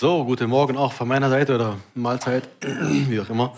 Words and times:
So, 0.00 0.24
guten 0.24 0.48
Morgen 0.48 0.76
auch 0.76 0.92
von 0.92 1.08
meiner 1.08 1.28
Seite 1.28 1.56
oder 1.56 1.76
Mahlzeit, 1.96 2.48
wie 2.60 3.18
auch 3.18 3.28
immer. 3.30 3.52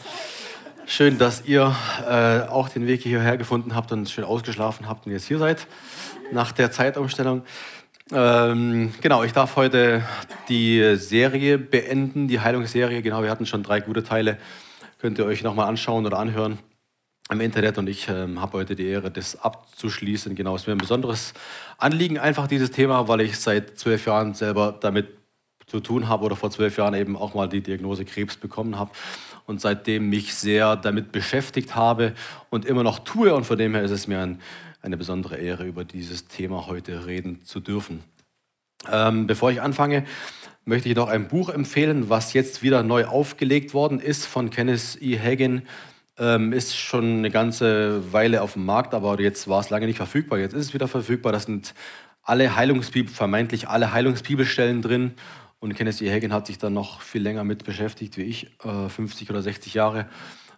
Schön, 0.87 1.19
dass 1.19 1.45
ihr 1.45 1.77
äh, 2.09 2.49
auch 2.49 2.71
den 2.71 2.87
Weg 2.87 3.03
hierher 3.03 3.37
gefunden 3.37 3.75
habt 3.75 3.93
und 3.93 4.09
schön 4.09 4.25
ausgeschlafen 4.25 4.89
habt 4.89 5.05
und 5.05 5.13
jetzt 5.13 5.27
hier 5.27 5.37
seid 5.37 5.67
nach 6.33 6.53
der 6.53 6.73
Zeitumstellung. 6.73 7.43
Ähm, 8.11 8.95
genau, 9.03 9.23
ich 9.23 9.35
darf 9.35 9.57
heute 9.57 10.03
die 10.49 10.97
Serie 10.97 11.59
beenden, 11.59 12.27
die 12.27 12.41
Heilungsserie. 12.41 13.03
Genau, 13.03 13.23
wir 13.23 13.29
hatten 13.29 13.45
schon 13.45 13.63
drei 13.63 13.81
gute 13.81 14.03
Teile. 14.03 14.39
Könnt 14.99 15.19
ihr 15.19 15.27
euch 15.27 15.43
nochmal 15.43 15.69
anschauen 15.69 16.07
oder 16.07 16.19
anhören 16.19 16.59
im 17.31 17.43
Internet 17.43 17.77
und 17.77 17.87
ich 17.87 18.09
ähm, 18.09 18.41
habe 18.41 18.55
heute 18.55 18.77
die 18.77 18.87
Ehre, 18.87 19.11
das 19.11 19.39
abzuschließen. 19.45 20.35
Genau, 20.35 20.55
es 20.55 20.63
ist 20.63 20.69
mir 20.69 20.73
ein 20.73 20.79
besonderes 20.79 21.35
Anliegen, 21.77 22.19
einfach 22.19 22.47
dieses 22.47 22.71
Thema, 22.71 23.09
weil 23.09 23.21
ich 23.21 23.39
seit 23.39 23.79
zwölf 23.79 24.07
Jahren 24.07 24.33
selber 24.33 24.75
damit 24.81 25.20
zu 25.71 25.81
tun 25.81 26.09
habe 26.09 26.25
oder 26.25 26.37
vor 26.37 26.51
zwölf 26.51 26.77
Jahren 26.77 26.95
eben 26.95 27.17
auch 27.17 27.35
mal 27.35 27.49
die 27.49 27.63
Diagnose 27.63 28.05
Krebs 28.05 28.37
bekommen 28.37 28.79
habe 28.79 28.91
und 29.47 29.61
seitdem 29.61 30.09
mich 30.09 30.35
sehr 30.35 30.77
damit 30.77 31.13
beschäftigt 31.13 31.75
habe 31.75 32.13
und 32.51 32.65
immer 32.65 32.83
noch 32.83 32.99
tue. 33.01 33.35
Und 33.35 33.45
von 33.45 33.57
dem 33.57 33.75
her 33.75 33.83
ist 33.83 33.91
es 33.93 34.07
mir 34.07 34.21
ein, 34.21 34.41
eine 34.83 34.97
besondere 34.97 35.37
Ehre, 35.37 35.65
über 35.65 35.85
dieses 35.85 36.27
Thema 36.27 36.67
heute 36.67 37.07
reden 37.07 37.45
zu 37.45 37.61
dürfen. 37.61 38.03
Ähm, 38.91 39.27
bevor 39.27 39.51
ich 39.51 39.63
anfange, 39.63 40.05
möchte 40.65 40.89
ich 40.89 40.97
noch 40.97 41.09
ein 41.09 41.29
Buch 41.29 41.49
empfehlen, 41.51 42.09
was 42.09 42.33
jetzt 42.33 42.63
wieder 42.63 42.83
neu 42.83 43.07
aufgelegt 43.07 43.75
worden 43.75 44.01
ist 44.01 44.27
von 44.27 44.51
Kenneth 44.51 44.99
E. 45.01 45.19
Hagen. 45.19 45.63
Ähm, 46.19 46.53
ist 46.53 46.77
schon 46.77 47.19
eine 47.19 47.31
ganze 47.31 48.13
Weile 48.13 48.43
auf 48.43 48.55
dem 48.55 48.65
Markt, 48.67 48.93
aber 48.95 49.21
jetzt 49.21 49.49
war 49.49 49.61
es 49.61 49.71
lange 49.71 49.87
nicht 49.87 49.97
verfügbar. 49.97 50.39
Jetzt 50.39 50.53
ist 50.53 50.67
es 50.67 50.75
wieder 50.75 50.89
verfügbar. 50.89 51.33
Das 51.33 51.45
sind 51.45 51.75
alle 52.23 52.57
Heilungsbibel, 52.57 53.13
vermeintlich 53.13 53.69
alle 53.69 53.93
Heilungsbibelstellen 53.93 54.83
drin. 54.83 55.15
Und 55.61 55.75
Kenneth 55.75 56.01
E. 56.01 56.11
Hagen 56.11 56.33
hat 56.33 56.47
sich 56.47 56.59
dann 56.59 56.73
noch 56.73 57.03
viel 57.03 57.23
länger 57.23 57.45
mit 57.45 57.65
beschäftigt 57.65 58.17
wie 58.17 58.23
ich. 58.23 58.51
Äh, 58.65 58.89
50 58.89 59.29
oder 59.31 59.43
60 59.43 59.75
Jahre 59.75 60.07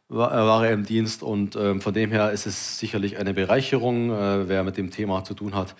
war, 0.08 0.32
äh, 0.32 0.36
war 0.36 0.64
er 0.64 0.72
im 0.72 0.86
Dienst. 0.86 1.24
Und 1.24 1.56
äh, 1.56 1.78
von 1.80 1.92
dem 1.92 2.10
her 2.10 2.30
ist 2.30 2.46
es 2.46 2.78
sicherlich 2.78 3.18
eine 3.18 3.34
Bereicherung, 3.34 4.10
äh, 4.10 4.48
wer 4.48 4.62
mit 4.62 4.76
dem 4.76 4.90
Thema 4.90 5.24
zu 5.24 5.34
tun 5.34 5.56
hat. 5.56 5.74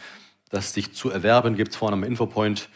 Das 0.51 0.75
sich 0.75 0.93
zu 0.93 1.11
erwerben, 1.11 1.55
gibt 1.55 1.75
vorne 1.75 1.95
am 1.95 2.03
Infopoint, 2.03 2.69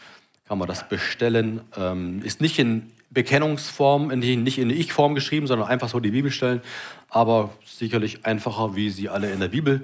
kann 0.47 0.57
man 0.57 0.69
das 0.69 0.87
bestellen. 0.87 1.61
Ähm, 1.75 2.21
ist 2.23 2.39
nicht 2.39 2.57
in 2.59 2.91
Bekennungsform, 3.09 4.07
nicht 4.07 4.57
in 4.57 4.69
Ich-Form 4.69 5.15
geschrieben, 5.15 5.47
sondern 5.47 5.67
einfach 5.67 5.89
so 5.89 5.99
die 5.99 6.11
Bibelstellen. 6.11 6.61
Aber 7.09 7.53
sicherlich 7.65 8.25
einfacher, 8.25 8.75
wie 8.75 8.89
sie 8.89 9.09
alle 9.09 9.31
in 9.31 9.41
der 9.41 9.49
Bibel 9.49 9.83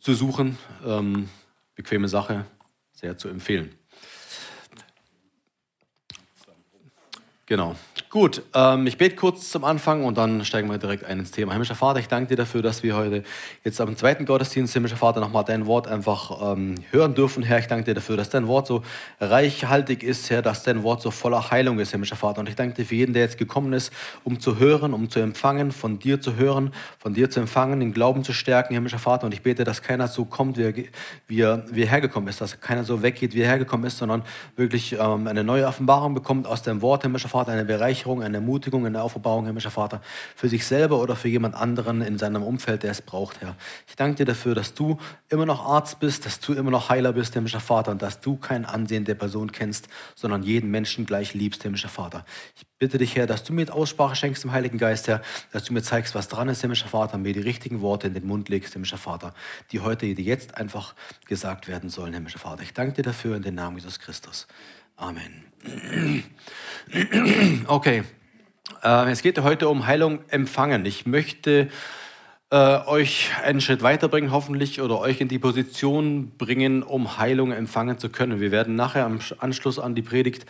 zu 0.00 0.14
suchen. 0.14 0.58
Ähm, 0.86 1.28
bequeme 1.74 2.08
Sache, 2.08 2.46
sehr 2.92 3.18
zu 3.18 3.28
empfehlen. 3.28 3.77
Genau. 7.48 7.74
Gut, 8.10 8.42
ähm, 8.54 8.86
ich 8.86 8.96
bete 8.96 9.16
kurz 9.16 9.50
zum 9.50 9.64
Anfang 9.64 10.04
und 10.04 10.18
dann 10.18 10.44
steigen 10.44 10.70
wir 10.70 10.76
direkt 10.76 11.04
ein 11.04 11.18
ins 11.18 11.30
Thema. 11.30 11.52
Himmlischer 11.52 11.74
Vater, 11.74 11.98
ich 11.98 12.08
danke 12.08 12.28
dir 12.28 12.36
dafür, 12.36 12.60
dass 12.60 12.82
wir 12.82 12.94
heute 12.94 13.22
jetzt 13.64 13.80
am 13.80 13.96
zweiten 13.96 14.26
Gottesdienst, 14.26 14.72
himmlischer 14.74 14.96
Vater, 14.96 15.20
nochmal 15.20 15.44
dein 15.44 15.66
Wort 15.66 15.88
einfach 15.88 16.52
ähm, 16.52 16.74
hören 16.90 17.14
dürfen. 17.14 17.42
Herr, 17.42 17.58
ich 17.58 17.66
danke 17.66 17.84
dir 17.84 17.94
dafür, 17.94 18.18
dass 18.18 18.28
dein 18.28 18.48
Wort 18.48 18.66
so 18.66 18.82
reichhaltig 19.20 20.02
ist, 20.02 20.28
Herr, 20.28 20.42
dass 20.42 20.62
dein 20.62 20.82
Wort 20.82 21.00
so 21.00 21.10
voller 21.10 21.50
Heilung 21.50 21.78
ist, 21.80 21.90
himmlischer 21.90 22.16
Vater. 22.16 22.40
Und 22.40 22.50
ich 22.50 22.54
danke 22.54 22.74
dir 22.74 22.84
für 22.84 22.94
jeden, 22.94 23.14
der 23.14 23.22
jetzt 23.22 23.38
gekommen 23.38 23.72
ist, 23.72 23.92
um 24.24 24.40
zu 24.40 24.58
hören, 24.58 24.92
um 24.92 25.08
zu 25.08 25.20
empfangen, 25.20 25.72
von 25.72 25.98
dir 25.98 26.20
zu 26.20 26.36
hören, 26.36 26.72
von 26.98 27.14
dir 27.14 27.30
zu 27.30 27.40
empfangen, 27.40 27.80
den 27.80 27.92
Glauben 27.92 28.24
zu 28.24 28.34
stärken, 28.34 28.74
himmlischer 28.74 28.98
Vater. 28.98 29.26
Und 29.26 29.32
ich 29.32 29.42
bete, 29.42 29.64
dass 29.64 29.82
keiner 29.82 30.08
so 30.08 30.26
kommt, 30.26 30.58
wie 30.58 30.64
er, 30.64 30.74
wie 31.26 31.40
er, 31.40 31.64
wie 31.70 31.82
er 31.82 31.88
hergekommen 31.88 32.28
ist, 32.28 32.42
dass 32.42 32.60
keiner 32.60 32.84
so 32.84 33.02
weggeht, 33.02 33.34
wie 33.34 33.40
er 33.40 33.48
hergekommen 33.48 33.86
ist, 33.86 33.98
sondern 33.98 34.22
wirklich 34.56 34.94
ähm, 34.98 35.26
eine 35.26 35.44
neue 35.44 35.66
Offenbarung 35.66 36.14
bekommt 36.14 36.46
aus 36.46 36.62
deinem 36.62 36.82
Wort, 36.82 37.02
himmlischer 37.02 37.28
Vater 37.28 37.37
Vater, 37.38 37.52
eine 37.52 37.64
Bereicherung, 37.64 38.20
eine 38.24 38.38
Ermutigung, 38.38 38.84
eine 38.84 39.00
Aufbauung, 39.00 39.46
himmlischer 39.46 39.70
Vater, 39.70 40.00
für 40.34 40.48
sich 40.48 40.66
selber 40.66 41.00
oder 41.00 41.14
für 41.14 41.28
jemand 41.28 41.54
anderen 41.54 42.02
in 42.02 42.18
seinem 42.18 42.42
Umfeld, 42.42 42.82
der 42.82 42.90
es 42.90 43.00
braucht, 43.00 43.40
Herr. 43.40 43.54
Ich 43.86 43.94
danke 43.94 44.16
dir 44.16 44.24
dafür, 44.24 44.56
dass 44.56 44.74
du 44.74 44.98
immer 45.28 45.46
noch 45.46 45.64
Arzt 45.64 46.00
bist, 46.00 46.26
dass 46.26 46.40
du 46.40 46.52
immer 46.54 46.72
noch 46.72 46.88
Heiler 46.88 47.12
bist, 47.12 47.34
himmlischer 47.34 47.60
Vater, 47.60 47.92
und 47.92 48.02
dass 48.02 48.20
du 48.20 48.34
kein 48.34 48.64
Ansehen 48.64 49.04
der 49.04 49.14
Person 49.14 49.52
kennst, 49.52 49.86
sondern 50.16 50.42
jeden 50.42 50.68
Menschen 50.72 51.06
gleich 51.06 51.32
liebst, 51.32 51.62
himmlischer 51.62 51.88
Vater. 51.88 52.24
Ich 52.56 52.66
bitte 52.80 52.98
dich, 52.98 53.14
Herr, 53.14 53.28
dass 53.28 53.44
du 53.44 53.52
mir 53.52 53.72
Aussprache 53.72 54.16
schenkst 54.16 54.42
im 54.44 54.50
Heiligen 54.50 54.78
Geist, 54.78 55.06
Herr, 55.06 55.22
dass 55.52 55.62
du 55.62 55.72
mir 55.72 55.82
zeigst, 55.82 56.16
was 56.16 56.26
dran 56.26 56.48
ist, 56.48 56.62
himmlischer 56.62 56.88
Vater, 56.88 57.18
mir 57.18 57.34
die 57.34 57.40
richtigen 57.40 57.82
Worte 57.82 58.08
in 58.08 58.14
den 58.14 58.26
Mund 58.26 58.48
legst, 58.48 58.72
himmlischer 58.72 58.98
Vater, 58.98 59.32
die 59.70 59.78
heute, 59.78 60.12
die 60.12 60.24
jetzt 60.24 60.56
einfach 60.56 60.96
gesagt 61.26 61.68
werden 61.68 61.88
sollen, 61.88 62.14
himmlischer 62.14 62.40
Vater. 62.40 62.64
Ich 62.64 62.74
danke 62.74 62.94
dir 62.94 63.02
dafür 63.02 63.36
in 63.36 63.42
den 63.42 63.54
Namen 63.54 63.76
Jesus 63.76 64.00
Christus. 64.00 64.48
Amen. 64.96 66.24
Okay, 67.66 68.02
äh, 68.82 69.10
es 69.10 69.22
geht 69.22 69.40
heute 69.40 69.68
um 69.68 69.86
Heilung 69.86 70.20
empfangen. 70.28 70.84
Ich 70.84 71.06
möchte 71.06 71.68
äh, 72.50 72.78
euch 72.86 73.30
einen 73.44 73.60
Schritt 73.60 73.82
weiterbringen, 73.82 74.32
hoffentlich, 74.32 74.80
oder 74.80 74.98
euch 74.98 75.20
in 75.20 75.28
die 75.28 75.38
Position 75.38 76.32
bringen, 76.38 76.82
um 76.82 77.18
Heilung 77.18 77.52
empfangen 77.52 77.98
zu 77.98 78.08
können. 78.08 78.40
Wir 78.40 78.50
werden 78.50 78.74
nachher 78.74 79.04
am 79.04 79.20
Anschluss 79.38 79.78
an 79.78 79.94
die 79.94 80.02
Predigt 80.02 80.46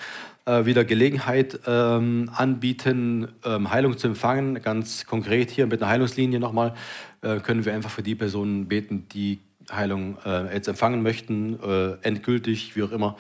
äh, 0.47 0.64
wieder 0.64 0.84
Gelegenheit 0.84 1.60
ähm, 1.66 2.31
anbieten, 2.34 3.28
ähm, 3.44 3.70
Heilung 3.70 3.98
zu 3.98 4.09
empfangen. 4.09 4.62
Ganz 4.62 5.06
konkret 5.06 5.50
hier 5.50 5.66
mit 5.66 5.82
einer 5.82 5.91
Heilungslinie 5.91 6.41
nochmal 6.41 6.75
äh, 7.22 7.41
können 7.41 7.65
wir 7.65 7.75
einfach 7.75 7.91
für 7.91 8.03
die 8.03 8.15
Personen 8.15 8.69
beten, 8.69 9.06
die 9.12 9.41
Heilung 9.70 10.16
äh, 10.25 10.54
jetzt 10.54 10.69
empfangen 10.69 11.03
möchten, 11.03 11.59
äh, 11.62 11.97
endgültig, 12.03 12.75
wie 12.75 12.84
auch 12.84 12.92
immer. 12.92 13.16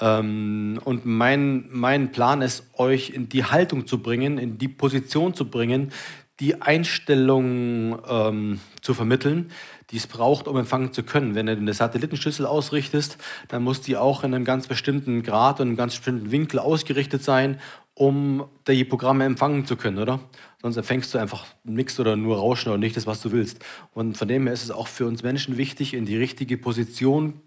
Ähm, 0.00 0.80
und 0.84 1.04
mein, 1.04 1.66
mein 1.70 2.12
Plan 2.12 2.42
ist, 2.42 2.64
euch 2.74 3.10
in 3.10 3.28
die 3.28 3.44
Haltung 3.44 3.86
zu 3.86 4.02
bringen, 4.02 4.38
in 4.38 4.58
die 4.58 4.68
Position 4.68 5.34
zu 5.34 5.50
bringen, 5.50 5.92
die 6.40 6.60
Einstellung 6.60 7.98
ähm, 8.08 8.60
zu 8.80 8.94
vermitteln, 8.94 9.50
die 9.90 9.98
es 9.98 10.06
braucht, 10.06 10.48
um 10.48 10.56
empfangen 10.56 10.92
zu 10.92 11.02
können. 11.02 11.34
Wenn 11.34 11.46
du 11.46 11.52
eine 11.52 11.74
Satellitenschüssel 11.74 12.46
ausrichtest, 12.46 13.18
dann 13.48 13.62
muss 13.62 13.80
die 13.80 13.96
auch 13.96 14.24
in 14.24 14.34
einem 14.34 14.44
ganz 14.44 14.66
bestimmten 14.66 15.22
Grad 15.22 15.60
und 15.60 15.68
einem 15.68 15.76
ganz 15.76 15.94
bestimmten 15.94 16.32
Winkel 16.32 16.58
ausgerichtet 16.58 17.22
sein, 17.22 17.60
um 17.94 18.44
die 18.66 18.84
Programme 18.84 19.24
empfangen 19.24 19.66
zu 19.66 19.76
können, 19.76 19.98
oder? 19.98 20.20
Sonst 20.62 20.78
empfängst 20.78 21.12
du 21.12 21.18
einfach 21.18 21.46
nichts 21.62 22.00
oder 22.00 22.16
nur 22.16 22.38
Rauschen 22.38 22.70
oder 22.70 22.78
nicht 22.78 22.96
das, 22.96 23.06
was 23.06 23.20
du 23.20 23.30
willst. 23.32 23.64
Und 23.92 24.16
von 24.16 24.26
dem 24.26 24.44
her 24.44 24.54
ist 24.54 24.64
es 24.64 24.70
auch 24.70 24.88
für 24.88 25.06
uns 25.06 25.22
Menschen 25.22 25.58
wichtig, 25.58 25.92
in 25.94 26.06
die 26.06 26.16
richtige 26.16 26.56
Position 26.56 27.40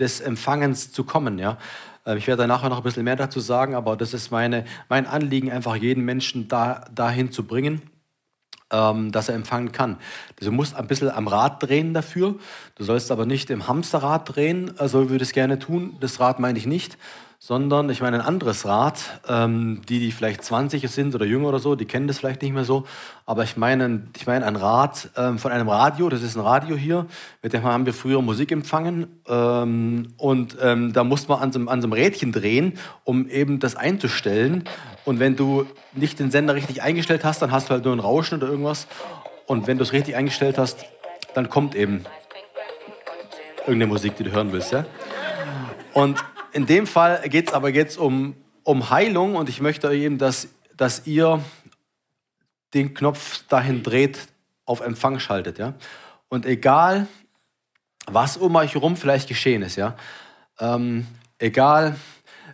des 0.00 0.20
Empfangens 0.20 0.90
zu 0.90 1.04
kommen. 1.04 1.38
Ja? 1.38 1.58
Äh, 2.06 2.16
ich 2.16 2.26
werde 2.26 2.46
nachher 2.46 2.68
noch 2.68 2.78
ein 2.78 2.82
bisschen 2.82 3.04
mehr 3.04 3.16
dazu 3.16 3.40
sagen, 3.40 3.74
aber 3.74 3.96
das 3.96 4.14
ist 4.14 4.30
meine, 4.30 4.64
mein 4.88 5.06
Anliegen, 5.06 5.50
einfach 5.50 5.76
jeden 5.76 6.04
Menschen 6.04 6.48
da, 6.48 6.84
dahin 6.94 7.30
zu 7.30 7.44
bringen, 7.44 7.82
ähm, 8.72 9.12
dass 9.12 9.28
er 9.28 9.34
empfangen 9.34 9.72
kann. 9.72 9.98
Du 10.40 10.50
musst 10.50 10.74
ein 10.74 10.86
bisschen 10.86 11.10
am 11.10 11.28
Rad 11.28 11.62
drehen 11.62 11.94
dafür. 11.94 12.36
Du 12.76 12.84
sollst 12.84 13.10
aber 13.10 13.26
nicht 13.26 13.50
im 13.50 13.68
Hamsterrad 13.68 14.34
drehen, 14.34 14.78
also 14.78 15.10
würde 15.10 15.22
ich 15.22 15.30
es 15.30 15.32
gerne 15.32 15.58
tun. 15.58 15.96
Das 16.00 16.20
Rad 16.20 16.40
meine 16.40 16.58
ich 16.58 16.66
nicht, 16.66 16.98
sondern 17.42 17.88
ich 17.88 18.02
meine 18.02 18.18
ein 18.18 18.26
anderes 18.26 18.66
Rad. 18.66 19.22
Ähm, 19.26 19.80
die, 19.88 19.98
die 19.98 20.12
vielleicht 20.12 20.44
20 20.44 20.86
sind 20.90 21.14
oder 21.14 21.24
jünger 21.24 21.48
oder 21.48 21.58
so, 21.58 21.74
die 21.74 21.86
kennen 21.86 22.06
das 22.06 22.18
vielleicht 22.18 22.42
nicht 22.42 22.52
mehr 22.52 22.64
so. 22.64 22.84
Aber 23.24 23.44
ich 23.44 23.56
meine, 23.56 24.02
ich 24.14 24.26
meine 24.26 24.44
ein 24.44 24.56
Rad 24.56 25.08
ähm, 25.16 25.38
von 25.38 25.50
einem 25.50 25.70
Radio, 25.70 26.10
das 26.10 26.22
ist 26.22 26.36
ein 26.36 26.42
Radio 26.42 26.76
hier, 26.76 27.06
mit 27.42 27.54
dem 27.54 27.62
haben 27.62 27.86
wir 27.86 27.94
früher 27.94 28.20
Musik 28.20 28.52
empfangen. 28.52 29.22
Ähm, 29.26 30.08
und 30.18 30.58
ähm, 30.60 30.92
da 30.92 31.02
muss 31.02 31.28
man 31.28 31.40
an 31.40 31.50
so, 31.50 31.60
an 31.60 31.80
so 31.80 31.86
einem 31.86 31.94
Rädchen 31.94 32.30
drehen, 32.30 32.74
um 33.04 33.26
eben 33.26 33.58
das 33.58 33.74
einzustellen. 33.74 34.64
Und 35.06 35.18
wenn 35.18 35.34
du 35.34 35.64
nicht 35.94 36.18
den 36.18 36.30
Sender 36.30 36.54
richtig 36.54 36.82
eingestellt 36.82 37.24
hast, 37.24 37.40
dann 37.40 37.52
hast 37.52 37.70
du 37.70 37.72
halt 37.72 37.86
nur 37.86 37.96
ein 37.96 38.00
Rauschen 38.00 38.36
oder 38.36 38.48
irgendwas. 38.48 38.86
Und 39.46 39.66
wenn 39.66 39.78
du 39.78 39.84
es 39.84 39.92
richtig 39.92 40.14
eingestellt 40.14 40.58
hast, 40.58 40.84
dann 41.32 41.48
kommt 41.48 41.74
eben 41.74 42.04
irgendeine 43.60 43.86
Musik, 43.86 44.16
die 44.16 44.24
du 44.24 44.30
hören 44.30 44.52
willst. 44.52 44.72
Ja? 44.72 44.84
Und 45.94 46.22
in 46.52 46.66
dem 46.66 46.86
Fall 46.86 47.28
geht 47.28 47.48
es 47.48 47.54
aber 47.54 47.70
jetzt 47.70 47.98
um, 47.98 48.34
um 48.62 48.90
Heilung 48.90 49.36
und 49.36 49.48
ich 49.48 49.60
möchte 49.60 49.92
eben, 49.92 50.18
dass, 50.18 50.48
dass 50.76 51.06
ihr 51.06 51.42
den 52.74 52.94
Knopf 52.94 53.44
dahin 53.48 53.82
dreht, 53.82 54.28
auf 54.64 54.80
Empfang 54.80 55.18
schaltet. 55.18 55.58
Ja? 55.58 55.74
Und 56.28 56.46
egal, 56.46 57.08
was 58.06 58.36
um 58.36 58.54
euch 58.56 58.74
herum 58.74 58.96
vielleicht 58.96 59.28
geschehen 59.28 59.62
ist, 59.62 59.76
ja, 59.76 59.96
ähm, 60.58 61.06
egal, 61.38 61.96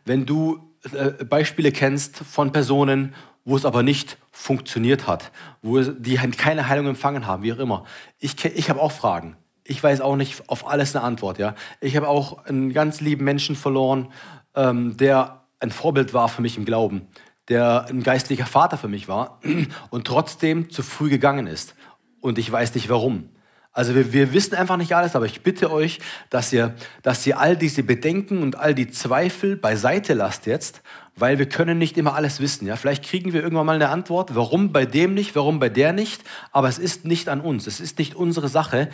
wenn 0.05 0.25
du 0.25 0.75
äh, 0.93 1.25
Beispiele 1.25 1.73
kennst 1.73 2.17
von 2.17 2.53
Personen, 2.53 3.15
wo 3.45 3.57
es 3.57 3.65
aber 3.65 3.83
nicht 3.83 4.19
funktioniert 4.31 5.07
hat, 5.07 5.31
wo 5.63 5.81
die 5.81 6.17
keine 6.17 6.69
Heilung 6.69 6.87
empfangen 6.89 7.27
haben, 7.27 7.43
wie 7.43 7.53
auch 7.53 7.59
immer. 7.59 7.85
Ich, 8.19 8.43
ich 8.45 8.71
habe 8.71 8.81
auch 8.81 8.93
Fragen 8.93 9.37
ich 9.69 9.83
weiß 9.83 10.01
auch 10.01 10.17
nicht 10.17 10.49
auf 10.49 10.69
alles 10.69 10.95
eine 10.95 11.05
Antwort. 11.05 11.39
Ja? 11.39 11.55
Ich 11.81 11.97
habe 11.97 12.09
auch 12.09 12.45
einen 12.45 12.73
ganz 12.73 13.01
lieben 13.01 13.25
Menschen 13.25 13.57
verloren, 13.57 14.13
ähm, 14.55 14.97
der 14.97 15.43
ein 15.61 15.71
Vorbild 15.71 16.15
war 16.15 16.29
für 16.29 16.43
mich 16.43 16.57
im 16.57 16.65
Glauben, 16.65 17.09
der 17.49 17.87
ein 17.89 18.03
geistlicher 18.03 18.47
Vater 18.47 18.79
für 18.79 18.89
mich 18.89 19.09
war 19.09 19.41
und 19.91 20.07
trotzdem 20.07 20.71
zu 20.71 20.83
früh 20.83 21.11
gegangen 21.11 21.47
ist. 21.47 21.75
Und 22.21 22.39
ich 22.39 22.51
weiß 22.51 22.75
nicht 22.75 22.89
warum. 22.89 23.31
Also 23.73 23.95
wir, 23.95 24.13
wir 24.13 24.33
wissen 24.33 24.55
einfach 24.55 24.79
nicht 24.79 24.97
alles, 24.97 25.15
aber 25.15 25.27
ich 25.27 25.43
bitte 25.43 25.71
euch, 25.71 25.99
dass 26.31 26.51
ihr, 26.53 26.75
dass 27.03 27.27
ihr 27.27 27.39
all 27.39 27.57
diese 27.57 27.83
Bedenken 27.83 28.43
und 28.43 28.57
all 28.57 28.75
die 28.75 28.89
Zweifel 28.89 29.55
beiseite 29.55 30.15
lasst 30.15 30.47
jetzt, 30.47 30.81
weil 31.15 31.39
wir 31.39 31.47
können 31.47 31.77
nicht 31.77 31.99
immer 31.99 32.15
alles 32.15 32.41
wissen. 32.41 32.67
Ja? 32.67 32.77
Vielleicht 32.77 33.05
kriegen 33.05 33.35
wir 33.35 33.43
irgendwann 33.43 33.67
mal 33.67 33.75
eine 33.75 33.91
Antwort, 33.91 34.35
warum 34.35 34.73
bei 34.73 34.87
dem 34.87 35.13
nicht, 35.13 35.37
warum 35.37 35.59
bei 35.59 35.69
der 35.69 35.93
nicht, 35.93 36.23
aber 36.53 36.69
es 36.69 36.79
ist 36.79 37.05
nicht 37.05 37.29
an 37.29 37.43
uns, 37.43 37.67
es 37.67 37.81
ist 37.81 37.99
nicht 37.99 38.15
unsere 38.15 38.49
Sache, 38.49 38.89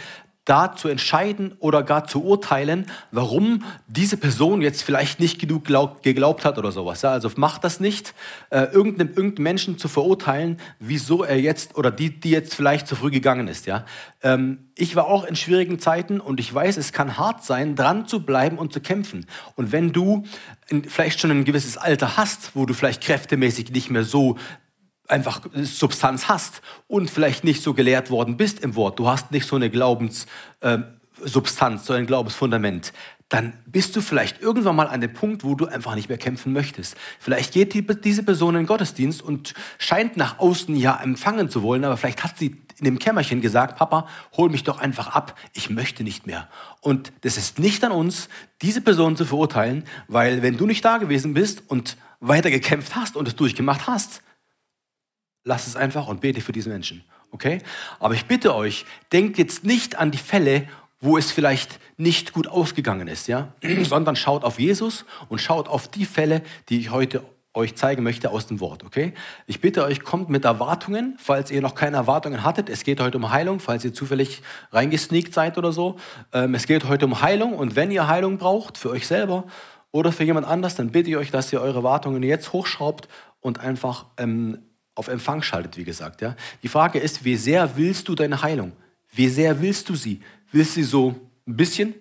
da 0.45 0.75
zu 0.75 0.89
entscheiden 0.89 1.55
oder 1.61 1.83
gar 1.83 2.07
zu 2.07 2.25
urteilen, 2.25 2.87
warum 3.13 3.65
diese 3.87 4.17
Person 4.17 4.61
jetzt 4.61 4.83
vielleicht 4.83 5.21
nicht 5.21 5.39
genug 5.39 5.65
glaub, 5.65 6.03
geglaubt 6.03 6.45
hat 6.45 6.59
oder 6.59 6.73
sowas. 6.73 7.03
Ja, 7.03 7.13
also 7.13 7.31
macht 7.37 7.63
das 7.63 7.79
nicht, 7.79 8.13
äh, 8.51 8.65
irgendeinen, 8.65 9.11
irgendeinen 9.11 9.45
Menschen 9.45 9.79
zu 9.79 9.89
verurteilen, 9.89 10.59
wieso 10.81 11.23
er 11.23 11.39
jetzt 11.39 11.77
oder 11.77 11.93
die, 11.93 12.19
die 12.19 12.31
jetzt 12.31 12.55
vielleicht 12.55 12.89
zu 12.89 12.97
früh 12.97 13.11
gegangen 13.11 13.47
ist. 13.47 13.67
Ja, 13.67 13.85
ähm, 14.23 14.71
ich 14.75 14.97
war 14.97 15.07
auch 15.07 15.25
in 15.25 15.37
schwierigen 15.37 15.79
Zeiten 15.79 16.19
und 16.19 16.41
ich 16.41 16.53
weiß, 16.53 16.77
es 16.77 16.93
kann 16.93 17.19
hart 17.19 17.45
sein, 17.45 17.77
dran 17.77 18.09
zu 18.09 18.25
bleiben 18.25 18.59
und 18.59 18.73
zu 18.73 18.81
kämpfen. 18.81 19.27
Und 19.55 19.71
wenn 19.71 19.93
du 19.93 20.25
vielleicht 20.89 21.21
schon 21.21 21.31
ein 21.31 21.45
gewisses 21.45 21.77
Alter 21.77 22.17
hast, 22.17 22.57
wo 22.57 22.67
du 22.67 22.75
vielleicht 22.75 23.03
kräftemäßig 23.03 23.71
nicht 23.71 23.91
mehr 23.91 24.05
so 24.05 24.39
einfach 25.09 25.41
Substanz 25.55 26.29
hast 26.29 26.63
und 26.89 27.11
vielleicht 27.11 27.45
nicht 27.45 27.63
so 27.63 27.75
gelehrt 27.75 28.11
worden 28.11 28.37
bist 28.37 28.61
im 28.61 28.77
Wort, 28.77 28.99
du 28.99 29.09
hast 29.09 29.31
nicht 29.31 29.47
so 29.47 29.57
eine 29.57 29.71
Glaubenssubstanz, 29.71 31.83
äh, 31.83 31.85
so 31.85 31.93
ein 31.93 32.07
Glaubensfundament, 32.07 32.93
dann 33.33 33.55
bist 33.65 33.97
du 33.97 34.03
vielleicht 34.03 34.43
irgendwann 34.43 34.77
mal 34.77 34.89
an 34.89 35.01
dem 35.01 35.15
Punkt, 35.15 35.43
wo 35.43 35.55
du 35.55 35.65
einfach 35.65 35.95
nicht 35.95 36.11
mehr 36.11 36.19
kämpfen 36.19 36.53
möchtest. 36.53 36.97
Vielleicht 37.19 37.55
geht 37.55 37.73
die, 37.73 37.87
diese 37.87 38.25
Person 38.25 38.57
in 38.57 38.63
den 38.63 38.67
Gottesdienst 38.67 39.23
und 39.23 39.55
scheint 39.79 40.19
nach 40.19 40.39
außen 40.39 40.77
ja 40.77 41.01
empfangen 41.03 41.49
zu 41.49 41.63
wollen, 41.63 41.83
aber 41.85 41.97
vielleicht 41.97 42.25
hat 42.25 42.37
sie 42.37 42.59
in 42.79 42.85
dem 42.85 42.99
Kämmerchen 42.99 43.41
gesagt, 43.41 43.79
Papa, 43.79 44.07
hol 44.37 44.51
mich 44.51 44.65
doch 44.65 44.81
einfach 44.81 45.15
ab, 45.15 45.35
ich 45.55 45.71
möchte 45.71 46.05
nicht 46.05 46.27
mehr. 46.27 46.47
Und 46.83 47.11
das 47.23 47.39
ist 47.39 47.59
nicht 47.59 47.83
an 47.85 47.93
uns, 47.93 48.29
diese 48.61 48.83
Person 48.83 49.17
zu 49.17 49.25
verurteilen, 49.25 49.85
weil 50.09 50.43
wenn 50.43 50.59
du 50.59 50.67
nicht 50.67 50.85
da 50.85 50.99
gewesen 50.99 51.33
bist 51.33 51.63
und 51.69 51.97
weiter 52.21 52.51
gekämpft 52.51 52.97
hast 52.97 53.17
und 53.17 53.27
es 53.27 53.35
durchgemacht 53.35 53.87
hast, 53.87 54.21
Lass 55.45 55.67
es 55.67 55.77
einfach 55.77 56.09
und 56.09 56.21
bete 56.21 56.41
für 56.41 56.53
diese 56.53 56.69
Menschen. 56.69 57.05
Okay? 57.31 57.59
Aber 57.99 58.15
ich 58.15 58.27
bitte 58.27 58.55
euch, 58.55 58.85
denkt 59.13 59.39
jetzt 59.39 59.65
nicht 59.65 59.97
an 59.97 60.11
die 60.11 60.19
Fälle, 60.19 60.69
wo 61.01 61.19
es 61.19 61.33
vielleicht 61.33 61.81
nicht 61.97 62.33
gut 62.33 62.47
ausgegangen 62.47 63.09
ist, 63.09 63.27
ja? 63.27 63.53
sondern 63.83 64.17
schaut 64.17 64.45
auf 64.45 64.61
Jesus 64.61 65.05
und 65.29 65.41
schaut 65.41 65.69
auf 65.69 65.89
die 65.89 66.05
Fälle, 66.05 66.43
die 66.69 66.79
ich 66.79 66.91
heute 66.91 67.25
euch 67.55 67.75
zeigen 67.75 68.03
möchte 68.03 68.31
aus 68.31 68.47
dem 68.47 68.61
Wort, 68.61 68.83
okay? 68.83 69.13
Ich 69.47 69.61
bitte 69.61 69.85
euch, 69.85 70.01
kommt 70.01 70.31
mit 70.31 70.45
Erwartungen, 70.45 71.17
falls 71.19 71.51
ihr 71.51 71.61
noch 71.61 71.75
keine 71.75 71.99
Erwartungen 71.99 72.45
hattet. 72.45 72.71
Es 72.71 72.83
geht 72.83 72.99
heute 73.01 73.19
um 73.19 73.31
Heilung, 73.31 73.61
falls 73.61 73.85
ihr 73.85 73.93
zufällig 73.93 74.43
reingesneakt 74.71 75.35
seid 75.35 75.59
oder 75.59 75.73
so. 75.73 75.97
Ähm, 76.33 76.55
es 76.55 76.67
geht 76.67 76.85
heute 76.89 77.05
um 77.05 77.21
Heilung 77.21 77.55
und 77.55 77.77
wenn 77.77 77.91
ihr 77.91 78.07
Heilung 78.07 78.39
braucht, 78.39 78.79
für 78.79 78.91
euch 78.91 79.07
selber 79.07 79.45
oder 79.91 80.13
für 80.13 80.25
jemand 80.25 80.47
anders, 80.47 80.77
dann 80.77 80.93
bitte 80.93 81.11
ich 81.11 81.17
euch, 81.17 81.31
dass 81.31 81.53
ihr 81.53 81.61
eure 81.61 81.79
Erwartungen 81.79 82.23
jetzt 82.23 82.55
hochschraubt 82.55 83.09
und 83.41 83.61
einfach 83.61 84.07
ähm, 84.17 84.59
auf 84.95 85.09
Empfang 85.09 85.43
schaltet, 85.43 85.77
wie 85.77 85.85
gesagt. 85.85 86.21
Ja? 86.21 86.37
Die 86.63 86.69
Frage 86.69 86.99
ist, 86.99 87.25
wie 87.25 87.37
sehr 87.37 87.77
willst 87.77 88.09
du 88.09 88.15
deine 88.15 88.43
Heilung? 88.43 88.73
Wie 89.11 89.29
sehr 89.29 89.61
willst 89.61 89.89
du 89.89 89.95
sie? 89.95 90.21
Willst 90.51 90.77
du 90.77 90.83
sie 90.83 90.87
so 90.87 91.15
ein 91.47 91.57
bisschen? 91.57 91.95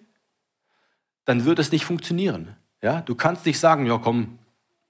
Dann 1.26 1.46
wird 1.46 1.60
es 1.60 1.72
nicht 1.72 1.86
funktionieren. 1.86 2.56
Ja? 2.82 3.02
Du 3.02 3.16
kannst 3.16 3.46
nicht 3.46 3.60
sagen, 3.60 3.86
ja 3.86 3.98
komm, 3.98 4.40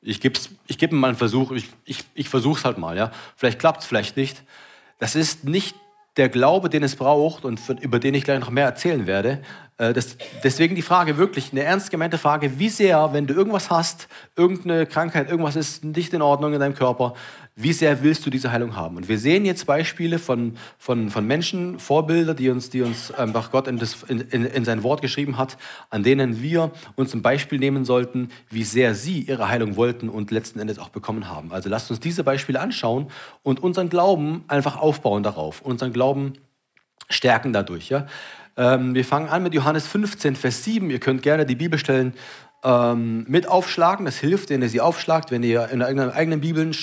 ich 0.01 0.19
gebe 0.19 0.39
ich 0.67 0.77
geb 0.77 0.91
mal 0.91 1.09
einen 1.09 1.17
Versuch, 1.17 1.51
ich, 1.51 1.69
ich, 1.85 2.03
ich 2.15 2.29
versuche 2.29 2.59
es 2.59 2.65
halt 2.65 2.77
mal. 2.77 2.97
Ja? 2.97 3.11
Vielleicht 3.35 3.59
klappt 3.59 3.81
es, 3.81 3.85
vielleicht 3.85 4.17
nicht. 4.17 4.43
Das 4.97 5.15
ist 5.15 5.45
nicht 5.45 5.75
der 6.17 6.29
Glaube, 6.29 6.69
den 6.69 6.83
es 6.83 6.95
braucht 6.95 7.45
und 7.45 7.59
über 7.79 7.99
den 7.99 8.13
ich 8.13 8.23
gleich 8.23 8.39
noch 8.39 8.49
mehr 8.49 8.65
erzählen 8.65 9.07
werde. 9.07 9.41
Äh, 9.77 9.93
das, 9.93 10.17
deswegen 10.43 10.75
die 10.75 10.81
Frage 10.81 11.17
wirklich, 11.17 11.51
eine 11.51 11.63
ernst 11.63 11.89
gemeinte 11.89 12.17
Frage, 12.17 12.59
wie 12.59 12.69
sehr, 12.69 13.13
wenn 13.13 13.27
du 13.27 13.33
irgendwas 13.33 13.69
hast, 13.69 14.07
irgendeine 14.35 14.85
Krankheit, 14.85 15.29
irgendwas 15.29 15.55
ist 15.55 15.83
nicht 15.83 16.13
in 16.13 16.21
Ordnung 16.21 16.53
in 16.53 16.59
deinem 16.59 16.75
Körper, 16.75 17.13
wie 17.55 17.73
sehr 17.73 18.01
willst 18.01 18.25
du 18.25 18.29
diese 18.29 18.51
Heilung 18.51 18.75
haben? 18.75 18.95
Und 18.95 19.09
wir 19.09 19.19
sehen 19.19 19.45
jetzt 19.45 19.65
Beispiele 19.65 20.19
von, 20.19 20.57
von, 20.77 21.09
von 21.09 21.27
Menschen, 21.27 21.79
Vorbilder, 21.79 22.33
die 22.33 22.49
uns, 22.49 22.69
die 22.69 22.81
uns 22.81 23.11
einfach 23.11 23.51
Gott 23.51 23.67
in, 23.67 23.77
das, 23.77 24.03
in, 24.03 24.21
in 24.21 24.65
sein 24.65 24.83
Wort 24.83 25.01
geschrieben 25.01 25.37
hat, 25.37 25.57
an 25.89 26.03
denen 26.03 26.41
wir 26.41 26.71
uns 26.95 27.13
ein 27.13 27.21
Beispiel 27.21 27.59
nehmen 27.59 27.83
sollten, 27.83 28.29
wie 28.49 28.63
sehr 28.63 28.95
sie 28.95 29.21
ihre 29.21 29.49
Heilung 29.49 29.75
wollten 29.75 30.07
und 30.07 30.31
letzten 30.31 30.59
Endes 30.59 30.79
auch 30.79 30.89
bekommen 30.89 31.27
haben. 31.27 31.51
Also 31.51 31.69
lasst 31.69 31.91
uns 31.91 31.99
diese 31.99 32.23
Beispiele 32.23 32.59
anschauen 32.59 33.07
und 33.43 33.61
unseren 33.61 33.89
Glauben 33.89 34.45
einfach 34.47 34.77
aufbauen 34.77 35.23
darauf, 35.23 35.61
unseren 35.61 35.91
Glauben 35.91 36.33
stärken 37.09 37.51
dadurch. 37.51 37.89
Ja? 37.89 38.07
Ähm, 38.57 38.95
wir 38.95 39.05
fangen 39.05 39.29
an 39.29 39.43
mit 39.43 39.53
Johannes 39.53 39.87
15, 39.87 40.35
Vers 40.35 40.63
7. 40.63 40.89
Ihr 40.89 40.99
könnt 40.99 41.21
gerne 41.21 41.45
die 41.45 41.55
Bibelstellen 41.55 42.13
ähm, 42.63 43.25
mit 43.27 43.47
aufschlagen. 43.47 44.05
Das 44.05 44.17
hilft, 44.17 44.49
wenn 44.49 44.61
ihr 44.61 44.69
sie 44.69 44.81
aufschlagt, 44.81 45.31
wenn 45.31 45.43
ihr 45.43 45.69
in 45.69 45.81
euren 45.81 46.11
eigenen 46.11 46.41
Bibeln 46.41 46.75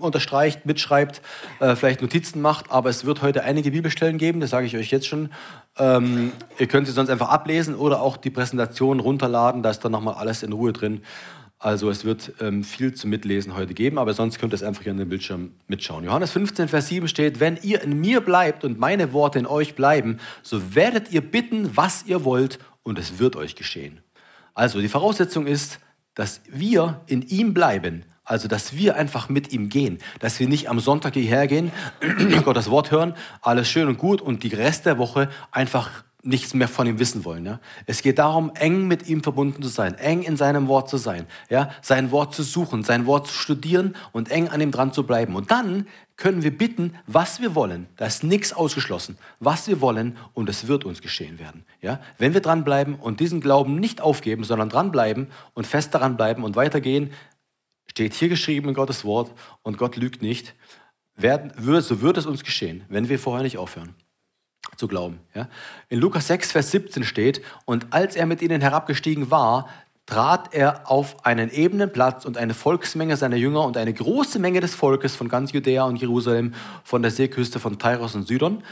unterstreicht, 0.00 0.66
mitschreibt, 0.66 1.22
äh, 1.60 1.76
vielleicht 1.76 2.02
Notizen 2.02 2.40
macht. 2.40 2.70
Aber 2.70 2.90
es 2.90 3.04
wird 3.04 3.22
heute 3.22 3.44
einige 3.44 3.70
Bibelstellen 3.70 4.18
geben, 4.18 4.40
das 4.40 4.50
sage 4.50 4.66
ich 4.66 4.76
euch 4.76 4.90
jetzt 4.90 5.06
schon. 5.06 5.30
Ähm, 5.76 6.32
ihr 6.58 6.66
könnt 6.66 6.86
sie 6.86 6.92
sonst 6.92 7.10
einfach 7.10 7.30
ablesen 7.30 7.74
oder 7.74 8.00
auch 8.00 8.16
die 8.16 8.30
Präsentation 8.30 9.00
runterladen. 9.00 9.62
Da 9.62 9.70
ist 9.70 9.80
dann 9.80 9.92
nochmal 9.92 10.14
alles 10.14 10.42
in 10.42 10.52
Ruhe 10.52 10.72
drin. 10.72 11.02
Also 11.58 11.88
es 11.88 12.04
wird 12.04 12.34
ähm, 12.40 12.62
viel 12.62 12.92
zum 12.92 13.08
Mitlesen 13.08 13.56
heute 13.56 13.72
geben, 13.72 13.98
aber 13.98 14.12
sonst 14.12 14.38
könnt 14.38 14.52
ihr 14.52 14.56
es 14.56 14.62
einfach 14.62 14.82
hier 14.82 14.92
an 14.92 14.98
den 14.98 15.08
Bildschirm 15.08 15.52
mitschauen. 15.66 16.04
Johannes 16.04 16.30
15, 16.32 16.68
Vers 16.68 16.88
7 16.88 17.08
steht, 17.08 17.40
wenn 17.40 17.58
ihr 17.62 17.80
in 17.80 18.00
mir 18.00 18.20
bleibt 18.20 18.64
und 18.64 18.78
meine 18.78 19.14
Worte 19.14 19.38
in 19.38 19.46
euch 19.46 19.74
bleiben, 19.74 20.18
so 20.42 20.74
werdet 20.74 21.10
ihr 21.10 21.22
bitten, 21.22 21.74
was 21.74 22.04
ihr 22.06 22.24
wollt 22.24 22.58
und 22.82 22.98
es 22.98 23.18
wird 23.18 23.34
euch 23.34 23.56
geschehen. 23.56 24.03
Also 24.54 24.80
die 24.80 24.88
Voraussetzung 24.88 25.46
ist, 25.46 25.80
dass 26.14 26.40
wir 26.48 27.00
in 27.06 27.22
ihm 27.22 27.54
bleiben, 27.54 28.04
also 28.24 28.48
dass 28.48 28.74
wir 28.76 28.96
einfach 28.96 29.28
mit 29.28 29.52
ihm 29.52 29.68
gehen, 29.68 29.98
dass 30.20 30.38
wir 30.40 30.48
nicht 30.48 30.68
am 30.68 30.80
Sonntag 30.80 31.14
hierher 31.14 31.46
gehen, 31.46 31.72
Gottes 32.44 32.70
Wort 32.70 32.90
hören, 32.90 33.14
alles 33.42 33.68
schön 33.68 33.88
und 33.88 33.98
gut 33.98 34.20
und 34.20 34.42
die 34.42 34.54
Rest 34.54 34.86
der 34.86 34.98
Woche 34.98 35.28
einfach 35.50 36.04
nichts 36.24 36.54
mehr 36.54 36.68
von 36.68 36.86
ihm 36.86 36.98
wissen 36.98 37.24
wollen. 37.24 37.44
Ja? 37.44 37.60
Es 37.86 38.02
geht 38.02 38.18
darum, 38.18 38.50
eng 38.54 38.86
mit 38.88 39.08
ihm 39.08 39.22
verbunden 39.22 39.62
zu 39.62 39.68
sein, 39.68 39.94
eng 39.94 40.22
in 40.22 40.36
seinem 40.36 40.68
Wort 40.68 40.88
zu 40.88 40.96
sein, 40.96 41.26
ja? 41.50 41.70
sein 41.82 42.10
Wort 42.10 42.34
zu 42.34 42.42
suchen, 42.42 42.82
sein 42.82 43.06
Wort 43.06 43.26
zu 43.26 43.34
studieren 43.34 43.94
und 44.12 44.30
eng 44.30 44.48
an 44.48 44.60
ihm 44.60 44.70
dran 44.70 44.92
zu 44.92 45.04
bleiben. 45.04 45.36
Und 45.36 45.50
dann 45.50 45.86
können 46.16 46.42
wir 46.42 46.56
bitten, 46.56 46.94
was 47.06 47.40
wir 47.40 47.54
wollen. 47.54 47.86
Da 47.96 48.06
ist 48.06 48.24
nichts 48.24 48.52
ausgeschlossen. 48.52 49.18
Was 49.40 49.68
wir 49.68 49.80
wollen 49.80 50.16
und 50.32 50.48
es 50.48 50.66
wird 50.66 50.84
uns 50.84 51.02
geschehen 51.02 51.38
werden. 51.38 51.64
Ja? 51.82 52.00
Wenn 52.18 52.34
wir 52.34 52.40
dranbleiben 52.40 52.94
und 52.94 53.20
diesen 53.20 53.40
Glauben 53.40 53.76
nicht 53.76 54.00
aufgeben, 54.00 54.44
sondern 54.44 54.68
dranbleiben 54.68 55.28
und 55.54 55.66
fest 55.66 55.94
daran 55.94 56.16
bleiben 56.16 56.44
und 56.44 56.56
weitergehen, 56.56 57.12
steht 57.86 58.14
hier 58.14 58.28
geschrieben 58.28 58.68
in 58.68 58.74
Gottes 58.74 59.04
Wort 59.04 59.32
und 59.62 59.78
Gott 59.78 59.96
lügt 59.96 60.22
nicht, 60.22 60.54
werden, 61.16 61.52
so 61.80 62.00
wird 62.00 62.16
es 62.16 62.26
uns 62.26 62.42
geschehen, 62.42 62.84
wenn 62.88 63.08
wir 63.08 63.20
vorher 63.20 63.44
nicht 63.44 63.58
aufhören 63.58 63.94
zu 64.76 64.88
glauben. 64.88 65.20
Ja? 65.34 65.48
In 65.88 66.00
Lukas 66.00 66.26
6, 66.26 66.52
Vers 66.52 66.70
17 66.70 67.04
steht, 67.04 67.42
und 67.64 67.86
als 67.90 68.16
er 68.16 68.26
mit 68.26 68.42
ihnen 68.42 68.60
herabgestiegen 68.60 69.30
war, 69.30 69.68
trat 70.06 70.52
er 70.52 70.90
auf 70.90 71.24
einen 71.24 71.50
ebenen 71.50 71.90
Platz 71.90 72.26
und 72.26 72.36
eine 72.36 72.52
Volksmenge 72.52 73.16
seiner 73.16 73.36
Jünger 73.36 73.64
und 73.64 73.78
eine 73.78 73.92
große 73.92 74.38
Menge 74.38 74.60
des 74.60 74.74
Volkes 74.74 75.16
von 75.16 75.28
ganz 75.28 75.52
Judäa 75.52 75.84
und 75.84 75.96
Jerusalem, 75.96 76.52
von 76.82 77.00
der 77.00 77.10
Seeküste 77.10 77.58
von 77.58 77.78
Tyros 77.78 78.14
und 78.14 78.28
Sidon. 78.28 78.62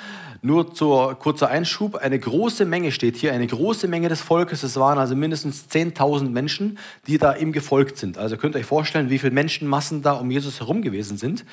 Nur 0.43 0.75
zur 0.75 1.15
kurzer 1.15 1.49
Einschub, 1.49 1.95
eine 1.95 2.19
große 2.19 2.65
Menge 2.65 2.93
steht 2.93 3.17
hier, 3.17 3.33
eine 3.33 3.47
große 3.47 3.89
Menge 3.89 4.09
des 4.09 4.21
Volkes. 4.21 4.63
Es 4.63 4.77
waren 4.77 4.99
also 4.99 5.15
mindestens 5.15 5.69
10.000 5.71 6.31
Menschen, 6.31 6.79
die 7.07 7.17
da 7.17 7.35
ihm 7.35 7.53
gefolgt 7.53 7.97
sind. 7.97 8.19
Also 8.19 8.37
könnt 8.37 8.57
ihr 8.57 8.59
euch 8.59 8.67
vorstellen, 8.67 9.09
wie 9.09 9.19
viele 9.19 9.33
Menschenmassen 9.33 10.03
da 10.03 10.13
um 10.15 10.31
Jesus 10.31 10.61
herum 10.61 10.83
gewesen 10.83 11.17
sind. 11.17 11.47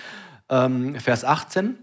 Ähm, 0.49 0.95
Vers 0.95 1.23
18 1.23 1.77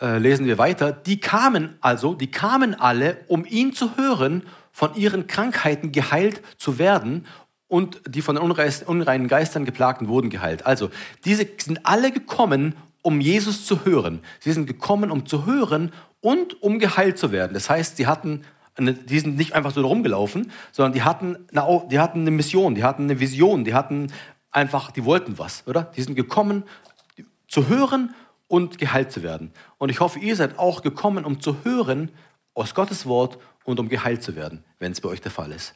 äh, 0.00 0.18
lesen 0.18 0.46
wir 0.46 0.58
weiter, 0.58 0.92
die 0.92 1.20
kamen 1.20 1.76
also, 1.80 2.14
die 2.14 2.30
kamen 2.30 2.74
alle, 2.74 3.18
um 3.26 3.44
ihn 3.44 3.72
zu 3.72 3.96
hören, 3.96 4.44
von 4.72 4.94
ihren 4.94 5.26
Krankheiten 5.26 5.90
geheilt 5.90 6.40
zu 6.56 6.78
werden 6.78 7.26
und 7.66 8.00
die 8.06 8.22
von 8.22 8.36
den 8.36 8.44
unreinen 8.86 9.28
Geistern 9.28 9.64
geplagten 9.64 10.08
wurden 10.08 10.30
geheilt. 10.30 10.66
Also, 10.66 10.90
diese 11.24 11.46
sind 11.58 11.84
alle 11.84 12.12
gekommen, 12.12 12.74
um 13.02 13.20
Jesus 13.20 13.66
zu 13.66 13.84
hören. 13.84 14.20
Sie 14.40 14.52
sind 14.52 14.66
gekommen, 14.66 15.10
um 15.10 15.26
zu 15.26 15.46
hören 15.46 15.92
und 16.20 16.62
um 16.62 16.78
geheilt 16.78 17.18
zu 17.18 17.32
werden. 17.32 17.54
Das 17.54 17.68
heißt, 17.68 17.96
sie 17.96 18.06
hatten 18.06 18.44
die 18.80 19.18
sind 19.18 19.36
nicht 19.36 19.54
einfach 19.54 19.72
so 19.72 19.84
rumgelaufen, 19.84 20.52
sondern 20.72 20.92
die 20.92 21.02
hatten, 21.02 21.36
eine, 21.52 21.88
die 21.90 21.98
hatten 21.98 22.20
eine 22.20 22.30
Mission, 22.30 22.74
die 22.74 22.84
hatten 22.84 23.04
eine 23.04 23.18
Vision, 23.18 23.64
die 23.64 23.74
hatten 23.74 24.12
einfach, 24.50 24.90
die 24.90 25.04
wollten 25.04 25.38
was, 25.38 25.64
oder? 25.66 25.90
Die 25.96 26.02
sind 26.02 26.14
gekommen 26.14 26.62
zu 27.48 27.68
hören 27.68 28.14
und 28.48 28.78
geheilt 28.78 29.12
zu 29.12 29.22
werden. 29.22 29.52
Und 29.78 29.90
ich 29.90 30.00
hoffe, 30.00 30.18
ihr 30.18 30.34
seid 30.34 30.58
auch 30.58 30.82
gekommen, 30.82 31.24
um 31.24 31.40
zu 31.40 31.64
hören 31.64 32.10
aus 32.54 32.74
Gottes 32.74 33.06
Wort 33.06 33.38
und 33.64 33.78
um 33.78 33.88
geheilt 33.88 34.22
zu 34.22 34.34
werden, 34.34 34.64
wenn 34.78 34.92
es 34.92 35.00
bei 35.00 35.08
euch 35.08 35.20
der 35.20 35.30
Fall 35.30 35.52
ist. 35.52 35.74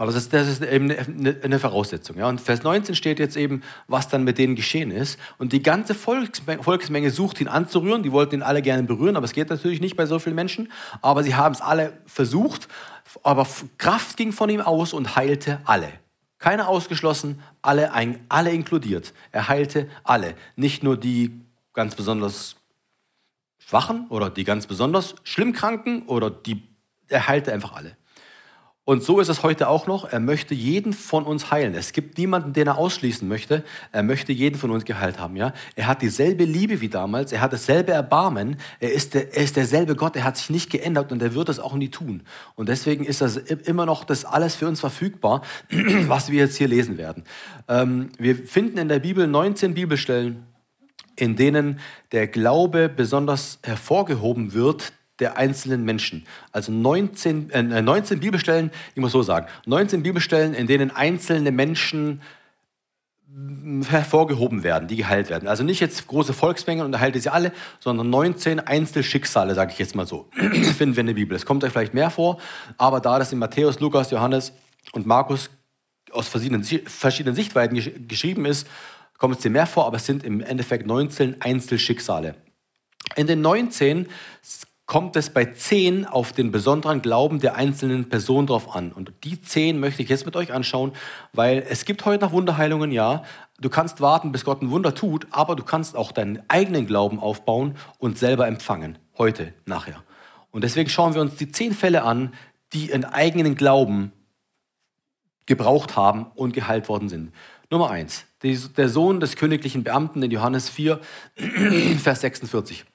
Aber 0.00 0.06
das 0.06 0.22
ist, 0.22 0.32
das 0.32 0.48
ist 0.48 0.62
eben 0.62 0.90
eine, 0.90 1.36
eine 1.42 1.58
Voraussetzung. 1.58 2.16
Ja. 2.16 2.26
Und 2.26 2.40
Vers 2.40 2.62
19 2.62 2.94
steht 2.94 3.18
jetzt 3.18 3.36
eben, 3.36 3.62
was 3.86 4.08
dann 4.08 4.24
mit 4.24 4.38
denen 4.38 4.54
geschehen 4.54 4.90
ist. 4.90 5.18
Und 5.36 5.52
die 5.52 5.62
ganze 5.62 5.94
Volksmenge, 5.94 6.62
Volksmenge 6.62 7.10
sucht 7.10 7.38
ihn 7.38 7.48
anzurühren. 7.48 8.02
Die 8.02 8.10
wollten 8.10 8.36
ihn 8.36 8.42
alle 8.42 8.62
gerne 8.62 8.84
berühren, 8.84 9.16
aber 9.16 9.26
es 9.26 9.32
geht 9.32 9.50
natürlich 9.50 9.82
nicht 9.82 9.96
bei 9.96 10.06
so 10.06 10.18
vielen 10.18 10.36
Menschen. 10.36 10.72
Aber 11.02 11.22
sie 11.22 11.34
haben 11.34 11.52
es 11.52 11.60
alle 11.60 11.92
versucht. 12.06 12.66
Aber 13.22 13.46
Kraft 13.76 14.16
ging 14.16 14.32
von 14.32 14.48
ihm 14.48 14.62
aus 14.62 14.94
und 14.94 15.16
heilte 15.16 15.60
alle. 15.66 15.92
Keiner 16.40 16.68
ausgeschlossen, 16.68 17.40
alle, 17.62 17.92
ein, 17.92 18.24
alle 18.28 18.50
inkludiert. 18.50 19.12
Er 19.30 19.48
heilte 19.48 19.88
alle. 20.02 20.34
Nicht 20.56 20.82
nur 20.82 20.96
die 20.96 21.38
ganz 21.74 21.94
besonders 21.94 22.56
Schwachen 23.58 24.08
oder 24.08 24.30
die 24.30 24.44
ganz 24.44 24.66
besonders 24.66 25.14
Schlimmkranken 25.22 26.06
oder 26.06 26.30
die, 26.30 26.62
er 27.08 27.28
heilte 27.28 27.52
einfach 27.52 27.74
alle. 27.74 27.96
Und 28.90 29.04
so 29.04 29.20
ist 29.20 29.28
es 29.28 29.44
heute 29.44 29.68
auch 29.68 29.86
noch. 29.86 30.04
Er 30.04 30.18
möchte 30.18 30.52
jeden 30.52 30.92
von 30.92 31.22
uns 31.22 31.52
heilen. 31.52 31.76
Es 31.76 31.92
gibt 31.92 32.18
niemanden, 32.18 32.54
den 32.54 32.66
er 32.66 32.76
ausschließen 32.76 33.28
möchte. 33.28 33.62
Er 33.92 34.02
möchte 34.02 34.32
jeden 34.32 34.58
von 34.58 34.72
uns 34.72 34.84
geheilt 34.84 35.20
haben. 35.20 35.36
Ja? 35.36 35.52
Er 35.76 35.86
hat 35.86 36.02
dieselbe 36.02 36.42
Liebe 36.42 36.80
wie 36.80 36.88
damals. 36.88 37.30
Er 37.30 37.40
hat 37.40 37.52
dasselbe 37.52 37.92
Erbarmen. 37.92 38.56
Er 38.80 38.92
ist, 38.92 39.14
der, 39.14 39.32
er 39.32 39.44
ist 39.44 39.54
derselbe 39.54 39.94
Gott. 39.94 40.16
Er 40.16 40.24
hat 40.24 40.38
sich 40.38 40.50
nicht 40.50 40.70
geändert 40.70 41.12
und 41.12 41.22
er 41.22 41.34
wird 41.34 41.48
es 41.50 41.60
auch 41.60 41.74
nie 41.74 41.88
tun. 41.88 42.22
Und 42.56 42.68
deswegen 42.68 43.04
ist 43.04 43.20
das 43.20 43.36
immer 43.36 43.86
noch 43.86 44.02
das 44.02 44.24
alles 44.24 44.56
für 44.56 44.66
uns 44.66 44.80
verfügbar, 44.80 45.42
was 46.08 46.32
wir 46.32 46.40
jetzt 46.40 46.56
hier 46.56 46.66
lesen 46.66 46.98
werden. 46.98 47.22
Ähm, 47.68 48.10
wir 48.18 48.34
finden 48.34 48.76
in 48.76 48.88
der 48.88 48.98
Bibel 48.98 49.28
19 49.28 49.72
Bibelstellen, 49.72 50.46
in 51.14 51.36
denen 51.36 51.78
der 52.10 52.26
Glaube 52.26 52.88
besonders 52.88 53.60
hervorgehoben 53.62 54.52
wird, 54.52 54.92
der 55.20 55.36
einzelnen 55.36 55.84
Menschen. 55.84 56.26
Also 56.52 56.72
19, 56.72 57.50
äh, 57.50 57.82
19 57.82 58.20
Bibelstellen, 58.20 58.70
ich 58.94 59.00
muss 59.00 59.12
so 59.12 59.22
sagen, 59.22 59.46
19 59.66 60.02
Bibelstellen, 60.02 60.54
in 60.54 60.66
denen 60.66 60.90
einzelne 60.90 61.52
Menschen 61.52 62.22
mm, 63.26 63.82
hervorgehoben 63.82 64.62
werden, 64.62 64.88
die 64.88 64.96
geheilt 64.96 65.30
werden. 65.30 65.48
Also 65.48 65.62
nicht 65.62 65.80
jetzt 65.80 66.06
große 66.06 66.32
Volksmengen 66.32 66.84
und 66.84 66.92
erhalte 66.92 67.20
sie 67.20 67.32
alle, 67.32 67.52
sondern 67.78 68.10
19 68.10 68.60
Einzelschicksale, 68.60 69.54
sage 69.54 69.72
ich 69.72 69.78
jetzt 69.78 69.94
mal 69.94 70.06
so, 70.06 70.28
finden 70.76 70.96
wir 70.96 71.00
in 71.00 71.06
der 71.06 71.14
Bibel. 71.14 71.36
Es 71.36 71.46
kommt 71.46 71.62
euch 71.64 71.72
vielleicht 71.72 71.94
mehr 71.94 72.10
vor, 72.10 72.40
aber 72.78 73.00
da 73.00 73.18
das 73.18 73.32
in 73.32 73.38
Matthäus, 73.38 73.80
Lukas, 73.80 74.10
Johannes 74.10 74.52
und 74.92 75.06
Markus 75.06 75.50
aus 76.12 76.28
verschiedenen, 76.28 76.64
verschiedenen 76.64 77.36
Sichtweiten 77.36 78.08
geschrieben 78.08 78.44
ist, 78.44 78.66
kommt 79.20 79.36
es 79.36 79.42
dir 79.42 79.50
mehr 79.50 79.66
vor, 79.66 79.86
aber 79.86 79.98
es 79.98 80.06
sind 80.06 80.24
im 80.24 80.40
Endeffekt 80.40 80.86
19 80.86 81.42
Einzelschicksale. 81.42 82.34
In 83.16 83.26
den 83.26 83.42
19 83.42 84.08
kommt 84.90 85.14
es 85.14 85.30
bei 85.30 85.44
zehn 85.44 86.04
auf 86.04 86.32
den 86.32 86.50
besonderen 86.50 87.00
Glauben 87.00 87.38
der 87.38 87.54
einzelnen 87.54 88.08
Person 88.08 88.48
drauf 88.48 88.74
an. 88.74 88.90
Und 88.90 89.12
die 89.22 89.40
zehn 89.40 89.78
möchte 89.78 90.02
ich 90.02 90.08
jetzt 90.08 90.26
mit 90.26 90.34
euch 90.34 90.52
anschauen, 90.52 90.94
weil 91.32 91.64
es 91.70 91.84
gibt 91.84 92.04
heute 92.04 92.24
noch 92.24 92.32
Wunderheilungen, 92.32 92.90
ja. 92.90 93.22
Du 93.60 93.70
kannst 93.70 94.00
warten, 94.00 94.32
bis 94.32 94.44
Gott 94.44 94.62
ein 94.62 94.72
Wunder 94.72 94.92
tut, 94.92 95.28
aber 95.30 95.54
du 95.54 95.62
kannst 95.62 95.94
auch 95.94 96.10
deinen 96.10 96.42
eigenen 96.48 96.88
Glauben 96.88 97.20
aufbauen 97.20 97.76
und 97.98 98.18
selber 98.18 98.48
empfangen. 98.48 98.98
Heute, 99.16 99.54
nachher. 99.64 100.02
Und 100.50 100.64
deswegen 100.64 100.90
schauen 100.90 101.14
wir 101.14 101.20
uns 101.20 101.36
die 101.36 101.52
zehn 101.52 101.72
Fälle 101.72 102.02
an, 102.02 102.34
die 102.72 102.92
einen 102.92 103.04
eigenen 103.04 103.54
Glauben 103.54 104.10
gebraucht 105.46 105.94
haben 105.94 106.26
und 106.34 106.52
geheilt 106.52 106.88
worden 106.88 107.08
sind. 107.08 107.32
Nummer 107.70 107.90
eins, 107.90 108.24
der 108.42 108.88
Sohn 108.88 109.20
des 109.20 109.36
königlichen 109.36 109.84
Beamten 109.84 110.20
in 110.24 110.32
Johannes 110.32 110.68
4, 110.68 110.98
Vers 112.02 112.22
46. 112.22 112.86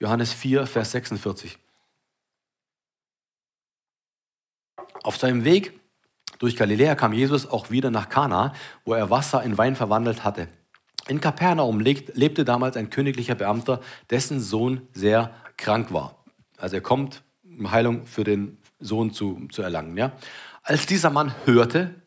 Johannes 0.00 0.32
4, 0.32 0.66
Vers 0.66 0.92
46. 0.92 1.58
Auf 5.02 5.16
seinem 5.18 5.44
Weg 5.44 5.78
durch 6.38 6.56
Galiläa 6.56 6.94
kam 6.94 7.12
Jesus 7.12 7.46
auch 7.46 7.70
wieder 7.70 7.90
nach 7.90 8.08
Kana, 8.08 8.54
wo 8.86 8.94
er 8.94 9.10
Wasser 9.10 9.42
in 9.42 9.58
Wein 9.58 9.76
verwandelt 9.76 10.24
hatte. 10.24 10.48
In 11.06 11.20
Kapernaum 11.20 11.80
lebte 11.80 12.44
damals 12.44 12.76
ein 12.76 12.88
königlicher 12.88 13.34
Beamter, 13.34 13.80
dessen 14.08 14.40
Sohn 14.40 14.88
sehr 14.92 15.34
krank 15.58 15.92
war. 15.92 16.24
Also 16.56 16.76
er 16.76 16.82
kommt, 16.82 17.22
um 17.44 17.70
Heilung 17.70 18.06
für 18.06 18.24
den 18.24 18.58
Sohn 18.78 19.12
zu, 19.12 19.48
zu 19.50 19.60
erlangen. 19.60 19.96
Ja? 19.98 20.12
Als 20.62 20.86
dieser 20.86 21.10
Mann 21.10 21.34
hörte, 21.44 21.99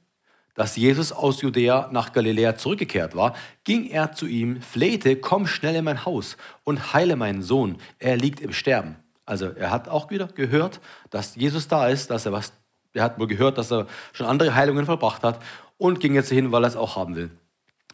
dass 0.53 0.75
Jesus 0.75 1.11
aus 1.11 1.41
Judäa 1.41 1.89
nach 1.91 2.13
Galiläa 2.13 2.55
zurückgekehrt 2.55 3.15
war, 3.15 3.35
ging 3.63 3.87
er 3.89 4.11
zu 4.11 4.27
ihm, 4.27 4.61
flehte, 4.61 5.15
komm 5.15 5.47
schnell 5.47 5.75
in 5.75 5.85
mein 5.85 6.05
Haus 6.05 6.37
und 6.63 6.93
heile 6.93 7.15
meinen 7.15 7.41
Sohn, 7.41 7.77
er 7.99 8.17
liegt 8.17 8.39
im 8.39 8.53
Sterben. 8.53 8.95
Also 9.25 9.47
er 9.47 9.71
hat 9.71 9.87
auch 9.87 10.09
wieder 10.09 10.27
gehört, 10.27 10.81
dass 11.09 11.35
Jesus 11.35 11.67
da 11.67 11.87
ist, 11.87 12.09
dass 12.09 12.25
er 12.25 12.33
was, 12.33 12.53
er 12.93 13.03
hat 13.03 13.19
wohl 13.19 13.27
gehört, 13.27 13.57
dass 13.57 13.71
er 13.71 13.87
schon 14.11 14.27
andere 14.27 14.53
Heilungen 14.53 14.85
verbracht 14.85 15.23
hat 15.23 15.39
und 15.77 15.99
ging 15.99 16.13
jetzt 16.13 16.29
hin, 16.29 16.51
weil 16.51 16.63
er 16.63 16.67
es 16.67 16.75
auch 16.75 16.95
haben 16.95 17.15
will. 17.15 17.31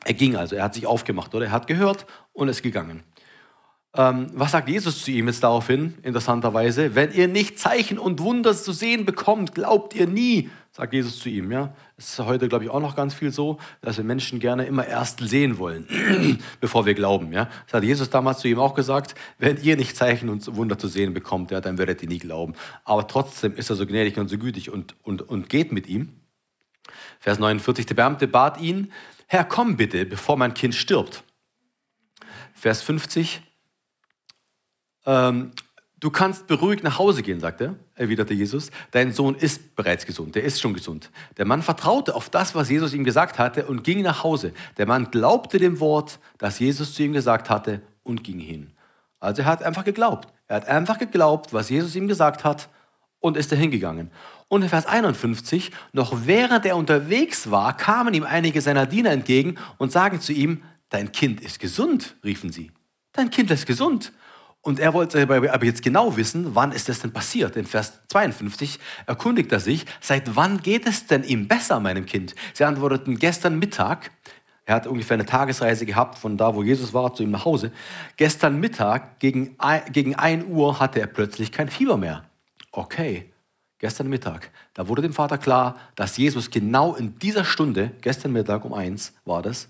Er 0.06 0.14
ging 0.14 0.36
also, 0.36 0.56
er 0.56 0.64
hat 0.64 0.74
sich 0.74 0.88
aufgemacht, 0.88 1.34
oder? 1.36 1.46
Er 1.46 1.52
hat 1.52 1.68
gehört 1.68 2.06
und 2.34 2.48
ist 2.48 2.64
gegangen. 2.64 3.04
Ähm, 3.96 4.28
was 4.34 4.52
sagt 4.52 4.70
Jesus 4.70 5.04
zu 5.04 5.12
ihm 5.12 5.28
jetzt 5.28 5.44
daraufhin, 5.44 5.98
interessanterweise? 6.04 6.96
Wenn 6.96 7.12
ihr 7.12 7.28
nicht 7.28 7.58
Zeichen 7.58 7.98
und 7.98 8.20
Wunder 8.20 8.56
zu 8.56 8.72
sehen 8.72 9.06
bekommt, 9.06 9.56
glaubt 9.56 9.96
ihr 9.96 10.08
nie, 10.08 10.50
sagt 10.80 10.94
Jesus 10.94 11.20
zu 11.20 11.28
ihm. 11.28 11.52
Ja? 11.52 11.74
Das 11.98 12.12
ist 12.12 12.20
heute, 12.20 12.48
glaube 12.48 12.64
ich, 12.64 12.70
auch 12.70 12.80
noch 12.80 12.96
ganz 12.96 13.14
viel 13.14 13.32
so, 13.32 13.60
dass 13.82 13.98
wir 13.98 14.06
Menschen 14.06 14.40
gerne 14.40 14.66
immer 14.66 14.88
erst 14.88 15.20
sehen 15.20 15.58
wollen, 15.58 16.40
bevor 16.62 16.86
wir 16.86 16.94
glauben. 16.94 17.34
Ja? 17.34 17.50
Das 17.66 17.74
hat 17.74 17.84
Jesus 17.84 18.10
damals 18.10 18.40
zu 18.40 18.48
ihm 18.48 18.60
auch 18.60 18.74
gesagt, 18.74 19.14
wenn 19.40 19.62
ihr 19.62 19.76
nicht 19.76 19.98
Zeichen 19.98 20.30
und 20.30 20.56
Wunder 20.56 20.80
zu 20.80 20.88
sehen 20.88 21.14
bekommt, 21.14 21.52
ja, 21.52 21.60
dann 21.60 21.78
werdet 21.78 22.02
ihr 22.02 22.08
nie 22.08 22.20
glauben. 22.20 22.54
Aber 22.86 23.06
trotzdem 23.08 23.56
ist 23.56 23.70
er 23.70 23.76
so 23.76 23.86
gnädig 23.86 24.18
und 24.18 24.30
so 24.30 24.38
gütig 24.38 24.72
und, 24.72 24.96
und, 25.04 25.22
und 25.22 25.50
geht 25.50 25.74
mit 25.74 25.88
ihm. 25.88 26.14
Vers 27.20 27.40
49, 27.40 27.86
der 27.86 27.96
Beamte 27.96 28.28
bat 28.28 28.62
ihn, 28.62 28.92
Herr, 29.28 29.44
komm 29.44 29.76
bitte, 29.76 30.06
bevor 30.06 30.38
mein 30.38 30.54
Kind 30.54 30.76
stirbt. 30.76 31.24
Vers 32.54 32.82
50, 32.82 33.42
ähm, 35.06 35.52
du 36.00 36.10
kannst 36.10 36.48
beruhigt 36.48 36.84
nach 36.84 36.98
Hause 36.98 37.24
gehen, 37.24 37.40
sagte 37.40 37.64
er, 37.66 37.76
erwiderte 37.96 38.34
Jesus. 38.34 38.72
Dein 38.92 39.12
Sohn 39.12 39.36
ist 39.36 39.76
bereits 39.76 40.06
gesund, 40.06 40.36
der 40.36 40.44
ist 40.44 40.62
schon 40.62 40.74
gesund. 40.74 41.12
Der 41.38 41.46
Mann 41.46 41.62
vertraute 41.62 42.16
auf 42.16 42.30
das, 42.30 42.56
was 42.56 42.70
Jesus 42.70 42.94
ihm 42.94 43.04
gesagt 43.04 43.40
hatte 43.40 43.66
und 43.66 43.84
ging 43.84 44.02
nach 44.02 44.24
Hause. 44.24 44.54
Der 44.78 44.86
Mann 44.86 45.12
glaubte 45.12 45.58
dem 45.58 45.80
Wort, 45.80 46.20
das 46.38 46.60
Jesus 46.60 46.94
zu 46.94 47.04
ihm 47.04 47.14
gesagt 47.14 47.50
hatte 47.50 47.82
und 48.04 48.24
ging 48.24 48.40
hin. 48.40 48.72
Also 49.20 49.42
er 49.42 49.48
hat 49.48 49.64
einfach 49.64 49.84
geglaubt. 49.84 50.30
Er 50.48 50.58
hat 50.58 50.68
einfach 50.68 50.98
geglaubt, 50.98 51.54
was 51.54 51.70
Jesus 51.70 51.96
ihm 51.96 52.08
gesagt 52.08 52.44
hat 52.44 52.70
und 53.20 53.38
ist 53.38 53.52
dahin 53.52 53.72
gegangen. 53.72 54.12
Und 54.48 54.64
in 54.64 54.70
Vers 54.70 54.86
51, 54.86 55.72
noch 55.92 56.26
während 56.26 56.66
er 56.66 56.78
unterwegs 56.78 57.52
war, 57.52 57.76
kamen 57.76 58.14
ihm 58.14 58.24
einige 58.24 58.62
seiner 58.62 58.86
Diener 58.86 59.12
entgegen 59.12 59.58
und 59.78 59.92
sagen 59.92 60.22
zu 60.22 60.34
ihm, 60.34 60.64
dein 60.90 61.12
Kind 61.12 61.42
ist 61.42 61.60
gesund, 61.60 62.16
riefen 62.24 62.52
sie. 62.52 62.72
Dein 63.12 63.30
Kind 63.30 63.52
ist 63.52 63.66
gesund. 63.66 64.14
Und 64.62 64.80
er 64.80 64.94
wollte 64.94 65.22
aber 65.24 65.66
jetzt 65.66 65.84
genau 65.84 66.18
wissen, 66.18 66.54
wann 66.54 66.74
ist 66.74 66.90
das 66.90 67.00
denn 67.00 67.14
passiert? 67.14 67.56
In 67.56 67.66
Vers 67.66 68.00
52 68.10 68.80
erkundigt 69.06 69.52
er 69.54 69.62
sich, 69.62 69.86
seit 70.02 70.36
wann 70.36 70.62
geht 70.62 70.86
es 70.86 71.08
denn 71.08 71.24
ihm 71.24 71.48
besser, 71.48 71.80
meinem 71.80 72.06
Kind? 72.06 72.36
Sie 72.54 72.66
antworteten, 72.66 73.18
gestern 73.20 73.58
Mittag, 73.58 74.12
er 74.66 74.76
hat 74.76 74.86
ungefähr 74.86 75.16
eine 75.16 75.26
Tagesreise 75.26 75.86
gehabt 75.86 76.20
von 76.20 76.38
da, 76.38 76.54
wo 76.56 76.62
Jesus 76.62 76.94
war, 76.94 77.14
zu 77.16 77.24
ihm 77.24 77.32
nach 77.32 77.46
Hause. 77.46 77.72
Gestern 78.18 78.60
Mittag, 78.60 79.20
gegen, 79.20 79.58
gegen 79.92 80.16
1 80.16 80.46
Uhr, 80.46 80.80
hatte 80.80 81.00
er 81.00 81.08
plötzlich 81.08 81.52
kein 81.52 81.70
Fieber 81.70 81.98
mehr. 81.98 82.26
Okay, 82.72 83.32
gestern 83.80 84.10
Mittag, 84.10 84.52
da 84.74 84.88
wurde 84.88 85.02
dem 85.02 85.14
Vater 85.14 85.38
klar, 85.38 85.78
dass 85.96 86.18
Jesus 86.18 86.52
genau 86.52 86.94
in 86.94 87.18
dieser 87.18 87.46
Stunde, 87.46 87.92
gestern 88.02 88.34
Mittag 88.34 88.64
um 88.66 88.74
1 88.74 89.14
war 89.26 89.42
das, 89.42 89.70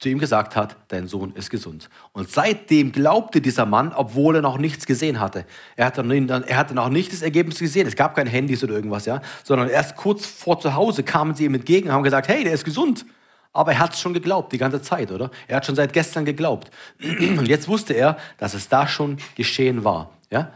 zu 0.00 0.08
ihm 0.08 0.18
gesagt 0.18 0.56
hat, 0.56 0.76
dein 0.88 1.06
Sohn 1.06 1.34
ist 1.34 1.50
gesund. 1.50 1.90
Und 2.12 2.30
seitdem 2.30 2.90
glaubte 2.90 3.42
dieser 3.42 3.66
Mann, 3.66 3.92
obwohl 3.92 4.36
er 4.36 4.42
noch 4.42 4.56
nichts 4.56 4.86
gesehen 4.86 5.20
hatte. 5.20 5.44
Er 5.76 5.86
hatte, 5.86 6.02
er 6.46 6.56
hatte 6.56 6.74
noch 6.74 6.88
nicht 6.88 7.12
das 7.12 7.20
Ergebnis 7.20 7.58
gesehen. 7.58 7.86
Es 7.86 7.96
gab 7.96 8.16
keine 8.16 8.30
Handys 8.30 8.64
oder 8.64 8.74
irgendwas, 8.74 9.04
ja, 9.04 9.20
sondern 9.44 9.68
erst 9.68 9.96
kurz 9.96 10.24
vor 10.24 10.58
zu 10.58 10.74
Hause 10.74 11.02
kamen 11.02 11.34
sie 11.34 11.44
ihm 11.44 11.54
entgegen 11.54 11.88
und 11.88 11.94
haben 11.94 12.02
gesagt, 12.02 12.28
hey, 12.28 12.42
der 12.44 12.54
ist 12.54 12.64
gesund. 12.64 13.04
Aber 13.52 13.72
er 13.72 13.78
hat 13.78 13.92
es 13.92 14.00
schon 14.00 14.14
geglaubt, 14.14 14.52
die 14.52 14.58
ganze 14.58 14.80
Zeit, 14.80 15.10
oder? 15.10 15.30
Er 15.48 15.56
hat 15.56 15.66
schon 15.66 15.74
seit 15.74 15.92
gestern 15.92 16.24
geglaubt. 16.24 16.70
Und 17.02 17.48
jetzt 17.48 17.66
wusste 17.66 17.94
er, 17.94 18.16
dass 18.38 18.54
es 18.54 18.68
da 18.68 18.86
schon 18.86 19.18
geschehen 19.34 19.82
war. 19.82 20.12
Ja? 20.30 20.52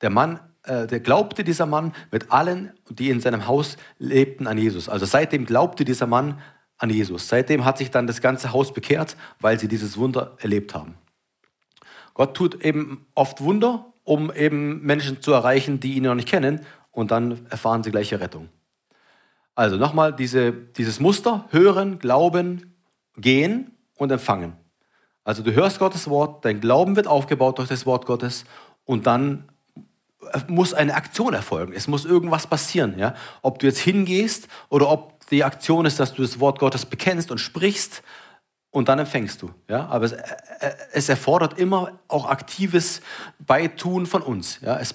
Der 0.00 0.10
Mann, 0.10 0.40
äh, 0.64 0.88
der 0.88 0.98
glaubte 0.98 1.44
dieser 1.44 1.66
Mann 1.66 1.94
mit 2.10 2.32
allen, 2.32 2.72
die 2.90 3.10
in 3.10 3.20
seinem 3.20 3.46
Haus 3.46 3.76
lebten, 3.98 4.48
an 4.48 4.58
Jesus. 4.58 4.88
Also 4.88 5.06
seitdem 5.06 5.46
glaubte 5.46 5.84
dieser 5.84 6.08
Mann 6.08 6.40
an 6.82 6.90
Jesus. 6.90 7.28
Seitdem 7.28 7.64
hat 7.64 7.78
sich 7.78 7.90
dann 7.90 8.06
das 8.06 8.20
ganze 8.20 8.52
Haus 8.52 8.72
bekehrt, 8.72 9.16
weil 9.40 9.58
sie 9.58 9.68
dieses 9.68 9.96
Wunder 9.96 10.36
erlebt 10.38 10.74
haben. 10.74 10.96
Gott 12.14 12.36
tut 12.36 12.64
eben 12.64 13.06
oft 13.14 13.40
Wunder, 13.40 13.86
um 14.04 14.32
eben 14.32 14.82
Menschen 14.82 15.22
zu 15.22 15.32
erreichen, 15.32 15.78
die 15.80 15.94
ihn 15.94 16.02
noch 16.02 16.14
nicht 16.14 16.28
kennen, 16.28 16.60
und 16.90 17.10
dann 17.10 17.46
erfahren 17.48 17.82
sie 17.82 17.90
gleiche 17.90 18.20
Rettung. 18.20 18.48
Also 19.54 19.76
nochmal 19.76 20.12
diese, 20.12 20.52
dieses 20.52 20.98
Muster, 20.98 21.46
hören, 21.50 21.98
glauben, 21.98 22.74
gehen 23.16 23.72
und 23.96 24.10
empfangen. 24.10 24.54
Also 25.24 25.42
du 25.42 25.54
hörst 25.54 25.78
Gottes 25.78 26.08
Wort, 26.10 26.44
dein 26.44 26.60
Glauben 26.60 26.96
wird 26.96 27.06
aufgebaut 27.06 27.58
durch 27.58 27.68
das 27.68 27.86
Wort 27.86 28.06
Gottes 28.06 28.44
und 28.84 29.06
dann 29.06 29.51
muss 30.48 30.74
eine 30.74 30.94
Aktion 30.94 31.34
erfolgen. 31.34 31.72
Es 31.74 31.88
muss 31.88 32.04
irgendwas 32.04 32.46
passieren. 32.46 32.98
Ja? 32.98 33.14
Ob 33.42 33.58
du 33.58 33.66
jetzt 33.66 33.80
hingehst 33.80 34.48
oder 34.68 34.88
ob 34.88 35.26
die 35.28 35.44
Aktion 35.44 35.86
ist, 35.86 36.00
dass 36.00 36.14
du 36.14 36.22
das 36.22 36.40
Wort 36.40 36.58
Gottes 36.58 36.86
bekennst 36.86 37.30
und 37.30 37.38
sprichst 37.38 38.02
und 38.70 38.88
dann 38.88 38.98
empfängst 38.98 39.42
du. 39.42 39.50
Ja? 39.68 39.86
Aber 39.86 40.06
es, 40.06 40.12
äh, 40.12 40.22
es 40.92 41.08
erfordert 41.08 41.58
immer 41.58 41.98
auch 42.08 42.26
aktives 42.26 43.02
Beitun 43.38 44.06
von 44.06 44.22
uns. 44.22 44.60
Ja? 44.62 44.78
Es, 44.78 44.94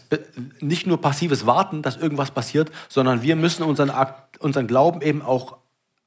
nicht 0.60 0.88
nur 0.88 1.00
passives 1.00 1.46
Warten, 1.46 1.82
dass 1.82 1.98
irgendwas 1.98 2.32
passiert, 2.32 2.72
sondern 2.90 3.22
wir 3.22 3.36
müssen 3.36 3.64
unseren, 3.64 3.92
unseren 4.40 4.68
Glauben 4.68 5.02
eben 5.02 5.22
auch 5.22 5.58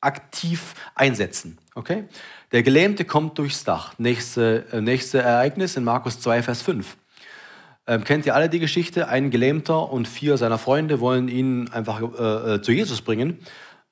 aktiv 0.00 0.74
einsetzen. 0.94 1.58
Okay? 1.74 2.04
Der 2.52 2.62
Gelähmte 2.62 3.04
kommt 3.04 3.38
durchs 3.38 3.64
Dach. 3.64 3.94
Nächste, 3.98 4.66
äh, 4.72 4.80
nächste 4.80 5.22
Ereignis 5.22 5.76
in 5.76 5.84
Markus 5.84 6.20
2, 6.20 6.42
Vers 6.42 6.62
5. 6.62 6.96
Ähm, 7.90 8.04
kennt 8.04 8.24
ihr 8.24 8.36
alle 8.36 8.48
die 8.48 8.60
Geschichte? 8.60 9.08
Ein 9.08 9.30
Gelähmter 9.30 9.90
und 9.90 10.06
vier 10.06 10.36
seiner 10.36 10.58
Freunde 10.58 11.00
wollen 11.00 11.26
ihn 11.26 11.68
einfach 11.72 12.00
äh, 12.00 12.54
äh 12.54 12.62
zu 12.62 12.70
Jesus 12.70 13.02
bringen. 13.02 13.40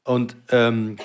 Und 0.04 0.36
ähm, 0.52 0.98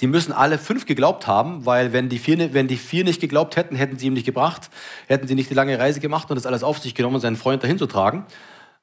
die 0.00 0.06
müssen 0.06 0.30
alle 0.30 0.58
fünf 0.58 0.86
geglaubt 0.86 1.26
haben, 1.26 1.66
weil 1.66 1.92
wenn 1.92 2.08
die, 2.08 2.20
vier, 2.20 2.54
wenn 2.54 2.68
die 2.68 2.76
vier 2.76 3.02
nicht 3.02 3.20
geglaubt 3.20 3.56
hätten, 3.56 3.74
hätten 3.74 3.98
sie 3.98 4.06
ihm 4.06 4.12
nicht 4.12 4.26
gebracht, 4.26 4.70
hätten 5.08 5.26
sie 5.26 5.34
nicht 5.34 5.50
die 5.50 5.54
lange 5.54 5.76
Reise 5.76 5.98
gemacht 5.98 6.30
und 6.30 6.36
das 6.36 6.46
alles 6.46 6.62
auf 6.62 6.78
sich 6.78 6.94
genommen, 6.94 7.18
seinen 7.18 7.34
Freund 7.34 7.64
dahin 7.64 7.78
zu 7.78 7.86
tragen. 7.86 8.26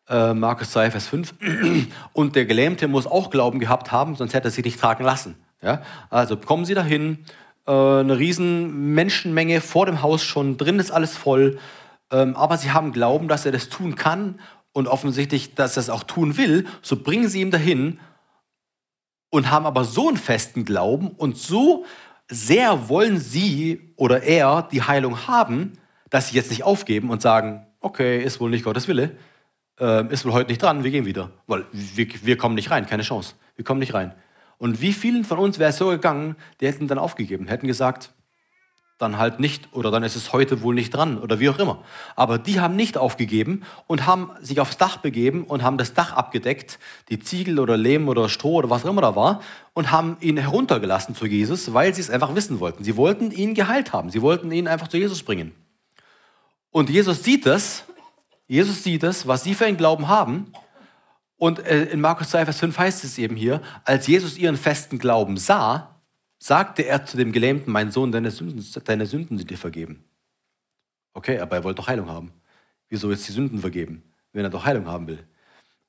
Äh, 0.10 0.34
Markus 0.34 0.72
2, 0.72 0.92
Vers 0.92 1.08
5. 1.08 1.36
Und 2.12 2.36
der 2.36 2.46
Gelähmte 2.46 2.90
muss 2.90 3.08
auch 3.08 3.30
Glauben 3.30 3.60
gehabt 3.60 3.94
haben, 3.94 4.18
sonst 4.18 4.34
hätte 4.34 4.50
er 4.50 4.52
sich 4.52 4.66
nicht 4.66 4.80
tragen 4.80 5.06
lassen. 5.06 5.36
Ja? 5.64 5.82
Also 6.10 6.36
kommen 6.36 6.66
sie 6.66 6.74
dahin, 6.74 7.20
äh, 7.66 7.72
eine 7.72 8.20
riesen 8.20 8.94
Menschenmenge 8.94 9.62
vor 9.62 9.86
dem 9.86 10.04
Haus 10.04 10.22
schon, 10.22 10.58
drin 10.58 10.80
ist 10.80 10.92
alles 10.92 11.16
voll, 11.16 11.58
aber 12.16 12.58
sie 12.58 12.72
haben 12.72 12.92
Glauben, 12.92 13.28
dass 13.28 13.46
er 13.46 13.52
das 13.52 13.70
tun 13.70 13.96
kann 13.96 14.40
und 14.74 14.88
offensichtlich, 14.88 15.56
dass 15.56 15.78
er 15.78 15.82
es 15.82 15.90
auch 15.90 16.04
tun 16.04 16.38
will, 16.38 16.66
so 16.82 16.98
bringen 16.98 17.28
sie 17.28 17.42
ihm 17.42 17.52
dahin 17.52 18.00
und 19.30 19.50
haben 19.52 19.66
aber 19.66 19.84
so 19.84 20.08
einen 20.08 20.18
festen 20.18 20.66
Glauben 20.66 21.10
und 21.10 21.38
so 21.38 21.86
sehr 22.30 22.90
wollen 22.90 23.20
sie 23.20 23.94
oder 23.96 24.24
er 24.24 24.68
die 24.72 24.84
Heilung 24.84 25.28
haben, 25.28 25.74
dass 26.10 26.30
sie 26.30 26.36
jetzt 26.36 26.50
nicht 26.50 26.64
aufgeben 26.64 27.10
und 27.10 27.22
sagen, 27.22 27.66
okay, 27.80 28.24
ist 28.24 28.40
wohl 28.40 28.50
nicht 28.50 28.64
Gottes 28.64 28.88
Wille, 28.88 29.12
äh, 29.80 30.12
ist 30.12 30.26
wohl 30.26 30.34
heute 30.34 30.50
nicht 30.50 30.62
dran, 30.62 30.84
wir 30.84 30.92
gehen 30.92 31.06
wieder. 31.06 31.32
Weil 31.48 31.66
wir, 31.72 32.08
wir 32.24 32.38
kommen 32.38 32.56
nicht 32.56 32.72
rein, 32.72 32.86
keine 32.86 33.04
Chance. 33.04 33.36
Wir 33.56 33.66
kommen 33.66 33.80
nicht 33.80 33.94
rein. 33.94 34.14
Und 34.58 34.82
wie 34.82 34.94
vielen 34.94 35.24
von 35.24 35.38
uns 35.38 35.60
wäre 35.60 35.72
es 35.72 35.78
so 35.78 35.90
gegangen, 35.90 36.36
die 36.60 36.68
hätten 36.68 36.88
dann 36.88 36.98
aufgegeben, 36.98 37.48
hätten 37.48 37.68
gesagt, 37.68 38.14
dann 38.98 39.18
halt 39.18 39.42
nicht 39.42 39.74
oder 39.74 39.92
dann 39.92 40.04
ist 40.04 40.16
es 40.16 40.32
heute 40.32 40.62
wohl 40.62 40.74
nicht 40.74 40.94
dran 40.94 41.18
oder 41.18 41.40
wie 41.40 41.50
auch 41.50 41.60
immer. 41.60 41.84
Aber 42.16 42.38
die 42.38 42.62
haben 42.62 42.78
nicht 42.78 42.98
aufgegeben 42.98 43.64
und 43.88 44.06
haben 44.06 44.32
sich 44.42 44.62
aufs 44.62 44.78
Dach 44.78 44.98
begeben 44.98 45.44
und 45.44 45.64
haben 45.64 45.78
das 45.78 45.94
Dach 45.94 46.14
abgedeckt, 46.14 46.80
die 47.10 47.20
Ziegel 47.20 47.60
oder 47.60 47.76
Lehm 47.76 48.08
oder 48.08 48.30
Stroh 48.30 48.56
oder 48.56 48.70
was 48.70 48.86
auch 48.86 48.90
immer 48.90 49.02
da 49.02 49.16
war 49.16 49.42
und 49.74 49.92
haben 49.92 50.16
ihn 50.22 50.38
heruntergelassen 50.38 51.14
zu 51.14 51.26
Jesus, 51.26 51.74
weil 51.74 51.94
sie 51.94 52.02
es 52.02 52.10
einfach 52.10 52.36
wissen 52.36 52.62
wollten. 52.62 52.86
Sie 52.86 52.96
wollten 52.96 53.32
ihn 53.32 53.54
geheilt 53.54 53.92
haben. 53.92 54.10
Sie 54.10 54.22
wollten 54.22 54.52
ihn 54.52 54.68
einfach 54.68 54.88
zu 54.88 54.98
Jesus 54.98 55.24
bringen. 55.24 55.54
Und 56.72 56.90
Jesus 56.90 57.24
sieht 57.24 57.46
das, 57.46 57.84
Jesus 58.48 58.84
sieht 58.84 59.04
das, 59.04 59.28
was 59.28 59.44
sie 59.44 59.56
für 59.56 59.66
einen 59.66 59.78
Glauben 59.78 60.08
haben. 60.08 60.52
Und 61.38 61.60
äh, 61.60 61.86
in 61.86 62.00
Markus 62.00 62.30
2, 62.30 62.46
Vers 62.46 62.60
5 62.60 62.78
heißt 62.78 63.04
es 63.04 63.18
eben 63.18 63.36
hier, 63.36 63.62
als 63.84 64.08
Jesus 64.08 64.38
ihren 64.38 64.56
festen 64.56 65.00
Glauben 65.00 65.36
sah, 65.36 65.95
sagte 66.46 66.84
er 66.84 67.04
zu 67.08 67.18
dem 67.18 67.32
Gelähmten, 67.32 67.74
mein 67.74 67.90
Sohn, 67.90 68.12
deine 68.12 68.30
Sünden, 68.30 68.64
deine 68.84 69.08
Sünden 69.08 69.40
sind 69.40 69.50
dir 69.50 69.58
vergeben. 69.58 70.06
Okay, 71.16 71.40
aber 71.40 71.56
er 71.56 71.64
wollte 71.64 71.82
doch 71.82 71.88
Heilung 71.88 72.08
haben. 72.08 72.34
Wieso 72.88 73.10
jetzt 73.10 73.28
die 73.28 73.32
Sünden 73.32 73.58
vergeben, 73.58 74.04
wenn 74.32 74.44
er 74.44 74.52
doch 74.52 74.64
Heilung 74.64 74.86
haben 74.86 75.08
will? 75.08 75.26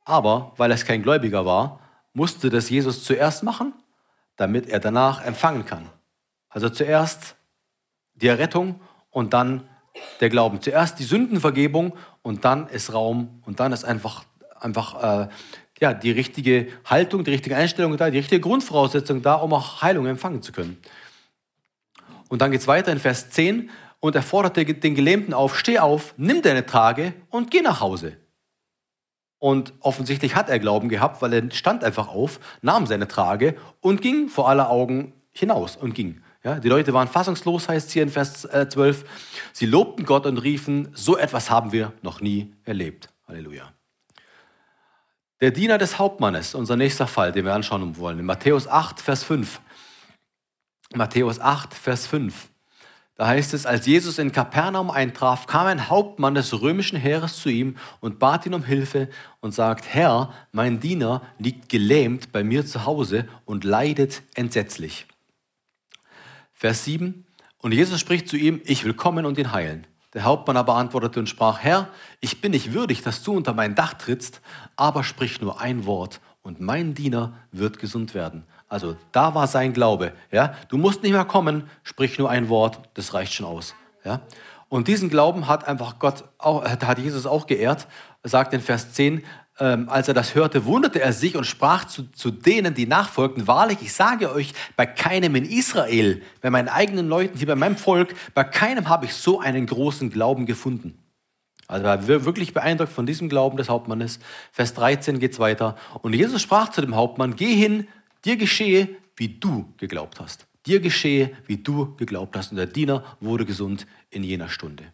Aber 0.07 0.55
weil 0.57 0.71
es 0.71 0.87
kein 0.87 1.03
Gläubiger 1.03 1.45
war, 1.45 1.81
musste 2.15 2.49
das 2.49 2.71
Jesus 2.71 3.05
zuerst 3.05 3.43
machen, 3.43 3.75
damit 4.37 4.67
er 4.71 4.81
danach 4.81 5.23
empfangen 5.23 5.67
kann. 5.67 5.91
Also 6.49 6.71
zuerst 6.71 7.35
die 8.15 8.29
Errettung 8.29 8.81
und 9.11 9.35
dann 9.35 9.69
der 10.21 10.31
Glauben. 10.31 10.63
Zuerst 10.63 10.99
die 10.99 11.05
Sündenvergebung 11.05 11.93
und 12.23 12.47
dann 12.47 12.67
ist 12.69 12.95
Raum 12.95 13.43
und 13.45 13.61
dann 13.61 13.75
ist 13.75 13.85
einfach, 13.85 14.25
einfach 14.59 15.27
äh, 15.27 15.29
ja, 15.81 15.93
die 15.93 16.11
richtige 16.11 16.69
Haltung, 16.85 17.25
die 17.25 17.33
richtige 17.33 17.57
Einstellung 17.57 17.97
da, 17.97 18.11
die 18.11 18.19
richtige 18.19 18.41
Grundvoraussetzung 18.41 19.23
da, 19.23 19.35
um 19.35 19.53
auch 19.53 19.83
Heilung 19.83 20.07
empfangen 20.07 20.43
zu 20.43 20.53
können. 20.53 20.79
Und 22.29 22.43
dann 22.43 22.51
geht 22.51 22.61
es 22.61 22.67
weiter 22.67 22.93
in 22.93 22.99
Vers 22.99 23.31
10 23.31 23.71
und 24.01 24.15
er 24.15 24.23
forderte 24.23 24.65
den 24.65 24.95
Gelähmten 24.95 25.35
auf, 25.35 25.59
steh 25.59 25.79
auf, 25.79 26.15
nimm 26.17 26.43
deine 26.43 26.67
Trage 26.67 27.15
und 27.31 27.51
geh 27.51 27.61
nach 27.61 27.81
Hause. 27.81 28.17
Und 29.39 29.75
offensichtlich 29.81 30.35
hat 30.35 30.49
er 30.49 30.59
Glauben 30.59 30.89
gehabt, 30.89 31.21
weil 31.21 31.33
er 31.33 31.51
stand 31.53 31.85
einfach 31.85 32.09
auf, 32.09 32.41
nahm 32.63 32.87
seine 32.87 33.07
Trage 33.07 33.55
und 33.81 34.01
ging 34.01 34.29
vor 34.29 34.49
aller 34.49 34.71
Augen 34.71 35.13
hinaus 35.33 35.77
und 35.77 35.95
ging. 35.95 36.23
Ja, 36.43 36.59
die 36.59 36.69
Leute 36.69 36.93
waren 36.95 37.09
fassungslos, 37.09 37.69
heißt 37.69 37.91
hier 37.91 38.03
in 38.03 38.09
Vers 38.09 38.43
12. 38.43 39.03
Äh, 39.03 39.07
Sie 39.53 39.67
lobten 39.67 40.07
Gott 40.07 40.27
und 40.27 40.39
riefen, 40.39 40.89
so 40.95 41.17
etwas 41.17 41.51
haben 41.51 41.73
wir 41.73 41.93
noch 42.03 42.21
nie 42.21 42.55
erlebt. 42.65 43.09
Halleluja. 43.27 43.76
Der 45.43 45.51
Diener 45.51 45.77
des 45.77 45.99
Hauptmannes, 45.99 46.55
unser 46.55 46.77
nächster 46.77 47.07
Fall, 47.07 47.31
den 47.31 47.45
wir 47.45 47.53
anschauen 47.53 47.99
wollen, 47.99 48.19
in 48.19 48.25
Matthäus 48.25 48.67
8, 48.67 49.03
Vers 49.03 49.23
5. 49.23 49.61
Matthäus 50.95 51.41
8, 51.41 51.75
Vers 51.75 52.07
5. 52.07 52.49
Da 53.17 53.27
heißt 53.27 53.53
es, 53.53 53.67
als 53.67 53.87
Jesus 53.87 54.19
in 54.19 54.33
Kapernaum 54.33 54.91
eintraf, 54.91 55.47
kam 55.47 55.67
ein 55.67 55.91
Hauptmann 55.91 56.35
des 56.35 56.59
römischen 56.63 56.99
Heeres 56.99 57.37
zu 57.37 57.51
ihm 57.51 57.77
und 58.01 58.19
bat 58.19 58.47
ihn 58.47 58.55
um 58.55 58.65
Hilfe 58.65 59.11
und 59.41 59.53
sagt, 59.53 59.85
Herr, 59.87 60.33
mein 60.53 60.81
Diener 60.81 61.21
liegt 61.39 61.69
gelähmt 61.69 62.33
bei 62.33 62.43
mir 62.43 62.65
zu 62.65 62.87
Hause 62.87 63.29
und 63.45 63.65
leidet 63.65 64.23
entsetzlich. 64.35 65.07
Vers 66.55 66.85
7. 66.85 67.27
Und 67.59 67.73
Jesus 67.73 68.01
spricht 68.01 68.29
zu 68.29 68.39
ihm, 68.39 68.63
ich 68.65 68.85
will 68.85 68.95
kommen 68.95 69.27
und 69.27 69.37
ihn 69.37 69.53
heilen. 69.53 69.87
Der 70.17 70.25
Hauptmann 70.25 70.57
aber 70.57 70.77
antwortete 70.77 71.21
und 71.21 71.29
sprach, 71.29 71.59
Herr, 71.59 71.89
ich 72.21 72.41
bin 72.41 72.53
nicht 72.53 72.73
würdig, 72.73 73.03
dass 73.03 73.23
du 73.23 73.35
unter 73.35 73.53
mein 73.53 73.75
Dach 73.75 73.93
trittst, 73.93 74.41
aber 74.75 75.05
sprich 75.05 75.43
nur 75.43 75.61
ein 75.61 75.85
Wort 75.85 76.21
und 76.43 76.59
mein 76.59 76.95
Diener 76.95 77.35
wird 77.53 77.79
gesund 77.79 78.15
werden. 78.15 78.45
Also 78.67 78.97
da 79.13 79.35
war 79.35 79.47
sein 79.47 79.75
Glaube. 79.75 80.15
Ja? 80.33 80.55
Du 80.71 80.79
musst 80.79 81.03
nicht 81.03 81.13
mehr 81.13 81.27
kommen, 81.27 81.69
sprich 81.83 82.19
nur 82.19 82.31
ein 82.31 82.49
Wort, 82.49 82.81
das 82.95 83.13
reicht 83.13 83.35
schon 83.35 83.45
aus. 83.45 83.75
Ja? 84.05 84.23
Und 84.71 84.89
diesen 84.89 85.11
Glauben 85.11 85.49
hat 85.49 85.69
einfach 85.69 85.99
Gott, 85.99 86.25
auch, 86.39 86.65
hat 86.65 86.99
Jesus 86.99 87.27
auch 87.27 87.47
geehrt, 87.47 87.87
sagt 88.23 88.55
in 88.55 88.63
Vers 88.63 88.95
10, 88.95 89.23
ähm, 89.59 89.89
als 89.89 90.09
er 90.09 90.15
das 90.15 90.35
hörte, 90.35 90.65
wunderte 90.67 91.01
er 91.01 91.13
sich 91.13 91.37
und 91.37 91.45
sprach 91.45 91.87
zu, 91.87 92.11
zu 92.13 92.31
denen, 92.31 92.75
die 92.75 92.87
nachfolgten, 92.87 93.47
wahrlich, 93.47 93.79
ich 93.81 93.93
sage 93.93 94.33
euch, 94.33 94.53
bei 94.77 94.87
keinem 94.87 95.35
in 95.35 95.45
Israel, 95.45 96.23
bei 96.41 96.51
meinen 96.51 96.69
eigenen 96.69 97.09
Leuten, 97.09 97.39
hier 97.39 97.47
bei 97.47 97.55
meinem 97.55 97.77
Volk, 97.77 98.15
bei 98.35 98.45
keinem 98.45 98.89
habe 98.89 99.07
ich 99.07 99.15
so 99.15 99.41
einen 99.41 99.67
großen 99.67 100.11
Glauben 100.11 100.47
gefunden. 100.47 100.99
Also 101.69 101.87
er 101.87 102.09
war 102.09 102.25
wirklich 102.25 102.53
beeindruckt 102.53 102.93
von 102.93 103.07
diesem 103.07 103.29
Glauben 103.29 103.57
des 103.57 103.69
Hauptmannes. 103.69 104.21
Vers 104.53 104.75
13 104.75 105.19
geht 105.19 105.33
es 105.33 105.39
weiter. 105.39 105.77
Und 106.03 106.15
Jesus 106.15 106.43
sprach 106.43 106.71
zu 106.71 106.81
dem 106.81 106.95
Hauptmann, 106.95 107.35
geh 107.35 107.55
hin, 107.55 107.89
dir 108.25 108.37
geschehe, 108.37 108.89
wie 109.17 109.29
du 109.29 109.73
geglaubt 109.79 110.21
hast. 110.21 110.47
Dir 110.67 110.81
geschehe, 110.81 111.37
wie 111.47 111.57
du 111.57 111.97
geglaubt 111.97 112.37
hast. 112.37 112.51
Und 112.51 112.57
der 112.57 112.67
Diener 112.67 113.05
wurde 113.21 113.45
gesund 113.45 113.87
in 114.11 114.23
jener 114.23 114.49
Stunde. 114.49 114.85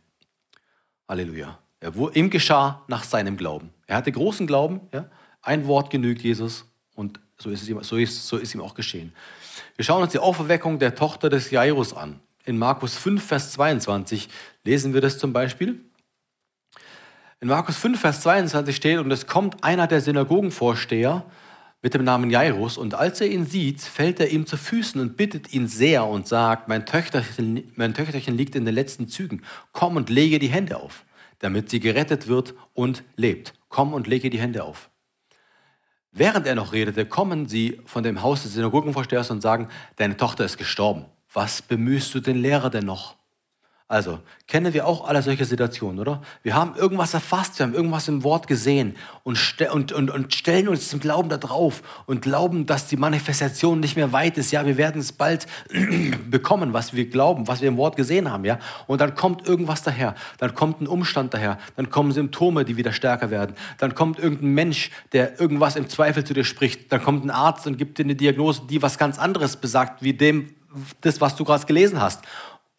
Halleluja. 1.09 1.62
Er, 1.83 1.92
ihm 2.14 2.31
geschah 2.31 2.85
nach 2.87 3.03
seinem 3.03 3.37
Glauben. 3.37 3.71
Er 3.87 3.97
hatte 3.97 4.12
großen 4.12 4.47
Glauben. 4.47 4.81
Ja? 4.92 5.07
Ein 5.42 5.66
Wort 5.66 5.90
genügt 5.90 6.23
Jesus 6.23 6.64
und 6.95 7.18
so 7.37 7.51
ist, 7.51 7.68
ihm, 7.68 7.83
so, 7.83 7.97
ist, 7.97 8.29
so 8.29 8.37
ist 8.37 8.55
ihm 8.55 8.61
auch 8.61 8.75
geschehen. 8.75 9.12
Wir 9.75 9.85
schauen 9.85 10.03
uns 10.03 10.12
die 10.12 10.21
Auferweckung 10.21 10.79
der 10.79 10.95
Tochter 10.95 11.29
des 11.29 11.51
Jairus 11.51 11.92
an. 11.92 12.21
In 12.45 12.57
Markus 12.57 12.97
5, 12.97 13.25
Vers 13.25 13.53
22 13.53 14.29
lesen 14.64 14.95
wir 14.95 15.01
das 15.01 15.18
zum 15.18 15.33
Beispiel. 15.33 15.81
In 17.40 17.49
Markus 17.49 17.77
5, 17.79 18.01
Vers 18.01 18.21
22 18.21 18.77
steht, 18.77 18.99
und 18.99 19.11
es 19.11 19.27
kommt 19.27 19.64
einer 19.64 19.88
der 19.88 20.01
Synagogenvorsteher 20.01 21.25
mit 21.83 21.95
dem 21.95 22.05
Namen 22.05 22.31
Jairus, 22.31 22.79
und 22.79 22.95
als 22.95 23.21
er 23.21 23.27
ihn 23.27 23.45
sieht, 23.45 23.81
fällt 23.81 24.21
er 24.21 24.31
ihm 24.31 24.47
zu 24.47 24.57
Füßen 24.57 25.01
und 25.01 25.16
bittet 25.16 25.53
ihn 25.53 25.66
sehr 25.66 26.07
und 26.07 26.29
sagt, 26.29 26.68
mein 26.68 26.87
Töchterchen, 26.87 27.73
mein 27.75 27.95
Töchterchen 27.95 28.37
liegt 28.37 28.55
in 28.55 28.64
den 28.64 28.75
letzten 28.75 29.09
Zügen, 29.09 29.42
komm 29.73 29.97
und 29.97 30.11
lege 30.11 30.38
die 30.38 30.47
Hände 30.47 30.77
auf 30.77 31.05
damit 31.42 31.68
sie 31.68 31.81
gerettet 31.81 32.28
wird 32.28 32.55
und 32.72 33.05
lebt. 33.16 33.52
Komm 33.68 33.92
und 33.92 34.07
lege 34.07 34.31
die 34.31 34.40
Hände 34.40 34.64
auf. 34.64 34.90
Während 36.12 36.46
er 36.46 36.55
noch 36.55 36.72
redete, 36.72 37.05
kommen 37.05 37.46
sie 37.46 37.81
von 37.85 38.02
dem 38.02 38.22
Haus 38.22 38.44
des 38.44 38.55
Synagogenvorstehers 38.55 39.31
und 39.31 39.40
sagen, 39.40 39.68
deine 39.96 40.16
Tochter 40.16 40.44
ist 40.44 40.57
gestorben. 40.57 41.07
Was 41.33 41.61
bemühst 41.62 42.14
du 42.14 42.20
den 42.20 42.37
Lehrer 42.37 42.70
denn 42.70 42.85
noch? 42.85 43.16
Also, 43.92 44.20
kennen 44.46 44.72
wir 44.72 44.87
auch 44.87 45.07
alle 45.07 45.20
solche 45.20 45.44
Situationen, 45.44 46.00
oder? 46.00 46.22
Wir 46.42 46.55
haben 46.55 46.74
irgendwas 46.76 47.12
erfasst, 47.12 47.59
wir 47.59 47.66
haben 47.66 47.74
irgendwas 47.74 48.09
im 48.09 48.24
Wort 48.24 48.46
gesehen 48.46 48.96
und, 49.22 49.38
und, 49.70 49.92
und, 49.92 50.11
und 50.11 50.35
stellen 50.35 50.68
uns 50.68 50.88
zum 50.88 50.98
Glauben 50.98 51.28
da 51.28 51.37
drauf 51.37 51.83
und 52.07 52.22
glauben, 52.22 52.64
dass 52.64 52.87
die 52.87 52.96
Manifestation 52.96 53.81
nicht 53.81 53.96
mehr 53.96 54.11
weit 54.11 54.38
ist. 54.38 54.50
Ja, 54.50 54.64
wir 54.64 54.78
werden 54.78 54.98
es 55.02 55.12
bald 55.12 55.46
bekommen, 56.31 56.72
was 56.72 56.94
wir 56.94 57.11
glauben, 57.11 57.48
was 57.48 57.61
wir 57.61 57.68
im 57.68 57.76
Wort 57.76 57.96
gesehen 57.96 58.31
haben, 58.31 58.46
ja. 58.46 58.59
Und 58.87 59.02
dann 59.02 59.14
kommt 59.14 59.46
irgendwas 59.46 59.83
daher, 59.83 60.14
dann 60.38 60.55
kommt 60.55 60.81
ein 60.81 60.87
Umstand 60.87 61.35
daher, 61.35 61.59
dann 61.76 61.90
kommen 61.90 62.12
Symptome, 62.12 62.64
die 62.64 62.78
wieder 62.78 62.94
stärker 62.94 63.31
werden, 63.31 63.55
dann 63.76 63.94
kommt 63.94 64.18
irgendein 64.18 64.55
Mensch, 64.55 64.90
der 65.12 65.38
irgendwas 65.38 65.76
im 65.76 65.90
Zweifel 65.90 66.24
zu 66.24 66.33
dir 66.33 66.44
spricht, 66.44 66.90
dann 66.90 67.02
kommt 67.02 67.26
ein 67.26 67.31
Arzt 67.31 67.66
und 67.66 67.76
gibt 67.76 67.98
dir 67.98 68.05
eine 68.05 68.14
Diagnose, 68.14 68.62
die 68.70 68.81
was 68.81 68.96
ganz 68.96 69.18
anderes 69.18 69.57
besagt, 69.57 70.02
wie 70.02 70.14
dem, 70.14 70.55
das, 71.02 71.20
was 71.20 71.37
du 71.37 71.44
gerade 71.44 71.66
gelesen 71.66 72.00
hast. 72.00 72.22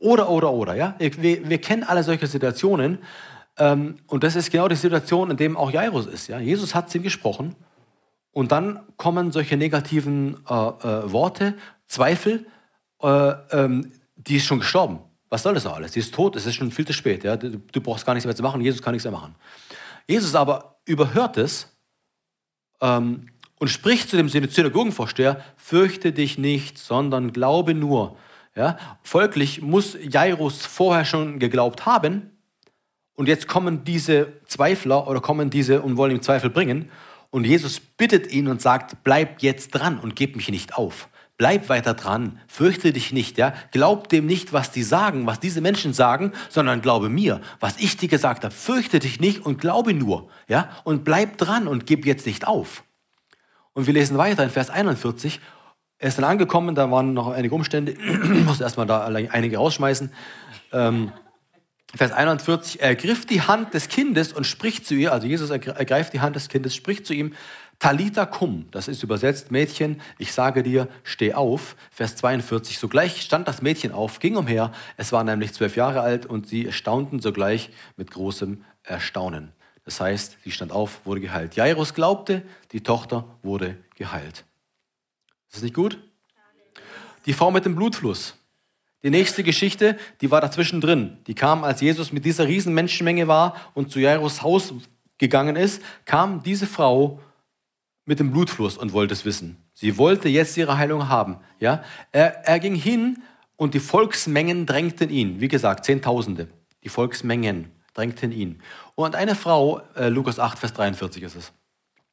Oder, 0.04 0.30
oder, 0.30 0.52
oder. 0.52 0.76
Ja? 0.76 0.96
Wir, 1.00 1.48
wir 1.48 1.62
kennen 1.62 1.84
alle 1.84 2.04
solche 2.04 2.28
Situationen. 2.28 2.98
Ähm, 3.58 3.96
und 4.08 4.26
das 4.26 4.36
ist 4.36 4.52
genau 4.52 4.68
die 4.68 4.76
Situation, 4.76 5.32
in 5.32 5.38
der 5.38 5.56
auch 5.56 5.72
Jairus 5.72 6.08
ist. 6.08 6.28
Ja? 6.28 6.40
Jesus 6.40 6.76
hat 6.76 6.90
zu 6.90 6.98
ihm 6.98 7.04
gesprochen. 7.04 7.56
Und 8.34 8.52
dann 8.52 8.82
kommen 8.98 9.32
solche 9.32 9.56
negativen 9.56 10.36
äh, 10.50 10.54
äh, 10.54 11.12
Worte, 11.12 11.54
Zweifel, 11.88 12.46
äh, 13.02 13.08
ähm, 13.52 13.94
die 14.18 14.38
ist 14.38 14.46
schon 14.46 14.60
gestorben. 14.60 15.00
Was 15.30 15.44
soll 15.44 15.54
das 15.54 15.66
alles? 15.66 15.94
Die 15.94 16.00
ist 16.00 16.14
tot, 16.14 16.36
es 16.36 16.46
ist 16.46 16.56
schon 16.56 16.72
viel 16.72 16.86
zu 16.86 16.94
spät. 16.94 17.24
Ja? 17.24 17.38
Du, 17.38 17.58
du, 17.58 17.82
brauchst 17.82 18.06
gar 18.06 18.14
nichts 18.14 18.26
mehr 18.26 18.36
zu 18.36 18.44
machen, 18.44 18.60
Jesus 18.60 18.82
kann 18.82 18.92
nichts 18.92 19.06
mehr 19.06 19.14
machen. 19.14 19.36
Jesus 20.06 20.36
aber 20.36 20.80
überhört 20.84 21.38
es 21.38 21.74
ähm, 22.82 23.28
und 23.58 23.70
spricht 23.70 24.10
zu 24.10 24.18
dem 24.18 24.28
Synagogenvorsteher, 24.28 25.42
fürchte 25.56 26.12
dich 26.12 26.38
nicht, 26.38 26.78
sondern 26.78 27.32
glaube 27.32 27.74
nur. 27.74 28.18
Ja? 28.56 28.78
Folglich 29.02 29.62
muss 29.62 29.98
Jairus 30.02 30.66
vorher 30.66 31.06
schon 31.06 31.40
geglaubt 31.40 31.86
haben 31.86 32.32
und 33.16 33.28
jetzt 33.28 33.48
kommen 33.48 33.84
diese 33.84 34.34
Zweifler 34.46 35.08
oder 35.08 35.22
kommen 35.22 35.50
diese 35.50 35.82
und 35.82 35.98
wollen 35.98 36.12
ihm 36.12 36.22
Zweifel 36.22 36.50
bringen 36.50 36.90
und 37.30 37.46
Jesus 37.46 37.80
bittet 37.80 38.32
ihn 38.32 38.48
und 38.48 38.62
sagt, 38.62 39.04
bleib 39.04 39.42
jetzt 39.42 39.72
dran 39.72 40.00
und 40.00 40.16
gib 40.16 40.36
mich 40.36 40.50
nicht 40.50 40.78
auf. 40.78 41.10
Bleib 41.36 41.68
weiter 41.68 41.96
dran, 41.96 42.40
fürchte 42.48 42.94
dich 42.94 43.12
nicht, 43.12 43.40
ja? 43.40 43.56
Glaub 43.72 44.08
dem 44.08 44.28
nicht, 44.28 44.54
was 44.54 44.70
die 44.70 44.84
sagen, 44.84 45.26
was 45.26 45.40
diese 45.40 45.62
Menschen 45.62 45.92
sagen, 45.92 46.32
sondern 46.50 46.82
glaube 46.82 47.10
mir, 47.10 47.42
was 47.60 47.78
ich 47.78 47.98
dir 47.98 48.08
gesagt 48.08 48.44
habe. 48.44 48.54
Fürchte 48.54 49.00
dich 49.00 49.20
nicht 49.20 49.44
und 49.44 49.60
glaube 49.60 49.96
nur, 49.96 50.30
ja? 50.48 50.70
Und 50.84 51.04
bleib 51.04 51.40
dran 51.40 51.68
und 51.68 51.88
gib 51.88 52.06
jetzt 52.06 52.28
nicht 52.28 52.46
auf. 52.48 52.84
Und 53.74 53.88
wir 53.88 53.94
lesen 53.96 54.20
weiter 54.20 54.44
in 54.44 54.52
Vers 54.52 54.70
41 54.70 55.40
er 56.04 56.10
ist 56.10 56.18
dann 56.18 56.26
angekommen, 56.26 56.76
da 56.76 56.92
waren 56.92 57.14
noch 57.14 57.30
einige 57.30 57.56
Umstände, 57.56 57.94
ich 57.94 58.44
musste 58.44 58.66
erstmal 58.66 58.86
da 58.86 59.06
einige 59.06 59.56
rausschmeißen. 59.56 60.12
Ähm, 60.74 61.14
Vers 61.96 62.12
41, 62.12 62.82
er 62.82 62.90
ergriff 62.90 63.26
die 63.26 63.42
Hand 63.42 63.74
des 63.74 63.88
Kindes 63.88 64.34
und 64.34 64.46
spricht 64.46 64.86
zu 64.86 64.96
ihr, 64.96 65.14
also 65.14 65.28
Jesus 65.28 65.50
ergreift 65.50 66.12
die 66.12 66.20
Hand 66.20 66.36
des 66.36 66.50
Kindes, 66.50 66.76
spricht 66.76 67.06
zu 67.06 67.14
ihm, 67.14 67.34
Talita 67.80 68.26
cum, 68.26 68.68
das 68.72 68.90
ist 68.90 69.02
übersetzt, 69.02 69.52
Mädchen, 69.52 70.02
ich 70.18 70.34
sage 70.34 70.62
dir, 70.62 70.90
steh 71.04 71.36
auf. 71.36 71.78
Vers 71.90 72.18
42, 72.18 72.80
sogleich 72.80 73.22
stand 73.22 73.48
das 73.48 73.62
Mädchen 73.62 73.94
auf, 73.94 74.20
ging 74.20 74.36
umher, 74.36 74.74
es 74.98 75.14
war 75.14 75.24
nämlich 75.24 75.54
zwölf 75.54 75.78
Jahre 75.78 76.02
alt 76.02 76.26
und 76.26 76.50
sie 76.50 76.66
erstaunten 76.66 77.22
sogleich 77.22 77.70
mit 77.96 78.12
großem 78.12 78.66
Erstaunen. 78.84 79.54
Das 79.86 80.02
heißt, 80.02 80.40
sie 80.44 80.52
stand 80.52 80.74
auf, 80.74 81.00
wurde 81.06 81.22
geheilt. 81.22 81.56
Jairus 81.56 81.94
glaubte, 81.94 82.42
die 82.74 82.82
Tochter 82.82 83.24
wurde 83.42 83.78
geheilt. 83.96 84.44
Ist 85.54 85.58
das 85.58 85.64
nicht 85.66 85.76
gut? 85.76 86.00
Die 87.28 87.34
Frau 87.34 87.52
mit 87.52 87.64
dem 87.64 87.76
Blutfluss. 87.76 88.34
Die 89.04 89.12
nächste 89.12 89.44
Geschichte, 89.44 90.00
die 90.20 90.32
war 90.32 90.42
dazwischen 90.42 90.82
drin. 90.82 91.20
Die 91.28 91.36
kam, 91.36 91.64
als 91.64 91.80
Jesus 91.80 92.12
mit 92.12 92.26
dieser 92.26 92.48
riesen 92.48 92.74
Menschenmenge 92.74 93.28
war 93.28 93.56
und 93.76 93.92
zu 93.92 94.00
Jairus 94.00 94.42
Haus 94.42 94.74
gegangen 95.20 95.56
ist, 95.56 95.84
kam 96.06 96.42
diese 96.42 96.66
Frau 96.66 97.20
mit 98.06 98.20
dem 98.20 98.32
Blutfluss 98.32 98.78
und 98.78 98.94
wollte 98.94 99.14
es 99.14 99.26
wissen. 99.26 99.58
Sie 99.76 100.00
wollte 100.00 100.28
jetzt 100.28 100.58
ihre 100.58 100.80
Heilung 100.80 101.08
haben. 101.08 101.38
Ja? 101.60 101.84
Er, 102.12 102.48
er 102.48 102.60
ging 102.60 102.74
hin 102.74 103.22
und 103.56 103.76
die 103.76 103.80
Volksmengen 103.80 104.66
drängten 104.66 105.12
ihn. 105.12 105.40
Wie 105.40 105.50
gesagt, 105.50 105.86
Zehntausende. 105.86 106.48
Die 106.84 106.90
Volksmengen 106.90 107.70
drängten 107.94 108.32
ihn. 108.32 108.60
Und 108.96 109.16
eine 109.16 109.36
Frau, 109.36 109.82
äh, 109.96 110.10
Lukas 110.10 110.40
8, 110.40 110.58
Vers 110.58 110.74
43 110.74 111.22
ist 111.22 111.36
es. 111.36 111.54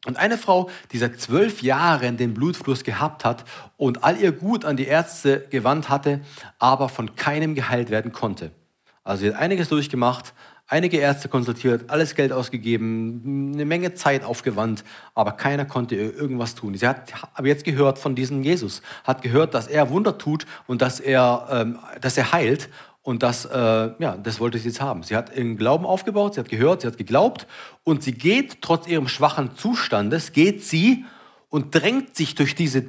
Und 0.07 0.17
eine 0.17 0.39
Frau, 0.39 0.71
die 0.93 0.99
seit 0.99 1.21
zwölf 1.21 1.63
Jahren 1.63 2.17
den 2.17 2.33
Blutfluss 2.33 2.85
gehabt 2.85 3.25
hat 3.25 3.45
und 3.77 4.03
all 4.03 4.17
ihr 4.17 4.33
Gut 4.33 4.65
an 4.65 4.77
die 4.77 4.87
Ärzte 4.87 5.47
gewandt 5.51 5.91
hatte, 5.91 6.21
aber 6.59 6.89
von 6.89 7.17
keinem 7.17 7.55
geheilt 7.55 7.91
werden 7.91 8.11
konnte. 8.11 8.51
Also 9.05 9.23
sie 9.23 9.29
hat 9.31 9.41
einiges 9.41 9.69
durchgemacht, 9.69 10.33
einige 10.71 10.99
Ärzte 10.99 11.29
konsultiert, 11.29 11.91
alles 11.91 12.15
Geld 12.15 12.33
ausgegeben, 12.33 13.53
eine 13.55 13.65
Menge 13.65 13.95
Zeit 13.95 14.25
aufgewandt, 14.25 14.85
aber 15.15 15.33
keiner 15.33 15.65
konnte 15.65 15.97
ihr 15.97 16.15
irgendwas 16.15 16.55
tun. 16.55 16.75
Sie 16.75 16.87
hat 16.87 17.13
aber 17.35 17.49
jetzt 17.49 17.65
gehört 17.65 17.99
von 17.99 18.15
diesem 18.15 18.43
Jesus, 18.43 18.81
hat 19.05 19.21
gehört, 19.21 19.53
dass 19.53 19.67
er 19.67 19.91
Wunder 19.91 20.17
tut 20.17 20.47
und 20.67 20.81
dass 20.81 21.01
er, 21.01 21.49
ähm, 21.51 21.79
dass 22.01 22.17
er 22.17 22.33
heilt 22.33 22.69
und 23.03 23.23
das, 23.23 23.47
äh, 23.47 23.55
ja, 23.99 24.17
das 24.17 24.41
wollte 24.41 24.59
sie 24.59 24.69
jetzt 24.69 24.81
haben. 24.81 25.03
Sie 25.03 25.17
hat 25.17 25.35
ihren 25.35 25.57
Glauben 25.57 25.87
aufgebaut, 25.87 26.35
sie 26.35 26.41
hat 26.41 26.49
gehört, 26.49 26.83
sie 26.83 26.87
hat 26.87 26.99
geglaubt 26.99 27.47
und 27.83 28.03
sie 28.03 28.13
geht, 28.13 28.61
trotz 28.61 28.87
ihrem 28.87 29.09
schwachen 29.09 29.57
Zustandes, 29.57 30.33
geht 30.33 30.65
sie 30.65 31.05
und 31.49 31.75
drängt 31.75 32.15
sich 32.15 32.35
durch 32.35 32.55
diese 32.55 32.85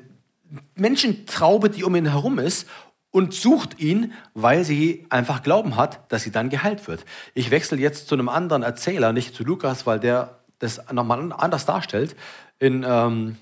Menschentraube, 0.76 1.70
die 1.70 1.84
um 1.84 1.96
ihn 1.96 2.10
herum 2.10 2.40
ist 2.40 2.68
und 3.12 3.34
sucht 3.34 3.80
ihn, 3.80 4.14
weil 4.34 4.66
sie 4.66 5.06
einfach 5.10 5.44
Glauben 5.44 5.78
hat, 5.78 6.12
dass 6.12 6.24
sie 6.24 6.32
dann 6.32 6.50
geheilt 6.50 6.88
wird. 6.88 7.06
Ich 7.34 7.52
wechsle 7.52 7.78
jetzt 7.78 8.08
zu 8.08 8.16
einem 8.16 8.30
anderen 8.30 8.64
Erzähler, 8.64 9.14
nicht 9.14 9.34
zu 9.34 9.44
Lukas, 9.44 9.86
weil 9.86 10.00
der 10.00 10.42
das 10.60 10.92
nochmal 10.92 11.32
anders 11.34 11.66
darstellt. 11.66 12.16
In, 12.60 12.86
ähm, 12.88 13.38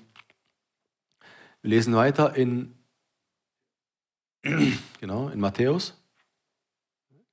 wir 1.62 1.70
lesen 1.70 1.94
weiter 1.94 2.34
in, 2.34 2.74
genau, 5.00 5.28
in 5.28 5.40
Matthäus. 5.40 5.99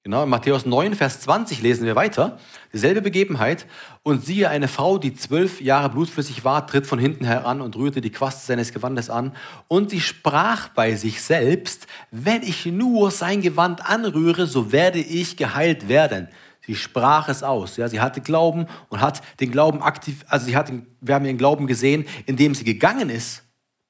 Genau, 0.07 0.23
in 0.23 0.29
Matthäus 0.29 0.65
9, 0.65 0.95
Vers 0.95 1.19
20 1.19 1.61
lesen 1.61 1.85
wir 1.85 1.97
weiter. 1.97 2.39
Dieselbe 2.71 3.01
Begebenheit. 3.01 3.65
Und 4.03 4.23
siehe, 4.23 4.47
eine 4.47 4.69
Frau, 4.69 4.97
die 4.99 5.13
zwölf 5.13 5.59
Jahre 5.59 5.89
blutflüssig 5.89 6.45
war, 6.45 6.65
tritt 6.65 6.87
von 6.87 6.97
hinten 6.97 7.25
heran 7.25 7.59
und 7.59 7.75
rührte 7.75 7.99
die 7.99 8.09
Quaste 8.09 8.45
seines 8.45 8.71
Gewandes 8.71 9.09
an. 9.09 9.35
Und 9.67 9.89
sie 9.89 9.99
sprach 9.99 10.69
bei 10.69 10.95
sich 10.95 11.21
selbst, 11.21 11.87
wenn 12.09 12.41
ich 12.41 12.65
nur 12.65 13.11
sein 13.11 13.41
Gewand 13.41 13.85
anrühre, 13.85 14.47
so 14.47 14.71
werde 14.71 14.99
ich 14.99 15.35
geheilt 15.35 15.89
werden. 15.89 16.29
Sie 16.65 16.75
sprach 16.75 17.27
es 17.27 17.43
aus. 17.43 17.75
Ja, 17.75 17.89
sie 17.89 17.99
hatte 17.99 18.21
Glauben 18.21 18.67
und 18.87 19.01
hat 19.01 19.21
den 19.41 19.51
Glauben 19.51 19.81
aktiv, 19.81 20.23
also 20.29 20.45
sie 20.45 20.55
hat, 20.55 20.71
wir 21.01 21.15
haben 21.15 21.25
ihren 21.25 21.37
Glauben 21.37 21.67
gesehen, 21.67 22.05
indem 22.25 22.55
sie 22.55 22.63
gegangen 22.63 23.09
ist, 23.09 23.43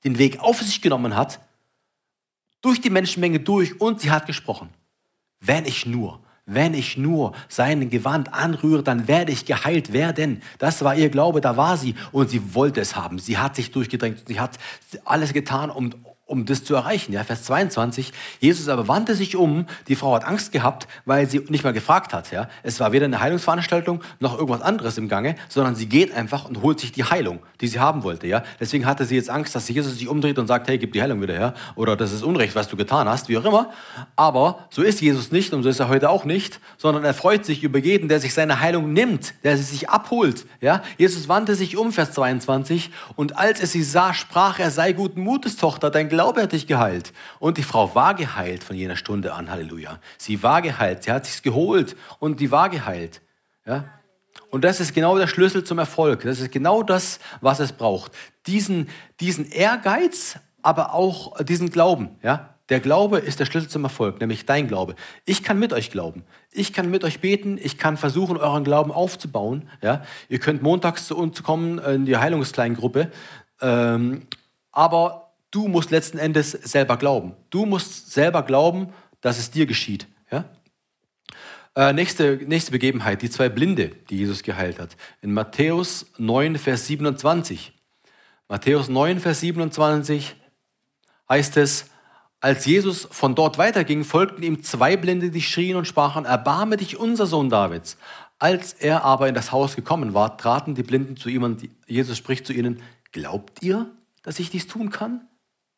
den 0.04 0.18
Weg 0.18 0.40
auf 0.40 0.64
sich 0.64 0.82
genommen 0.82 1.16
hat, 1.16 1.40
durch 2.64 2.82
die 2.82 2.90
Menschenmenge 2.90 3.40
durch 3.40 3.80
und 3.80 4.02
sie 4.02 4.10
hat 4.10 4.26
gesprochen. 4.26 4.70
Wenn 5.40 5.66
ich 5.66 5.86
nur, 5.86 6.20
wenn 6.46 6.74
ich 6.74 6.98
nur 6.98 7.34
sein 7.50 7.90
Gewand 7.90 8.34
anrühre, 8.34 8.82
dann 8.82 9.08
werde 9.08 9.34
ich 9.34 9.46
geheilt 9.46 9.92
werden. 9.92 10.42
Das 10.60 10.82
war 10.82 10.96
ihr 10.96 11.10
Glaube, 11.10 11.42
da 11.42 11.58
war 11.58 11.76
sie 11.76 11.96
und 12.14 12.30
sie 12.30 12.56
wollte 12.56 12.80
es 12.80 12.96
haben. 12.96 13.20
Sie 13.20 13.38
hat 13.38 13.56
sich 13.56 13.72
durchgedrängt, 13.72 14.24
sie 14.28 14.40
hat 14.40 14.58
alles 15.04 15.34
getan, 15.34 15.70
um, 15.70 15.94
um 16.28 16.46
das 16.46 16.64
zu 16.64 16.76
erreichen. 16.76 17.14
Ja, 17.14 17.24
Vers 17.24 17.44
22. 17.44 18.12
Jesus 18.40 18.68
aber 18.68 18.88
wandte 18.88 19.16
sich 19.16 19.36
um. 19.36 19.66
Die 19.88 19.96
Frau 19.96 20.14
hat 20.14 20.26
Angst 20.26 20.52
gehabt, 20.52 20.88
weil 21.06 21.28
sie 21.28 21.40
nicht 21.48 21.64
mal 21.64 21.74
gefragt 21.74 22.14
hat. 22.14 22.32
Ja, 22.32 22.50
es 22.64 22.80
war 22.80 22.92
weder 22.92 23.06
eine 23.06 23.22
Heilungsveranstaltung 23.22 24.02
noch 24.20 24.38
irgendwas 24.38 24.62
anderes 24.62 24.98
im 24.98 25.08
Gange, 25.08 25.36
sondern 25.48 25.76
sie 25.76 25.88
geht 25.88 26.14
einfach 26.14 26.46
und 26.46 26.62
holt 26.62 26.80
sich 26.80 26.92
die 26.92 27.06
Heilung, 27.06 27.40
die 27.62 27.68
sie 27.68 27.80
haben 27.80 28.04
wollte. 28.04 28.28
Ja, 28.28 28.44
deswegen 28.60 28.86
hatte 28.86 29.06
sie 29.06 29.16
jetzt 29.16 29.30
Angst, 29.30 29.56
dass 29.56 29.68
Jesus 29.70 29.98
sich 29.98 30.08
umdreht 30.08 30.38
und 30.38 30.48
sagt, 30.48 30.68
hey, 30.68 30.78
gib 30.78 30.92
die 30.94 31.02
Heilung 31.02 31.22
wieder 31.22 31.34
her. 31.34 31.54
Oder 31.76 31.96
das 31.96 32.12
ist 32.12 32.24
Unrecht, 32.24 32.56
was 32.56 32.68
du 32.68 32.76
getan 32.76 33.08
hast, 33.08 33.30
wie 33.30 33.38
auch 33.38 33.46
immer. 33.46 33.72
Aber 34.18 34.68
so 34.70 34.82
ist 34.82 35.00
Jesus 35.00 35.32
nicht 35.32 35.54
und 35.54 35.64
so 35.64 35.70
ist 35.70 35.80
er 35.80 35.88
heute 35.88 36.10
auch 36.10 36.26
nicht, 36.26 36.60
sondern 36.78 37.06
er 37.06 37.14
freut 37.14 37.46
sich 37.46 37.64
über 37.64 37.80
jeden, 37.80 38.10
der 38.10 38.20
sich 38.20 38.34
seine 38.34 38.60
Heilung 38.60 38.92
nimmt, 38.92 39.34
der 39.46 39.56
sie 39.56 39.64
sich 39.64 39.90
abholt. 39.90 40.46
Ja, 40.60 40.84
Jesus 40.98 41.30
wandte 41.30 41.56
sich 41.56 41.78
um, 41.78 41.94
Vers 41.94 42.12
22. 42.12 42.92
Und 43.16 43.38
als 43.38 43.62
er 43.62 43.68
sie 43.68 43.84
sah, 43.84 44.14
sprach 44.14 44.60
er, 44.60 44.72
sei 44.72 44.92
guten 44.92 45.22
Mutes, 45.22 45.56
Tochter, 45.56 45.90
dein 45.90 46.10
Glaube 46.18 46.42
hat 46.42 46.52
dich 46.52 46.66
geheilt. 46.66 47.14
Und 47.38 47.60
die 47.60 47.64
Frau 47.64 47.94
war 47.94 48.16
geheilt 48.16 48.64
von 48.64 48.76
jener 48.76 48.96
Stunde 48.96 49.36
an. 49.36 49.52
Halleluja. 49.52 50.00
Sie 50.18 50.42
war 50.42 50.64
geheilt. 50.64 51.04
Sie 51.04 51.12
hat 51.12 51.28
sich's 51.28 51.44
geholt 51.44 51.96
und 52.18 52.40
die 52.40 52.50
war 52.50 52.70
geheilt. 52.70 53.22
Ja? 53.68 53.86
Und 54.50 54.64
das 54.64 54.80
ist 54.80 54.96
genau 54.96 55.16
der 55.20 55.28
Schlüssel 55.28 55.64
zum 55.64 55.78
Erfolg. 55.78 56.24
Das 56.24 56.40
ist 56.40 56.52
genau 56.52 56.82
das, 56.82 57.20
was 57.40 57.60
es 57.60 57.72
braucht. 57.72 58.14
Diesen, 58.48 58.90
diesen 59.20 59.48
Ehrgeiz, 59.52 60.40
aber 60.64 60.96
auch 60.96 61.40
diesen 61.44 61.70
Glauben. 61.70 62.16
Ja? 62.24 62.56
Der 62.70 62.80
Glaube 62.80 63.20
ist 63.20 63.40
der 63.40 63.46
Schlüssel 63.46 63.70
zum 63.70 63.84
Erfolg, 63.84 64.20
nämlich 64.20 64.48
dein 64.48 64.68
Glaube. 64.68 64.96
Ich 65.24 65.44
kann 65.44 65.60
mit 65.60 65.72
euch 65.72 65.92
glauben. 65.92 66.24
Ich 66.52 66.74
kann 66.74 66.90
mit 66.90 67.04
euch 67.04 67.20
beten. 67.20 67.60
Ich 67.62 67.78
kann 67.78 67.96
versuchen, 67.96 68.38
euren 68.38 68.64
Glauben 68.64 68.92
aufzubauen. 68.92 69.70
Ja? 69.84 70.04
Ihr 70.30 70.40
könnt 70.40 70.64
montags 70.64 71.06
zu 71.06 71.16
uns 71.16 71.44
kommen 71.44 71.78
in 71.78 72.08
die 72.08 72.18
Heilungskleingruppe. 72.18 73.12
Ähm, 73.62 74.24
aber 74.72 75.27
du 75.58 75.68
musst 75.68 75.90
letzten 75.90 76.20
Endes 76.20 76.52
selber 76.52 76.98
glauben. 76.98 77.34
Du 77.50 77.66
musst 77.66 78.12
selber 78.12 78.44
glauben, 78.44 78.94
dass 79.22 79.40
es 79.40 79.50
dir 79.50 79.66
geschieht. 79.66 80.08
Ja? 80.32 80.46
Äh, 81.76 81.94
nächste, 81.94 82.40
nächste 82.46 82.70
Begebenheit, 82.70 83.24
die 83.24 83.30
zwei 83.32 83.50
Blinde, 83.50 83.90
die 84.12 84.18
Jesus 84.18 84.44
geheilt 84.44 84.78
hat. 84.80 84.96
In 85.20 85.34
Matthäus 85.34 86.06
9, 86.20 86.58
Vers 86.60 86.86
27. 86.86 87.74
Matthäus 88.48 88.88
9, 88.88 89.20
Vers 89.20 89.40
27 89.40 90.36
heißt 91.28 91.58
es, 91.58 91.90
als 92.40 92.68
Jesus 92.68 93.08
von 93.10 93.34
dort 93.34 93.58
weiterging, 93.58 94.04
folgten 94.04 94.44
ihm 94.44 94.62
zwei 94.62 94.96
Blinde, 94.96 95.32
die 95.32 95.42
schrien 95.42 95.76
und 95.76 95.88
sprachen, 95.88 96.26
erbarme 96.26 96.78
dich 96.78 96.98
unser 96.98 97.26
Sohn 97.26 97.50
Davids. 97.50 97.98
Als 98.38 98.74
er 98.74 99.04
aber 99.04 99.28
in 99.28 99.34
das 99.34 99.52
Haus 99.52 99.76
gekommen 99.76 100.14
war, 100.14 100.38
traten 100.38 100.76
die 100.76 100.84
Blinden 100.84 101.18
zu 101.18 101.30
ihm 101.30 101.42
und 101.42 101.68
Jesus 101.88 102.16
spricht 102.16 102.46
zu 102.46 102.54
ihnen, 102.54 102.84
glaubt 103.12 103.64
ihr, 103.64 103.88
dass 104.22 104.38
ich 104.38 104.52
dies 104.52 104.68
tun 104.68 104.92
kann? 104.92 105.27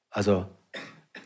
Also 0.10 0.45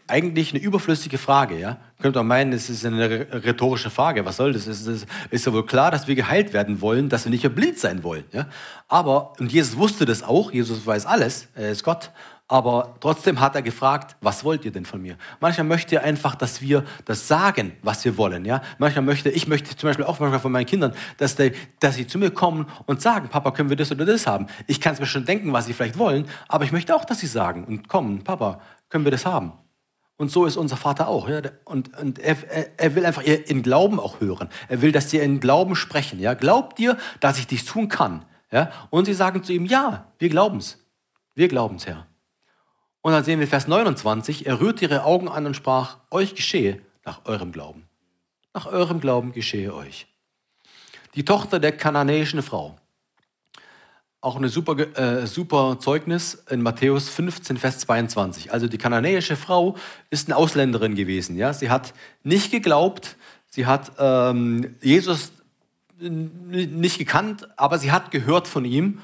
eigentlich 0.07 0.53
eine 0.53 0.61
überflüssige 0.61 1.17
Frage, 1.17 1.57
ja. 1.57 1.77
Könnte 2.01 2.19
man 2.19 2.27
meinen, 2.27 2.53
es 2.53 2.69
ist 2.69 2.85
eine 2.85 3.09
rhetorische 3.09 3.89
Frage. 3.89 4.25
Was 4.25 4.37
soll 4.37 4.51
das? 4.53 4.67
Es 4.67 4.85
ist, 4.85 5.07
ist 5.31 5.45
ja 5.45 5.53
wohl 5.53 5.65
klar, 5.65 5.91
dass 5.91 6.07
wir 6.07 6.15
geheilt 6.15 6.51
werden 6.53 6.81
wollen, 6.81 7.07
dass 7.07 7.25
wir 7.25 7.29
nicht 7.29 7.43
mehr 7.43 7.49
blind 7.49 7.79
sein 7.79 8.03
wollen, 8.03 8.25
ja. 8.31 8.47
Aber, 8.87 9.33
und 9.39 9.51
Jesus 9.51 9.77
wusste 9.77 10.05
das 10.05 10.21
auch, 10.21 10.51
Jesus 10.51 10.85
weiß 10.85 11.05
alles, 11.05 11.47
er 11.55 11.71
ist 11.71 11.83
Gott. 11.83 12.11
Aber 12.49 12.97
trotzdem 12.99 13.39
hat 13.39 13.55
er 13.55 13.61
gefragt, 13.61 14.17
was 14.19 14.43
wollt 14.43 14.65
ihr 14.65 14.71
denn 14.71 14.85
von 14.85 15.01
mir? 15.01 15.17
Manchmal 15.39 15.65
möchte 15.65 15.95
er 15.95 16.03
einfach, 16.03 16.35
dass 16.35 16.61
wir 16.61 16.83
das 17.05 17.27
sagen, 17.27 17.71
was 17.81 18.03
wir 18.03 18.17
wollen. 18.17 18.43
Ja? 18.43 18.61
Manchmal 18.77 19.03
möchte, 19.05 19.29
ich 19.29 19.47
möchte 19.47 19.75
zum 19.75 19.89
Beispiel 19.89 20.05
auch 20.05 20.19
manchmal 20.19 20.41
von 20.41 20.51
meinen 20.51 20.65
Kindern, 20.65 20.93
dass, 21.17 21.35
die, 21.35 21.53
dass 21.79 21.95
sie 21.95 22.05
zu 22.05 22.19
mir 22.19 22.31
kommen 22.31 22.67
und 22.85 23.01
sagen, 23.01 23.29
Papa, 23.29 23.51
können 23.51 23.69
wir 23.69 23.77
das 23.77 23.91
oder 23.91 24.05
das 24.05 24.27
haben? 24.27 24.47
Ich 24.67 24.81
kann 24.81 24.93
es 24.93 24.99
mir 24.99 25.05
schon 25.05 25.25
denken, 25.25 25.53
was 25.53 25.65
sie 25.65 25.73
vielleicht 25.73 25.97
wollen, 25.97 26.27
aber 26.49 26.65
ich 26.65 26.73
möchte 26.73 26.93
auch, 26.95 27.05
dass 27.05 27.21
sie 27.21 27.27
sagen 27.27 27.63
und 27.63 27.87
kommen, 27.87 28.23
Papa, 28.25 28.59
können 28.93 29.05
wir 29.05 29.11
das 29.11 29.25
haben? 29.25 29.53
Und 30.17 30.29
so 30.29 30.45
ist 30.45 30.55
unser 30.55 30.77
Vater 30.77 31.07
auch. 31.07 31.27
Ja? 31.27 31.41
Und, 31.65 31.97
und 31.97 32.19
er, 32.19 32.37
er, 32.77 32.93
will 32.93 33.07
einfach 33.07 33.23
ihr 33.23 33.49
in 33.49 33.63
Glauben 33.63 33.99
auch 33.99 34.21
hören. 34.21 34.49
Er 34.69 34.83
will, 34.83 34.91
dass 34.91 35.09
sie 35.09 35.17
in 35.17 35.39
Glauben 35.39 35.75
sprechen. 35.75 36.19
Ja? 36.19 36.35
Glaubt 36.35 36.79
ihr, 36.79 36.95
dass 37.19 37.39
ich 37.39 37.47
dies 37.47 37.65
tun 37.65 37.87
kann? 37.87 38.23
Ja? 38.51 38.71
Und 38.91 39.05
sie 39.05 39.15
sagen 39.15 39.43
zu 39.43 39.51
ihm, 39.51 39.65
ja, 39.65 40.05
wir 40.19 40.29
glauben 40.29 40.59
es. 40.59 40.77
Wir 41.33 41.47
glauben 41.47 41.77
es, 41.77 41.87
Herr. 41.87 42.05
Und 43.01 43.13
dann 43.13 43.23
sehen 43.23 43.39
wir 43.39 43.47
Vers 43.47 43.67
29, 43.67 44.45
er 44.45 44.61
rührte 44.61 44.85
ihre 44.85 45.05
Augen 45.05 45.27
an 45.27 45.47
und 45.47 45.55
sprach, 45.55 45.97
euch 46.11 46.35
geschehe 46.35 46.79
nach 47.03 47.25
eurem 47.25 47.51
Glauben. 47.51 47.89
Nach 48.53 48.67
eurem 48.67 48.99
Glauben 48.99 49.31
geschehe 49.31 49.73
euch. 49.73 50.05
Die 51.15 51.25
Tochter 51.25 51.59
der 51.59 51.75
kananäischen 51.75 52.43
Frau. 52.43 52.77
Auch 54.23 54.37
ein 54.37 54.47
super, 54.47 54.77
äh, 54.97 55.27
super 55.27 55.79
Zeugnis 55.81 56.45
in 56.49 56.61
Matthäus 56.61 57.09
15, 57.09 57.57
Vers 57.57 57.79
22. 57.79 58.53
Also 58.53 58.69
die 58.69 58.77
kananäische 58.77 59.35
Frau 59.35 59.75
ist 60.11 60.29
eine 60.29 60.37
Ausländerin 60.37 60.95
gewesen. 60.95 61.35
Ja? 61.35 61.51
Sie 61.51 61.69
hat 61.69 61.93
nicht 62.23 62.49
geglaubt, 62.49 63.17
sie 63.47 63.65
hat 63.65 63.91
ähm, 63.99 64.75
Jesus 64.81 65.33
nicht 65.99 66.99
gekannt, 66.99 67.49
aber 67.57 67.79
sie 67.79 67.91
hat 67.91 68.11
gehört 68.11 68.47
von 68.47 68.63
ihm 68.63 68.99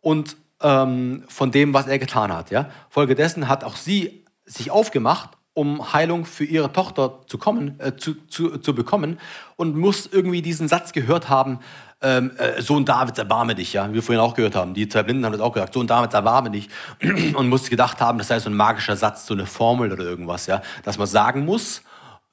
und 0.00 0.36
ähm, 0.60 1.22
von 1.28 1.52
dem, 1.52 1.72
was 1.72 1.86
er 1.86 2.00
getan 2.00 2.32
hat. 2.32 2.50
Ja? 2.50 2.68
Folgedessen 2.90 3.46
hat 3.46 3.62
auch 3.62 3.76
sie 3.76 4.24
sich 4.44 4.72
aufgemacht, 4.72 5.30
um 5.52 5.92
Heilung 5.92 6.24
für 6.24 6.44
ihre 6.44 6.72
Tochter 6.72 7.20
zu, 7.28 7.38
kommen, 7.38 7.78
äh, 7.78 7.94
zu, 7.96 8.14
zu, 8.26 8.58
zu 8.58 8.74
bekommen 8.74 9.20
und 9.54 9.76
muss 9.76 10.08
irgendwie 10.10 10.42
diesen 10.42 10.66
Satz 10.66 10.92
gehört 10.92 11.28
haben, 11.28 11.60
ähm, 12.00 12.32
äh, 12.36 12.60
Sohn 12.60 12.84
Davids, 12.84 13.18
erbarme 13.18 13.54
dich, 13.54 13.72
ja, 13.72 13.88
wie 13.88 13.94
wir 13.94 14.02
vorhin 14.02 14.20
auch 14.20 14.34
gehört 14.34 14.54
haben. 14.54 14.74
Die 14.74 14.88
zwei 14.88 15.02
Blinden 15.02 15.24
haben 15.24 15.32
das 15.32 15.40
auch 15.40 15.52
gesagt, 15.52 15.74
Sohn 15.74 15.86
Davids, 15.86 16.14
erbarme 16.14 16.50
dich. 16.50 16.68
Und 17.34 17.48
muss 17.48 17.70
gedacht 17.70 18.00
haben, 18.00 18.18
das 18.18 18.28
sei 18.28 18.38
so 18.38 18.50
ein 18.50 18.54
magischer 18.54 18.96
Satz, 18.96 19.26
so 19.26 19.34
eine 19.34 19.46
Formel 19.46 19.92
oder 19.92 20.04
irgendwas, 20.04 20.46
ja, 20.46 20.62
dass 20.84 20.98
man 20.98 21.06
sagen 21.06 21.44
muss, 21.44 21.82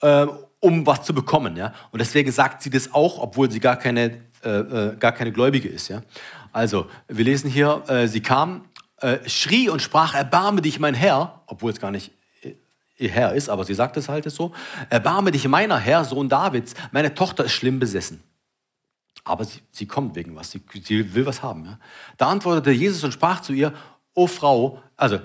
äh, 0.02 0.26
um 0.60 0.86
was 0.86 1.04
zu 1.04 1.14
bekommen, 1.14 1.56
ja. 1.58 1.74
Und 1.92 2.00
deswegen 2.00 2.32
sagt 2.32 2.62
sie 2.62 2.70
das 2.70 2.94
auch, 2.94 3.20
obwohl 3.20 3.50
sie 3.50 3.60
gar 3.60 3.78
keine, 3.78 4.22
äh, 4.44 4.50
äh 4.50 4.96
gar 4.98 5.12
keine 5.12 5.32
Gläubige 5.32 5.70
ist, 5.70 5.88
ja. 5.88 6.02
Also, 6.52 6.88
wir 7.08 7.24
lesen 7.24 7.50
hier, 7.50 7.84
äh, 7.88 8.08
sie 8.08 8.22
kam, 8.22 8.66
äh, 8.98 9.18
schrie 9.28 9.70
und 9.70 9.82
sprach, 9.82 10.14
erbarme 10.14 10.62
dich, 10.62 10.80
mein 10.80 10.94
Herr, 10.94 11.42
obwohl 11.48 11.72
es 11.72 11.80
gar 11.80 11.92
nicht 11.92 12.12
ihr 13.02 13.10
Herr 13.10 13.34
ist, 13.34 13.50
aber 13.50 13.64
sie 13.64 13.74
sagt 13.74 13.98
es 13.98 14.08
halt 14.08 14.30
so, 14.30 14.54
erbarme 14.90 15.32
dich, 15.32 15.48
meiner 15.48 15.78
Herr, 15.78 16.06
Sohn 16.06 16.30
Davids, 16.30 16.76
meine 16.92 17.14
Tochter 17.14 17.46
ist 17.46 17.54
schlimm 17.54 17.80
besessen. 17.80 18.24
Aber 19.32 19.46
sie, 19.46 19.62
sie 19.72 19.88
kommt 19.88 20.16
wegen 20.16 20.36
was, 20.36 20.52
sie, 20.52 20.62
sie 20.84 21.14
will 21.16 21.26
was 21.26 21.42
haben. 21.42 21.66
Ja? 21.66 21.80
Da 22.18 22.28
antwortete 22.28 22.72
Jesus 22.72 23.04
und 23.04 23.14
sprach 23.14 23.42
zu 23.42 23.54
ihr, 23.54 23.74
O 24.14 24.28
Frau, 24.28 24.82
also 24.98 25.20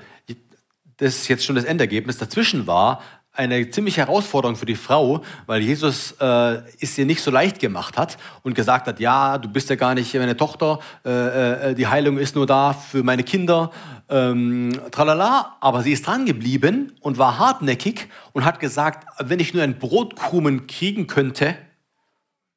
das 0.99 1.16
ist 1.16 1.29
jetzt 1.29 1.45
schon 1.45 1.57
das 1.57 1.64
Endergebnis, 1.64 2.16
dazwischen 2.16 2.66
war, 2.66 3.03
eine 3.37 3.69
ziemliche 3.71 4.01
Herausforderung 4.01 4.57
für 4.57 4.66
die 4.66 4.77
Frau, 4.77 5.23
weil 5.47 5.61
Jesus 5.61 6.12
äh, 6.21 6.62
es 6.81 6.97
ihr 6.97 7.05
nicht 7.05 7.23
so 7.23 7.31
leicht 7.31 7.59
gemacht 7.59 7.99
hat 7.99 8.16
und 8.42 8.55
gesagt 8.55 8.87
hat, 8.87 8.99
ja, 8.99 9.37
du 9.38 9.49
bist 9.49 9.69
ja 9.69 9.77
gar 9.77 9.95
nicht 9.95 10.14
meine 10.14 10.37
Tochter, 10.37 10.79
äh, 11.05 11.71
äh, 11.71 11.75
die 11.75 11.87
Heilung 11.87 12.16
ist 12.19 12.35
nur 12.35 12.47
da 12.47 12.73
für 12.73 13.03
meine 13.03 13.25
Kinder, 13.25 13.71
ähm, 14.09 14.73
tralala. 14.90 15.57
Aber 15.61 15.83
sie 15.83 15.92
ist 15.92 16.07
dran 16.07 16.25
geblieben 16.25 16.95
und 17.01 17.19
war 17.19 17.38
hartnäckig 17.38 18.09
und 18.33 18.45
hat 18.45 18.59
gesagt, 18.59 19.07
wenn 19.19 19.38
ich 19.38 19.53
nur 19.53 19.62
einen 19.62 19.79
Brotkrumen 19.79 20.66
kriegen 20.66 21.07
könnte, 21.07 21.57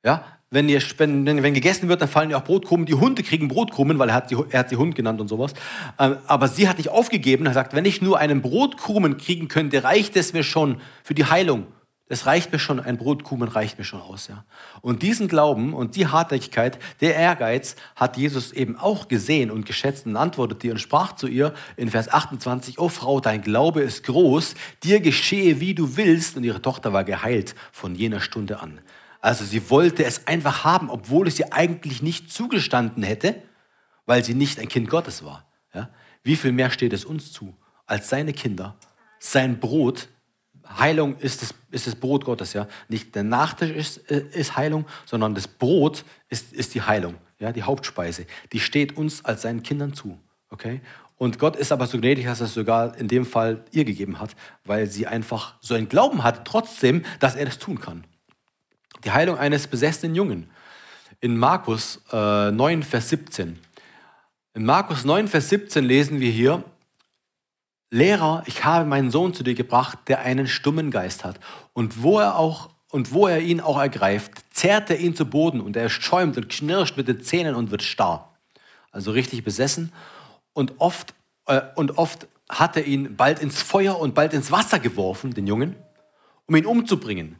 ja, 0.03 0.23
wenn, 0.51 0.67
ihr, 0.67 0.81
wenn, 0.97 1.25
wenn, 1.25 1.53
gegessen 1.53 1.89
wird, 1.89 2.01
dann 2.01 2.09
fallen 2.09 2.31
ja 2.31 2.37
auch 2.37 2.43
Brotkrumen. 2.43 2.85
Die 2.85 2.95
Hunde 2.95 3.21
kriegen 3.21 3.47
Brotkrumen, 3.47 3.99
weil 3.99 4.09
er 4.09 4.15
hat, 4.15 4.31
die, 4.31 4.37
er 4.49 4.59
hat 4.59 4.69
sie 4.69 4.77
Hund 4.77 4.95
genannt 4.95 5.21
und 5.21 5.27
sowas. 5.27 5.53
Ähm, 5.99 6.17
aber 6.25 6.47
sie 6.47 6.67
hat 6.67 6.77
nicht 6.77 6.89
aufgegeben. 6.89 7.45
Er 7.45 7.53
sagt, 7.53 7.73
wenn 7.73 7.85
ich 7.85 8.01
nur 8.01 8.17
einen 8.17 8.41
Brotkrumen 8.41 9.17
kriegen 9.17 9.47
könnte, 9.47 9.83
reicht 9.83 10.15
es 10.15 10.33
mir 10.33 10.43
schon 10.43 10.81
für 11.03 11.13
die 11.13 11.25
Heilung. 11.25 11.67
Das 12.07 12.25
reicht 12.25 12.51
mir 12.51 12.57
schon, 12.57 12.79
ein 12.79 12.97
Brotkrumen 12.97 13.47
reicht 13.47 13.77
mir 13.77 13.83
schon 13.83 14.01
aus. 14.01 14.29
Ja. 14.29 14.43
Und 14.81 15.03
diesen 15.03 15.27
Glauben 15.27 15.75
und 15.75 15.95
die 15.95 16.07
Hartnäckigkeit, 16.07 16.79
der 17.01 17.13
Ehrgeiz 17.13 17.75
hat 17.95 18.17
Jesus 18.17 18.51
eben 18.51 18.75
auch 18.75 19.07
gesehen 19.07 19.51
und 19.51 19.67
geschätzt 19.67 20.07
und 20.07 20.15
antwortete 20.15 20.71
und 20.71 20.79
sprach 20.79 21.13
zu 21.13 21.27
ihr 21.27 21.53
in 21.77 21.91
Vers 21.91 22.09
28, 22.09 22.79
O 22.79 22.89
Frau, 22.89 23.19
dein 23.19 23.43
Glaube 23.43 23.81
ist 23.81 24.03
groß, 24.05 24.55
dir 24.81 25.01
geschehe, 25.01 25.59
wie 25.59 25.75
du 25.75 25.97
willst. 25.97 26.35
Und 26.35 26.43
ihre 26.43 26.63
Tochter 26.63 26.93
war 26.93 27.03
geheilt 27.03 27.53
von 27.71 27.93
jener 27.93 28.21
Stunde 28.21 28.59
an. 28.59 28.81
Also 29.21 29.43
sie 29.43 29.69
wollte 29.69 30.05
es 30.05 30.27
einfach 30.27 30.63
haben, 30.63 30.89
obwohl 30.89 31.27
es 31.27 31.39
ihr 31.39 31.53
eigentlich 31.53 32.01
nicht 32.01 32.31
zugestanden 32.31 33.03
hätte, 33.03 33.41
weil 34.05 34.23
sie 34.23 34.33
nicht 34.33 34.59
ein 34.59 34.69
Kind 34.69 34.89
Gottes 34.89 35.23
war. 35.23 35.45
Ja? 35.73 35.89
Wie 36.23 36.35
viel 36.35 36.51
mehr 36.51 36.71
steht 36.71 36.93
es 36.93 37.05
uns 37.05 37.31
zu, 37.31 37.55
als 37.85 38.09
seine 38.09 38.33
Kinder, 38.33 38.75
sein 39.19 39.59
Brot, 39.59 40.07
Heilung 40.77 41.17
ist 41.17 41.41
das, 41.41 41.53
ist 41.71 41.87
das 41.87 41.95
Brot 41.95 42.25
Gottes, 42.25 42.53
ja. 42.53 42.67
Nicht 42.89 43.15
der 43.15 43.23
Nachtisch 43.23 43.71
ist, 43.71 44.11
äh, 44.11 44.25
ist 44.33 44.55
Heilung, 44.55 44.85
sondern 45.05 45.33
das 45.33 45.47
Brot 45.47 46.05
ist, 46.29 46.53
ist 46.53 46.75
die 46.75 46.83
Heilung, 46.83 47.15
ja, 47.39 47.51
die 47.51 47.63
Hauptspeise. 47.63 48.27
Die 48.53 48.59
steht 48.59 48.95
uns 48.95 49.25
als 49.25 49.41
seinen 49.41 49.63
Kindern 49.63 49.93
zu, 49.93 50.19
okay? 50.51 50.81
Und 51.17 51.39
Gott 51.39 51.55
ist 51.55 51.71
aber 51.71 51.87
so 51.87 51.99
gnädig, 51.99 52.25
dass 52.25 52.39
er 52.39 52.45
es 52.45 52.53
sogar 52.53 52.95
in 52.97 53.07
dem 53.07 53.25
Fall 53.25 53.65
ihr 53.71 53.83
gegeben 53.83 54.19
hat, 54.19 54.35
weil 54.63 54.87
sie 54.87 55.07
einfach 55.07 55.55
so 55.59 55.73
einen 55.73 55.89
Glauben 55.89 56.23
hat, 56.23 56.45
trotzdem, 56.45 57.03
dass 57.19 57.35
er 57.35 57.45
das 57.45 57.57
tun 57.57 57.79
kann. 57.81 58.05
Die 59.03 59.11
Heilung 59.11 59.37
eines 59.37 59.67
besessenen 59.67 60.15
Jungen. 60.15 60.49
In 61.21 61.37
Markus 61.37 62.01
äh, 62.11 62.51
9, 62.51 62.83
Vers 62.83 63.09
17. 63.09 63.59
In 64.53 64.65
Markus 64.65 65.05
9, 65.05 65.27
Vers 65.27 65.49
17 65.49 65.83
lesen 65.83 66.19
wir 66.19 66.31
hier, 66.31 66.63
Lehrer, 67.91 68.43
ich 68.45 68.65
habe 68.65 68.85
meinen 68.85 69.09
Sohn 69.09 69.33
zu 69.33 69.43
dir 69.43 69.55
gebracht, 69.55 69.97
der 70.07 70.19
einen 70.19 70.47
stummen 70.47 70.91
Geist 70.91 71.23
hat. 71.23 71.39
Und 71.73 72.03
wo 72.03 72.19
er 72.19 72.37
auch 72.37 72.69
und 72.91 73.13
wo 73.13 73.27
er 73.27 73.39
ihn 73.39 73.61
auch 73.61 73.79
ergreift, 73.79 74.31
zerrt 74.51 74.89
er 74.89 74.99
ihn 74.99 75.15
zu 75.15 75.25
Boden 75.25 75.61
und 75.61 75.75
er 75.75 75.89
schäumt 75.89 76.37
und 76.37 76.49
knirscht 76.49 76.97
mit 76.97 77.07
den 77.07 77.21
Zähnen 77.21 77.55
und 77.55 77.71
wird 77.71 77.83
starr. 77.83 78.33
Also 78.91 79.11
richtig 79.11 79.43
besessen. 79.43 79.91
Und 80.53 80.73
oft, 80.79 81.13
äh, 81.45 81.61
und 81.75 81.97
oft 81.97 82.27
hat 82.49 82.75
er 82.75 82.85
ihn 82.85 83.15
bald 83.15 83.39
ins 83.39 83.61
Feuer 83.61 83.99
und 83.99 84.15
bald 84.15 84.33
ins 84.33 84.51
Wasser 84.51 84.79
geworfen, 84.79 85.33
den 85.33 85.45
Jungen, 85.45 85.75
um 86.47 86.55
ihn 86.55 86.65
umzubringen. 86.65 87.35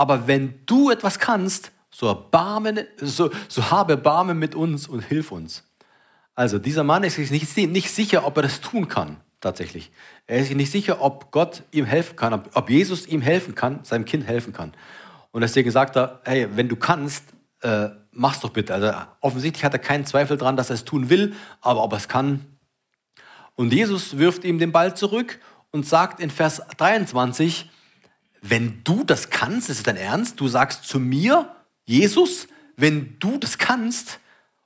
Aber 0.00 0.26
wenn 0.26 0.54
du 0.64 0.88
etwas 0.88 1.18
kannst, 1.18 1.72
so, 1.90 2.06
erbarmen, 2.06 2.86
so, 3.02 3.30
so 3.48 3.70
habe 3.70 3.98
Barme 3.98 4.32
mit 4.32 4.54
uns 4.54 4.88
und 4.88 5.02
hilf 5.02 5.30
uns. 5.30 5.62
Also 6.34 6.58
dieser 6.58 6.84
Mann 6.84 7.04
ist 7.04 7.16
sich 7.16 7.30
nicht, 7.30 7.54
nicht 7.54 7.90
sicher, 7.90 8.26
ob 8.26 8.38
er 8.38 8.44
das 8.44 8.62
tun 8.62 8.88
kann, 8.88 9.18
tatsächlich. 9.42 9.92
Er 10.26 10.38
ist 10.38 10.46
sich 10.46 10.56
nicht 10.56 10.70
sicher, 10.72 11.02
ob 11.02 11.30
Gott 11.32 11.64
ihm 11.70 11.84
helfen 11.84 12.16
kann, 12.16 12.32
ob, 12.32 12.48
ob 12.54 12.70
Jesus 12.70 13.06
ihm 13.08 13.20
helfen 13.20 13.54
kann, 13.54 13.80
seinem 13.82 14.06
Kind 14.06 14.26
helfen 14.26 14.54
kann. 14.54 14.72
Und 15.32 15.42
deswegen 15.42 15.70
sagt 15.70 15.98
er, 15.98 16.22
hey, 16.24 16.48
wenn 16.54 16.70
du 16.70 16.76
kannst, 16.76 17.24
äh, 17.60 17.90
mach's 18.10 18.40
doch 18.40 18.54
bitte. 18.54 18.72
Also 18.72 18.92
offensichtlich 19.20 19.64
hat 19.64 19.74
er 19.74 19.80
keinen 19.80 20.06
Zweifel 20.06 20.38
daran, 20.38 20.56
dass 20.56 20.70
er 20.70 20.76
es 20.76 20.86
tun 20.86 21.10
will, 21.10 21.34
aber 21.60 21.84
ob 21.84 21.92
er 21.92 21.98
es 21.98 22.08
kann. 22.08 22.46
Und 23.54 23.74
Jesus 23.74 24.16
wirft 24.16 24.44
ihm 24.44 24.58
den 24.58 24.72
Ball 24.72 24.96
zurück 24.96 25.40
und 25.72 25.86
sagt 25.86 26.20
in 26.20 26.30
Vers 26.30 26.62
23, 26.78 27.68
wenn 28.42 28.82
du 28.84 29.04
das 29.04 29.30
kannst, 29.30 29.68
ist 29.68 29.78
es 29.78 29.82
dein 29.82 29.96
Ernst? 29.96 30.40
Du 30.40 30.48
sagst 30.48 30.84
zu 30.84 30.98
mir, 30.98 31.54
Jesus, 31.84 32.48
wenn 32.76 33.16
du 33.18 33.38
das 33.38 33.58
kannst 33.58 34.18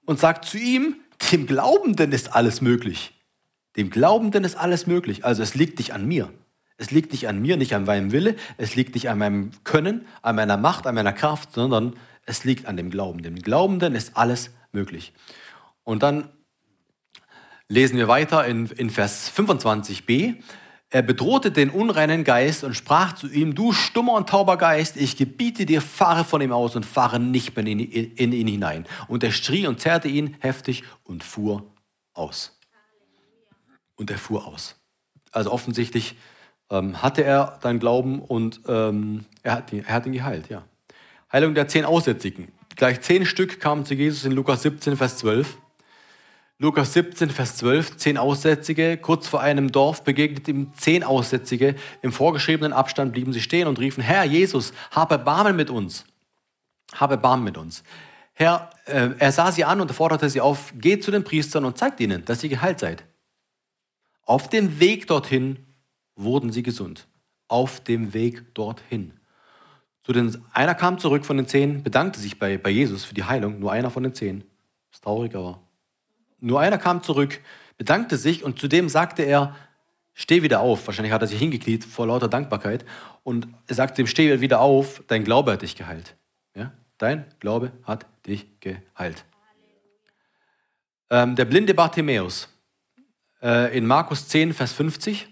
und 0.04 0.20
sagst 0.20 0.50
zu 0.50 0.58
ihm, 0.58 0.96
dem 1.32 1.46
Glaubenden 1.46 2.12
ist 2.12 2.34
alles 2.34 2.60
möglich. 2.60 3.12
Dem 3.76 3.90
Glaubenden 3.90 4.44
ist 4.44 4.56
alles 4.56 4.86
möglich. 4.86 5.24
Also 5.24 5.42
es 5.42 5.54
liegt 5.54 5.78
nicht 5.78 5.92
an 5.92 6.06
mir. 6.06 6.32
Es 6.76 6.90
liegt 6.90 7.12
nicht 7.12 7.28
an 7.28 7.40
mir, 7.40 7.56
nicht 7.56 7.74
an 7.74 7.84
meinem 7.84 8.12
Wille, 8.12 8.34
es 8.56 8.74
liegt 8.74 8.94
nicht 8.94 9.08
an 9.08 9.18
meinem 9.18 9.50
Können, 9.62 10.06
an 10.22 10.36
meiner 10.36 10.56
Macht, 10.56 10.86
an 10.86 10.94
meiner 10.94 11.12
Kraft, 11.12 11.52
sondern 11.52 11.94
Es 12.26 12.44
liegt 12.44 12.64
an 12.66 12.78
dem 12.78 12.90
Glauben. 12.90 13.22
Dem 13.22 13.36
Glaubenden 13.36 13.94
ist 13.94 14.16
alles 14.16 14.50
möglich. 14.72 15.12
Und 15.84 16.02
dann 16.02 16.30
lesen 17.68 17.98
wir 17.98 18.08
weiter 18.08 18.46
in, 18.46 18.66
in 18.66 18.88
Vers 18.88 19.30
25b. 19.36 20.36
Er 20.94 21.02
bedrohte 21.02 21.50
den 21.50 21.70
unreinen 21.70 22.22
Geist 22.22 22.62
und 22.62 22.74
sprach 22.74 23.14
zu 23.14 23.26
ihm, 23.26 23.56
du 23.56 23.72
stummer 23.72 24.12
und 24.12 24.28
tauber 24.28 24.56
Geist, 24.56 24.96
ich 24.96 25.16
gebiete 25.16 25.66
dir, 25.66 25.82
fahre 25.82 26.22
von 26.22 26.40
ihm 26.40 26.52
aus 26.52 26.76
und 26.76 26.86
fahre 26.86 27.18
nicht 27.18 27.56
mehr 27.56 27.66
in, 27.66 27.80
in 27.80 28.32
ihn 28.32 28.46
hinein. 28.46 28.86
Und 29.08 29.24
er 29.24 29.32
schrie 29.32 29.66
und 29.66 29.80
zerrte 29.80 30.06
ihn 30.06 30.36
heftig 30.38 30.84
und 31.02 31.24
fuhr 31.24 31.66
aus. 32.12 32.56
Und 33.96 34.12
er 34.12 34.18
fuhr 34.18 34.46
aus. 34.46 34.76
Also 35.32 35.50
offensichtlich 35.50 36.14
ähm, 36.70 37.02
hatte 37.02 37.24
er 37.24 37.58
dann 37.60 37.80
Glauben 37.80 38.22
und 38.22 38.60
ähm, 38.68 39.24
er, 39.42 39.50
hat 39.50 39.72
ihn, 39.72 39.84
er 39.84 39.94
hat 39.94 40.06
ihn 40.06 40.12
geheilt, 40.12 40.48
ja. 40.48 40.62
Heilung 41.32 41.56
der 41.56 41.66
zehn 41.66 41.84
Aussätzigen. 41.84 42.52
Gleich 42.76 43.00
zehn 43.00 43.26
Stück 43.26 43.58
kamen 43.58 43.84
zu 43.84 43.94
Jesus 43.94 44.24
in 44.24 44.30
Lukas 44.30 44.62
17, 44.62 44.96
Vers 44.96 45.16
12. 45.16 45.56
Lukas 46.58 46.92
17, 46.92 47.30
Vers 47.30 47.56
12, 47.56 47.96
zehn 47.96 48.16
Aussätzige. 48.16 48.96
Kurz 48.96 49.26
vor 49.26 49.40
einem 49.40 49.72
Dorf 49.72 50.04
begegnet 50.04 50.46
ihm 50.46 50.72
zehn 50.74 51.02
Aussätzige. 51.02 51.74
Im 52.00 52.12
vorgeschriebenen 52.12 52.72
Abstand 52.72 53.12
blieben 53.12 53.32
sie 53.32 53.40
stehen 53.40 53.66
und 53.66 53.80
riefen, 53.80 54.04
Herr 54.04 54.24
Jesus, 54.24 54.72
habe 54.92 55.18
Barmen 55.18 55.56
mit 55.56 55.68
uns. 55.68 56.04
Habe 56.92 57.16
Barmen 57.16 57.42
mit 57.42 57.58
uns. 57.58 57.82
Herr, 58.34 58.70
äh, 58.86 59.10
er 59.18 59.32
sah 59.32 59.50
sie 59.50 59.64
an 59.64 59.80
und 59.80 59.90
forderte 59.90 60.30
sie 60.30 60.40
auf, 60.40 60.72
geht 60.76 61.02
zu 61.02 61.10
den 61.10 61.24
Priestern 61.24 61.64
und 61.64 61.76
zeigt 61.76 61.98
ihnen, 61.98 62.24
dass 62.24 62.44
ihr 62.44 62.50
geheilt 62.50 62.78
seid. 62.78 63.04
Auf 64.24 64.48
dem 64.48 64.78
Weg 64.78 65.08
dorthin 65.08 65.58
wurden 66.14 66.52
sie 66.52 66.62
gesund. 66.62 67.08
Auf 67.48 67.80
dem 67.80 68.14
Weg 68.14 68.54
dorthin. 68.54 69.12
Zu 70.04 70.12
den, 70.12 70.40
einer 70.52 70.76
kam 70.76 71.00
zurück 71.00 71.24
von 71.24 71.36
den 71.36 71.48
zehn, 71.48 71.82
bedankte 71.82 72.20
sich 72.20 72.38
bei, 72.38 72.58
bei 72.58 72.70
Jesus 72.70 73.04
für 73.04 73.14
die 73.14 73.24
Heilung, 73.24 73.58
nur 73.58 73.72
einer 73.72 73.90
von 73.90 74.04
den 74.04 74.14
zehn. 74.14 74.44
Ist 74.92 75.02
traurig, 75.02 75.34
aber 75.34 75.60
nur 76.44 76.60
einer 76.60 76.78
kam 76.78 77.02
zurück, 77.02 77.40
bedankte 77.76 78.16
sich 78.16 78.44
und 78.44 78.58
zudem 78.58 78.88
sagte 78.88 79.22
er, 79.22 79.56
steh 80.12 80.42
wieder 80.42 80.60
auf. 80.60 80.86
Wahrscheinlich 80.86 81.12
hat 81.12 81.22
er 81.22 81.26
sich 81.28 81.38
hingekniet 81.38 81.84
vor 81.84 82.06
lauter 82.06 82.28
Dankbarkeit 82.28 82.84
und 83.22 83.48
er 83.66 83.74
sagte 83.74 84.02
ihm, 84.02 84.06
steh 84.06 84.40
wieder 84.40 84.60
auf, 84.60 85.02
dein 85.08 85.24
Glaube 85.24 85.52
hat 85.52 85.62
dich 85.62 85.76
geheilt. 85.76 86.16
Ja? 86.54 86.72
Dein 86.98 87.24
Glaube 87.40 87.72
hat 87.82 88.06
dich 88.26 88.46
geheilt. 88.60 89.24
Ähm, 91.10 91.36
der 91.36 91.44
blinde 91.44 91.74
Bartimäus 91.74 92.48
äh, 93.42 93.76
in 93.76 93.86
Markus 93.86 94.28
10, 94.28 94.54
Vers 94.54 94.72
50. 94.72 95.28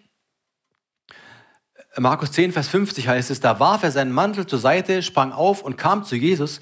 Markus 1.98 2.32
10, 2.32 2.52
Vers 2.52 2.68
50 2.68 3.08
heißt 3.08 3.30
es, 3.30 3.40
da 3.40 3.60
warf 3.60 3.82
er 3.82 3.90
seinen 3.90 4.12
Mantel 4.12 4.46
zur 4.46 4.58
Seite, 4.58 5.02
sprang 5.02 5.32
auf 5.32 5.62
und 5.62 5.76
kam 5.76 6.04
zu 6.04 6.16
Jesus. 6.16 6.60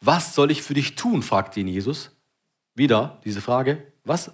Was 0.00 0.34
soll 0.34 0.50
ich 0.50 0.62
für 0.62 0.74
dich 0.74 0.94
tun? 0.94 1.22
fragte 1.22 1.60
ihn 1.60 1.68
Jesus. 1.68 2.16
Wieder 2.74 3.20
diese 3.24 3.42
Frage, 3.42 3.89
was, 4.04 4.30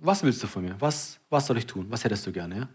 was 0.00 0.22
willst 0.22 0.42
du 0.42 0.46
von 0.46 0.64
mir? 0.64 0.76
Was, 0.78 1.18
was 1.28 1.46
soll 1.46 1.58
ich 1.58 1.66
tun? 1.66 1.86
Was 1.88 2.04
hättest 2.04 2.26
du 2.26 2.32
gerne? 2.32 2.68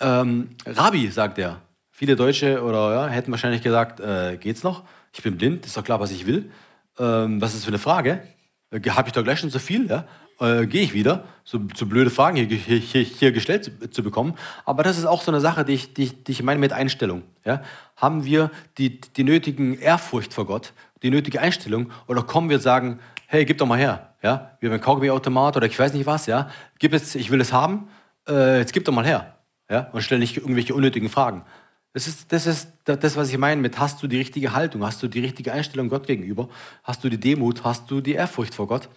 Ja? 0.00 0.20
Ähm, 0.20 0.50
Rabbi, 0.66 1.08
sagt 1.08 1.38
er. 1.38 1.60
Viele 1.90 2.16
Deutsche 2.16 2.62
oder 2.62 2.94
ja, 2.94 3.08
hätten 3.08 3.30
wahrscheinlich 3.30 3.62
gesagt, 3.62 4.00
äh, 4.00 4.36
geht's 4.36 4.62
noch? 4.62 4.84
Ich 5.12 5.22
bin 5.22 5.36
blind, 5.36 5.66
ist 5.66 5.76
doch 5.76 5.84
klar, 5.84 6.00
was 6.00 6.10
ich 6.10 6.26
will. 6.26 6.50
Ähm, 6.98 7.40
was 7.40 7.50
ist 7.50 7.60
das 7.60 7.64
für 7.64 7.70
eine 7.70 7.78
Frage? 7.78 8.22
Äh, 8.70 8.80
Habe 8.90 9.08
ich 9.08 9.12
doch 9.12 9.22
gleich 9.22 9.38
schon 9.38 9.50
so 9.50 9.58
viel? 9.58 9.86
Ja? 9.88 10.06
Äh, 10.40 10.66
Gehe 10.66 10.82
ich 10.82 10.94
wieder? 10.94 11.24
So, 11.44 11.60
so, 11.74 11.86
blöde 11.86 12.10
Fragen 12.10 12.36
hier, 12.36 12.46
hier, 12.46 13.02
hier 13.02 13.32
gestellt 13.32 13.64
zu, 13.64 13.90
zu, 13.90 14.02
bekommen. 14.02 14.34
Aber 14.64 14.82
das 14.82 14.98
ist 14.98 15.04
auch 15.04 15.22
so 15.22 15.30
eine 15.30 15.40
Sache, 15.40 15.64
die 15.64 15.74
ich, 15.74 15.94
die, 15.94 16.08
die 16.08 16.32
ich 16.32 16.42
meine 16.42 16.58
mit 16.58 16.72
Einstellung. 16.72 17.22
Ja? 17.44 17.62
Haben 17.96 18.24
wir 18.24 18.50
die, 18.78 19.00
die 19.00 19.24
nötigen 19.24 19.78
Ehrfurcht 19.78 20.32
vor 20.34 20.46
Gott, 20.46 20.72
die 21.02 21.10
nötige 21.10 21.40
Einstellung? 21.40 21.92
Oder 22.08 22.22
kommen 22.22 22.48
wir 22.48 22.56
und 22.56 22.62
sagen, 22.62 22.98
hey, 23.26 23.44
gib 23.44 23.58
doch 23.58 23.66
mal 23.66 23.78
her 23.78 24.11
ja, 24.22 24.56
wie 24.60 24.68
beim 24.68 24.80
Kaugummi-Automat 24.80 25.56
oder 25.56 25.66
ich 25.66 25.78
weiß 25.78 25.92
nicht 25.94 26.06
was, 26.06 26.26
ja, 26.26 26.50
gib 26.78 26.92
es, 26.92 27.14
ich 27.14 27.30
will 27.30 27.40
es 27.40 27.52
haben, 27.52 27.88
äh, 28.28 28.58
jetzt 28.58 28.72
gib 28.72 28.84
doch 28.84 28.92
mal 28.92 29.04
her, 29.04 29.36
ja, 29.68 29.90
und 29.92 30.02
stell 30.02 30.18
nicht 30.18 30.36
irgendwelche 30.36 30.74
unnötigen 30.74 31.08
Fragen. 31.08 31.44
Das 31.92 32.06
ist, 32.06 32.32
das 32.32 32.46
ist 32.46 32.68
das, 32.84 33.16
was 33.16 33.28
ich 33.30 33.36
meine 33.36 33.60
mit, 33.60 33.78
hast 33.78 34.02
du 34.02 34.06
die 34.06 34.16
richtige 34.16 34.54
Haltung, 34.54 34.84
hast 34.84 35.02
du 35.02 35.08
die 35.08 35.20
richtige 35.20 35.52
Einstellung 35.52 35.88
Gott 35.88 36.06
gegenüber, 36.06 36.48
hast 36.84 37.04
du 37.04 37.10
die 37.10 37.20
Demut, 37.20 37.64
hast 37.64 37.90
du 37.90 38.00
die 38.00 38.12
Ehrfurcht 38.12 38.54
vor 38.54 38.66
Gott. 38.66 38.88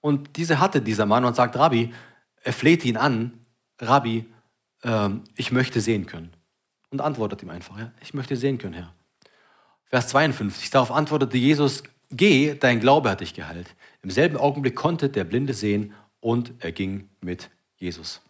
Und 0.00 0.36
diese 0.36 0.58
hatte 0.58 0.80
dieser 0.80 1.04
Mann 1.04 1.24
und 1.24 1.36
sagt, 1.36 1.56
Rabbi, 1.56 1.92
er 2.42 2.52
fleht 2.52 2.84
ihn 2.84 2.96
an, 2.96 3.32
Rabbi, 3.80 4.24
ähm, 4.82 5.24
ich 5.36 5.52
möchte 5.52 5.80
sehen 5.80 6.06
können. 6.06 6.32
Und 6.90 7.02
antwortet 7.02 7.42
ihm 7.42 7.50
einfach, 7.50 7.78
ja, 7.78 7.92
ich 8.00 8.14
möchte 8.14 8.36
sehen 8.36 8.56
können, 8.56 8.74
Herr. 8.74 8.94
Vers 9.84 10.08
52, 10.08 10.70
darauf 10.70 10.90
antwortete 10.90 11.36
Jesus, 11.36 11.82
geh, 12.10 12.54
dein 12.54 12.80
Glaube 12.80 13.10
hat 13.10 13.20
dich 13.20 13.34
geheilt. 13.34 13.74
Im 14.02 14.10
selben 14.10 14.36
Augenblick 14.36 14.76
konnte 14.76 15.08
der 15.08 15.24
Blinde 15.24 15.54
sehen 15.54 15.94
und 16.20 16.52
er 16.60 16.72
ging 16.72 17.08
mit 17.20 17.50
Jesus. 17.76 18.22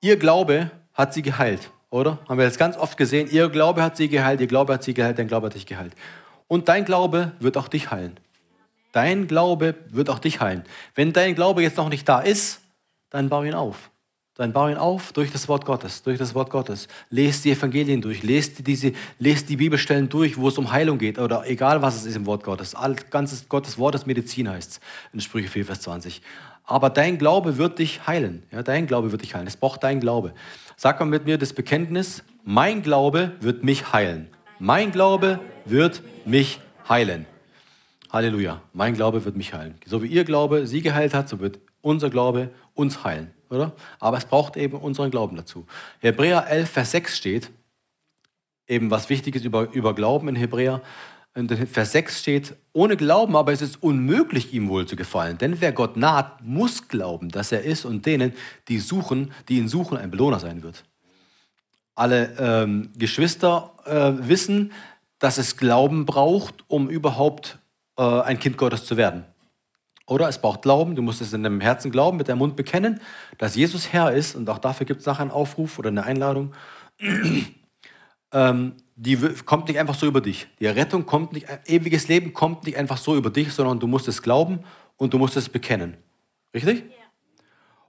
Ihr 0.00 0.16
Glaube 0.16 0.70
hat 0.94 1.12
sie 1.12 1.22
geheilt, 1.22 1.70
oder? 1.90 2.18
Haben 2.28 2.38
wir 2.38 2.44
jetzt 2.44 2.58
ganz 2.58 2.76
oft 2.76 2.96
gesehen. 2.96 3.28
Ihr 3.30 3.48
Glaube 3.48 3.82
hat 3.82 3.96
sie 3.96 4.08
geheilt, 4.08 4.40
ihr 4.40 4.46
Glaube 4.46 4.74
hat 4.74 4.82
sie 4.82 4.94
geheilt, 4.94 5.18
dein 5.18 5.28
Glaube 5.28 5.46
hat 5.46 5.54
dich 5.54 5.66
geheilt. 5.66 5.94
Und 6.48 6.68
dein 6.68 6.84
Glaube 6.84 7.32
wird 7.40 7.56
auch 7.56 7.68
dich 7.68 7.90
heilen. 7.90 8.18
Dein 8.92 9.28
Glaube 9.28 9.76
wird 9.88 10.10
auch 10.10 10.18
dich 10.18 10.40
heilen. 10.40 10.64
Wenn 10.94 11.12
dein 11.12 11.34
Glaube 11.34 11.62
jetzt 11.62 11.76
noch 11.76 11.88
nicht 11.88 12.08
da 12.08 12.20
ist, 12.20 12.60
dann 13.10 13.28
bau 13.28 13.44
ihn 13.44 13.54
auf. 13.54 13.90
Dann 14.40 14.54
bau 14.54 14.68
ihn 14.68 14.78
auf 14.78 15.12
durch 15.12 15.30
das 15.30 15.48
Wort 15.48 15.66
Gottes, 15.66 16.02
durch 16.02 16.16
das 16.16 16.34
Wort 16.34 16.48
Gottes. 16.48 16.88
Lest 17.10 17.44
die 17.44 17.50
Evangelien 17.50 18.00
durch, 18.00 18.22
lest, 18.22 18.66
diese, 18.66 18.94
lest 19.18 19.50
die 19.50 19.56
Bibelstellen 19.56 20.08
durch, 20.08 20.38
wo 20.38 20.48
es 20.48 20.56
um 20.56 20.72
Heilung 20.72 20.96
geht 20.96 21.18
oder 21.18 21.46
egal 21.46 21.82
was 21.82 21.96
es 21.96 22.06
ist 22.06 22.16
im 22.16 22.24
Wort 22.24 22.42
Gottes. 22.42 22.74
All, 22.74 22.94
ganzes 23.10 23.50
Gottes 23.50 23.76
Wort 23.76 23.96
ist 23.96 24.06
Medizin, 24.06 24.48
heißt 24.48 24.70
es 24.70 24.80
in 25.12 25.20
Sprüche 25.20 25.48
4, 25.48 25.66
Vers 25.66 25.82
20. 25.82 26.22
Aber 26.64 26.88
dein 26.88 27.18
Glaube 27.18 27.58
wird 27.58 27.78
dich 27.78 28.06
heilen. 28.06 28.42
Ja, 28.50 28.62
dein 28.62 28.86
Glaube 28.86 29.12
wird 29.12 29.20
dich 29.20 29.34
heilen. 29.34 29.46
Es 29.46 29.58
braucht 29.58 29.84
dein 29.84 30.00
Glaube. 30.00 30.32
Sag 30.74 30.98
mal 31.00 31.04
mit 31.04 31.26
mir 31.26 31.36
das 31.36 31.52
Bekenntnis, 31.52 32.24
mein 32.42 32.80
Glaube 32.80 33.32
wird 33.40 33.62
mich 33.62 33.92
heilen. 33.92 34.28
Mein 34.58 34.90
Glaube 34.90 35.38
wird 35.66 36.00
mich 36.24 36.60
heilen. 36.88 37.26
Halleluja. 38.10 38.62
Mein 38.72 38.94
Glaube 38.94 39.22
wird 39.26 39.36
mich 39.36 39.52
heilen. 39.52 39.74
So 39.84 40.02
wie 40.02 40.06
ihr 40.06 40.24
Glaube 40.24 40.66
sie 40.66 40.80
geheilt 40.80 41.12
hat, 41.12 41.28
so 41.28 41.40
wird 41.40 41.58
unser 41.82 42.08
Glaube 42.08 42.48
uns 42.72 43.04
heilen 43.04 43.34
oder? 43.50 43.72
Aber 43.98 44.16
es 44.16 44.24
braucht 44.24 44.56
eben 44.56 44.78
unseren 44.78 45.10
Glauben 45.10 45.36
dazu. 45.36 45.66
Hebräer 45.98 46.46
11, 46.48 46.70
Vers 46.70 46.90
6 46.92 47.16
steht, 47.16 47.50
eben 48.66 48.90
was 48.90 49.10
Wichtiges 49.10 49.44
über, 49.44 49.70
über 49.72 49.94
Glauben 49.94 50.28
in 50.28 50.36
Hebräer. 50.36 50.80
In 51.34 51.48
Vers 51.48 51.92
6 51.92 52.20
steht, 52.20 52.54
ohne 52.72 52.96
Glauben 52.96 53.36
aber 53.36 53.52
ist 53.52 53.62
es 53.62 53.76
unmöglich, 53.76 54.52
ihm 54.52 54.68
wohl 54.68 54.86
zu 54.86 54.96
gefallen. 54.96 55.38
Denn 55.38 55.60
wer 55.60 55.72
Gott 55.72 55.96
naht, 55.96 56.42
muss 56.42 56.88
glauben, 56.88 57.28
dass 57.28 57.52
er 57.52 57.62
ist 57.62 57.84
und 57.84 58.06
denen, 58.06 58.32
die 58.68 58.78
suchen, 58.78 59.32
die 59.48 59.58
ihn 59.58 59.68
suchen, 59.68 59.96
ein 59.98 60.10
Belohner 60.10 60.40
sein 60.40 60.62
wird. 60.62 60.84
Alle 61.94 62.34
ähm, 62.38 62.90
Geschwister 62.96 63.72
äh, 63.84 64.28
wissen, 64.28 64.72
dass 65.18 65.38
es 65.38 65.56
Glauben 65.56 66.06
braucht, 66.06 66.64
um 66.66 66.88
überhaupt 66.88 67.58
äh, 67.96 68.02
ein 68.02 68.38
Kind 68.38 68.56
Gottes 68.56 68.84
zu 68.86 68.96
werden. 68.96 69.24
Oder 70.10 70.28
es 70.28 70.38
braucht 70.38 70.62
Glauben, 70.62 70.96
du 70.96 71.02
musst 71.02 71.20
es 71.20 71.32
in 71.32 71.44
deinem 71.44 71.60
Herzen 71.60 71.92
glauben, 71.92 72.16
mit 72.16 72.28
deinem 72.28 72.38
Mund 72.38 72.56
bekennen, 72.56 73.00
dass 73.38 73.54
Jesus 73.54 73.92
Herr 73.92 74.12
ist. 74.12 74.34
Und 74.34 74.50
auch 74.50 74.58
dafür 74.58 74.84
gibt 74.84 75.00
es 75.00 75.06
nachher 75.06 75.22
einen 75.22 75.30
Aufruf 75.30 75.78
oder 75.78 75.88
eine 75.88 76.02
Einladung. 76.02 76.52
ähm, 78.32 78.74
die 78.96 79.16
kommt 79.44 79.68
nicht 79.68 79.78
einfach 79.78 79.94
so 79.94 80.06
über 80.06 80.20
dich. 80.20 80.48
Die 80.58 80.66
Errettung 80.66 81.06
kommt 81.06 81.32
nicht, 81.32 81.46
ewiges 81.64 82.08
Leben 82.08 82.32
kommt 82.32 82.66
nicht 82.66 82.76
einfach 82.76 82.96
so 82.96 83.14
über 83.14 83.30
dich, 83.30 83.52
sondern 83.52 83.78
du 83.78 83.86
musst 83.86 84.08
es 84.08 84.20
glauben 84.20 84.64
und 84.96 85.14
du 85.14 85.18
musst 85.18 85.36
es 85.36 85.48
bekennen. 85.48 85.96
Richtig? 86.52 86.80
Ja. 86.80 86.96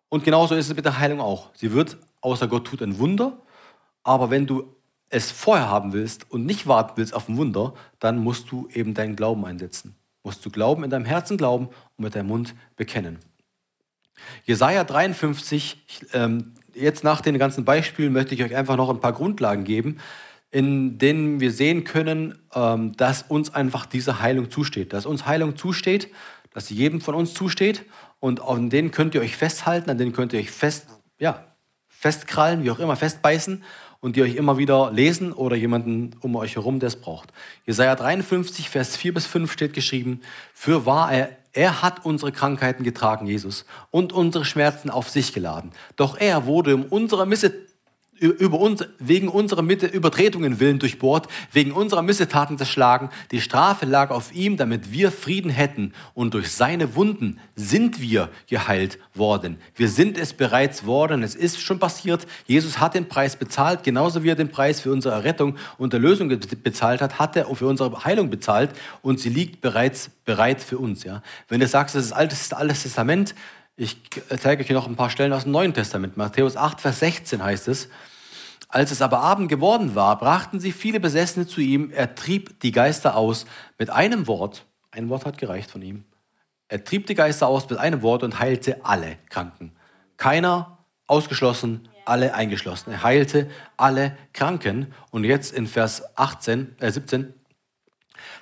Und 0.09 0.23
genauso 0.23 0.53
ist 0.53 0.69
es 0.69 0.75
mit 0.75 0.85
der 0.85 0.99
Heilung 0.99 1.21
auch. 1.21 1.49
Sie 1.55 1.71
wird, 1.71 1.97
außer 2.21 2.47
Gott 2.47 2.67
tut 2.67 2.83
ein 2.83 2.99
Wunder, 2.99 3.41
aber 4.03 4.29
wenn 4.29 4.45
du 4.45 4.75
es 5.09 5.31
vorher 5.31 5.69
haben 5.69 5.91
willst 5.91 6.29
und 6.29 6.45
nicht 6.45 6.67
warten 6.67 6.93
willst 6.97 7.15
auf 7.15 7.27
ein 7.27 7.37
Wunder, 7.37 7.73
dann 7.97 8.19
musst 8.19 8.51
du 8.51 8.67
eben 8.71 8.93
deinen 8.93 9.15
Glauben 9.15 9.43
einsetzen 9.43 9.95
musst 10.23 10.45
du 10.45 10.49
glauben, 10.49 10.83
in 10.83 10.89
deinem 10.89 11.05
Herzen 11.05 11.37
glauben 11.37 11.67
und 11.67 12.03
mit 12.03 12.15
deinem 12.15 12.27
Mund 12.27 12.55
bekennen. 12.75 13.19
Jesaja 14.45 14.83
53, 14.83 16.09
ähm, 16.13 16.53
jetzt 16.73 17.03
nach 17.03 17.21
den 17.21 17.37
ganzen 17.37 17.65
Beispielen 17.65 18.13
möchte 18.13 18.35
ich 18.35 18.43
euch 18.43 18.55
einfach 18.55 18.77
noch 18.77 18.89
ein 18.89 18.99
paar 18.99 19.13
Grundlagen 19.13 19.63
geben, 19.63 19.97
in 20.51 20.97
denen 20.97 21.39
wir 21.39 21.51
sehen 21.51 21.85
können, 21.85 22.37
ähm, 22.53 22.95
dass 22.97 23.23
uns 23.23 23.53
einfach 23.53 23.85
diese 23.85 24.21
Heilung 24.21 24.51
zusteht. 24.51 24.93
Dass 24.93 25.05
uns 25.05 25.25
Heilung 25.25 25.55
zusteht, 25.55 26.09
dass 26.53 26.67
sie 26.67 26.75
jedem 26.75 27.01
von 27.01 27.15
uns 27.15 27.33
zusteht 27.33 27.85
und 28.19 28.41
an 28.41 28.69
denen 28.69 28.91
könnt 28.91 29.15
ihr 29.15 29.21
euch 29.21 29.37
festhalten, 29.37 29.89
an 29.89 29.97
denen 29.97 30.13
könnt 30.13 30.33
ihr 30.33 30.39
euch 30.39 30.51
fest, 30.51 30.87
ja, 31.19 31.45
festkrallen, 31.87 32.63
wie 32.63 32.71
auch 32.71 32.79
immer, 32.79 32.95
festbeißen 32.95 33.63
und 34.01 34.15
die 34.15 34.23
euch 34.23 34.35
immer 34.35 34.57
wieder 34.57 34.91
lesen 34.91 35.31
oder 35.31 35.55
jemanden 35.55 36.11
um 36.19 36.35
euch 36.35 36.55
herum, 36.55 36.79
der 36.79 36.87
es 36.87 36.95
braucht. 36.97 37.31
Jesaja 37.65 37.95
53, 37.95 38.69
Vers 38.69 38.97
4 38.97 39.13
bis 39.13 39.25
5 39.27 39.51
steht 39.51 39.73
geschrieben, 39.73 40.21
für 40.53 40.85
wahr 40.85 41.13
er, 41.13 41.37
er 41.53 41.81
hat 41.81 42.05
unsere 42.05 42.31
Krankheiten 42.31 42.83
getragen, 42.83 43.27
Jesus, 43.27 43.65
und 43.91 44.11
unsere 44.11 44.43
Schmerzen 44.43 44.89
auf 44.89 45.09
sich 45.09 45.33
geladen. 45.33 45.71
Doch 45.95 46.17
er 46.17 46.45
wurde 46.45 46.75
um 46.75 46.83
unserer 46.83 47.25
Misse 47.25 47.53
über 48.21 48.59
uns, 48.59 48.85
wegen 48.99 49.27
unserer 49.27 49.63
Mitte 49.63 49.87
Übertretungen 49.87 50.59
willen 50.59 50.79
durchbohrt, 50.79 51.27
wegen 51.51 51.71
unserer 51.71 52.03
Missetaten 52.03 52.57
zerschlagen. 52.57 53.09
Die 53.31 53.41
Strafe 53.41 53.85
lag 53.85 54.11
auf 54.11 54.33
ihm, 54.33 54.57
damit 54.57 54.91
wir 54.91 55.11
Frieden 55.11 55.49
hätten. 55.49 55.93
Und 56.13 56.33
durch 56.35 56.51
seine 56.51 56.95
Wunden 56.95 57.39
sind 57.55 57.99
wir 57.99 58.29
geheilt 58.47 58.99
worden. 59.15 59.57
Wir 59.75 59.89
sind 59.89 60.17
es 60.17 60.33
bereits 60.33 60.85
worden. 60.85 61.23
Es 61.23 61.35
ist 61.35 61.59
schon 61.59 61.79
passiert. 61.79 62.27
Jesus 62.45 62.79
hat 62.79 62.93
den 62.93 63.07
Preis 63.07 63.35
bezahlt, 63.35 63.83
genauso 63.83 64.23
wie 64.23 64.29
er 64.29 64.35
den 64.35 64.49
Preis 64.49 64.81
für 64.81 64.91
unsere 64.91 65.15
Errettung 65.15 65.55
und 65.77 65.93
Erlösung 65.93 66.29
bezahlt 66.63 67.01
hat, 67.01 67.17
hat 67.17 67.35
er 67.35 67.53
für 67.55 67.67
unsere 67.67 68.05
Heilung 68.05 68.29
bezahlt. 68.29 68.71
Und 69.01 69.19
sie 69.19 69.29
liegt 69.29 69.61
bereits 69.61 70.11
bereit 70.25 70.61
für 70.61 70.77
uns. 70.77 71.03
Ja? 71.03 71.23
Wenn 71.47 71.59
du 71.59 71.67
sagst, 71.67 71.95
das 71.95 72.05
ist 72.05 72.11
altes, 72.11 72.53
altes 72.53 72.83
Testament, 72.83 73.33
ich 73.75 73.97
zeige 74.39 74.63
euch 74.63 74.69
noch 74.69 74.87
ein 74.87 74.95
paar 74.95 75.09
Stellen 75.09 75.33
aus 75.33 75.43
dem 75.43 75.51
Neuen 75.51 75.73
Testament. 75.73 76.17
Matthäus 76.17 76.55
8, 76.55 76.81
Vers 76.81 76.99
16 76.99 77.43
heißt 77.43 77.67
es, 77.67 77.89
als 78.71 78.91
es 78.91 79.01
aber 79.01 79.19
Abend 79.19 79.49
geworden 79.49 79.95
war, 79.95 80.17
brachten 80.17 80.59
sie 80.59 80.71
viele 80.71 80.99
Besessene 80.99 81.45
zu 81.45 81.59
ihm. 81.59 81.91
Er 81.91 82.15
trieb 82.15 82.61
die 82.61 82.71
Geister 82.71 83.15
aus 83.15 83.45
mit 83.77 83.89
einem 83.89 84.27
Wort. 84.27 84.65
Ein 84.91 85.09
Wort 85.09 85.25
hat 85.25 85.37
gereicht 85.37 85.69
von 85.69 85.81
ihm. 85.81 86.05
Er 86.69 86.85
trieb 86.85 87.05
die 87.07 87.15
Geister 87.15 87.47
aus 87.47 87.69
mit 87.69 87.79
einem 87.79 88.01
Wort 88.01 88.23
und 88.23 88.39
heilte 88.39 88.85
alle 88.85 89.17
Kranken. 89.29 89.73
Keiner 90.15 90.77
ausgeschlossen, 91.05 91.89
alle 92.05 92.33
eingeschlossen. 92.33 92.91
Er 92.91 93.03
heilte 93.03 93.49
alle 93.75 94.17
Kranken. 94.31 94.93
Und 95.09 95.25
jetzt 95.25 95.51
in 95.51 95.67
Vers 95.67 96.17
18, 96.17 96.77
äh 96.79 96.91
17, 96.91 97.33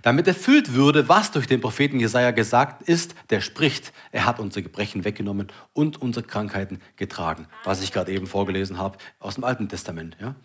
damit 0.01 0.27
erfüllt 0.27 0.73
würde, 0.73 1.09
was 1.09 1.31
durch 1.31 1.47
den 1.47 1.61
Propheten 1.61 1.99
Jesaja 1.99 2.31
gesagt 2.31 2.83
ist, 2.83 3.15
der 3.29 3.41
spricht, 3.41 3.93
er 4.11 4.25
hat 4.25 4.39
unsere 4.39 4.63
Gebrechen 4.63 5.03
weggenommen 5.03 5.47
und 5.73 6.01
unsere 6.01 6.25
Krankheiten 6.25 6.79
getragen, 6.95 7.47
was 7.63 7.81
ich 7.81 7.91
gerade 7.91 8.11
eben 8.11 8.27
vorgelesen 8.27 8.77
habe 8.77 8.97
aus 9.19 9.35
dem 9.35 9.43
Alten 9.43 9.67
Testament. 9.69 10.17
Ja? 10.21 10.35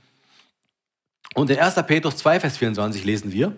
Und 1.35 1.51
in 1.51 1.59
1. 1.59 1.75
Petrus 1.87 2.17
2, 2.17 2.41
Vers 2.41 2.59
24 2.59 3.05
lesen 3.05 3.33
wir, 3.33 3.55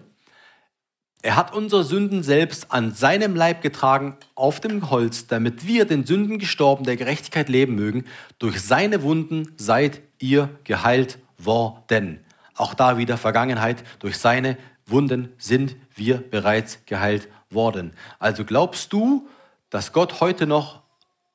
er 1.22 1.34
hat 1.34 1.55
unsere 1.55 1.82
Sünden 1.82 2.22
selbst 2.22 2.70
an 2.70 2.94
seinem 2.94 3.34
Leib 3.34 3.61
getragen 3.61 4.16
auf 4.34 4.61
dem 4.61 4.90
Holz, 4.90 5.26
damit 5.26 5.66
wir 5.66 5.84
den 5.84 6.07
Sünden 6.07 6.38
gestorben 6.38 6.84
der 6.84 6.97
Gerechtigkeit 6.97 7.49
leben 7.49 7.74
mögen. 7.74 8.05
Durch 8.38 8.61
seine 8.61 9.03
Wunden 9.03 9.53
seid 9.57 10.03
ihr 10.20 10.51
geheilt 10.62 11.18
worden. 11.38 12.20
Auch 12.55 12.74
da 12.74 12.97
wieder 12.97 13.18
Vergangenheit. 13.18 13.82
Durch 13.99 14.18
seine 14.18 14.57
Wunden 14.86 15.32
sind 15.38 15.74
wir 15.97 16.18
bereits 16.18 16.84
geheilt 16.86 17.28
worden. 17.51 17.92
Also 18.18 18.44
glaubst 18.44 18.92
du, 18.92 19.28
dass 19.70 19.92
Gott 19.92 20.20
heute 20.20 20.47
noch 20.47 20.82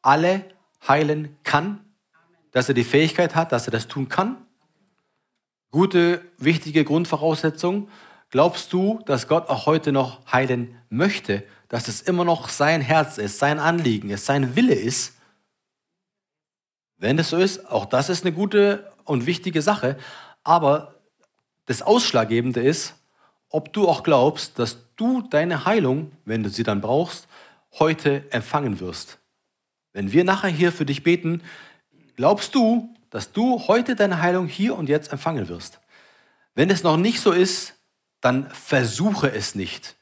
alle 0.01 0.45
heilen 0.87 1.35
kann? 1.43 1.79
Dass 2.51 2.67
er 2.67 2.75
die 2.75 2.83
Fähigkeit 2.83 3.35
hat, 3.35 3.51
dass 3.51 3.67
er 3.67 3.71
das 3.71 3.87
tun 3.87 4.09
kann? 4.09 4.37
Gute, 5.71 6.21
wichtige 6.37 6.83
Grundvoraussetzung. 6.83 7.89
Glaubst 8.29 8.71
du, 8.73 9.01
dass 9.05 9.27
Gott 9.27 9.49
auch 9.49 9.65
heute 9.65 9.91
noch 9.91 10.25
heilen 10.31 10.77
möchte? 10.89 11.43
Dass 11.69 11.87
es 11.87 12.01
immer 12.01 12.25
noch 12.25 12.49
sein 12.49 12.81
Herz 12.81 13.17
ist, 13.17 13.39
sein 13.39 13.59
Anliegen 13.59 14.09
ist, 14.09 14.25
sein 14.25 14.55
Wille 14.55 14.75
ist? 14.75 15.15
Wenn 16.97 17.17
das 17.17 17.29
so 17.29 17.37
ist, 17.37 17.69
auch 17.69 17.85
das 17.85 18.09
ist 18.09 18.25
eine 18.25 18.33
gute 18.33 18.91
und 19.05 19.25
wichtige 19.25 19.61
Sache. 19.61 19.97
Aber 20.43 20.95
das 21.65 21.81
Ausschlaggebende 21.81 22.61
ist, 22.61 22.95
ob 23.51 23.71
du 23.73 23.87
auch 23.87 24.03
glaubst, 24.03 24.57
dass 24.57 24.77
du 24.95 25.21
deine 25.21 25.65
Heilung, 25.65 26.11
wenn 26.25 26.43
du 26.43 26.49
sie 26.49 26.63
dann 26.63 26.81
brauchst, 26.81 27.27
heute 27.79 28.23
empfangen 28.31 28.79
wirst. 28.79 29.19
Wenn 29.93 30.11
wir 30.11 30.23
nachher 30.23 30.49
hier 30.49 30.71
für 30.71 30.85
dich 30.85 31.03
beten, 31.03 31.43
glaubst 32.15 32.55
du, 32.55 32.89
dass 33.11 33.31
du 33.33 33.67
heute 33.67 33.95
deine 33.95 34.21
Heilung 34.21 34.47
hier 34.47 34.75
und 34.75 34.89
jetzt 34.89 35.11
empfangen 35.11 35.47
wirst. 35.49 35.79
Wenn 36.55 36.69
es 36.69 36.81
noch 36.81 36.97
nicht 36.97 37.21
so 37.21 37.31
ist, 37.31 37.75
dann 38.21 38.49
versuche 38.49 39.31
es 39.31 39.53
nicht, 39.53 39.95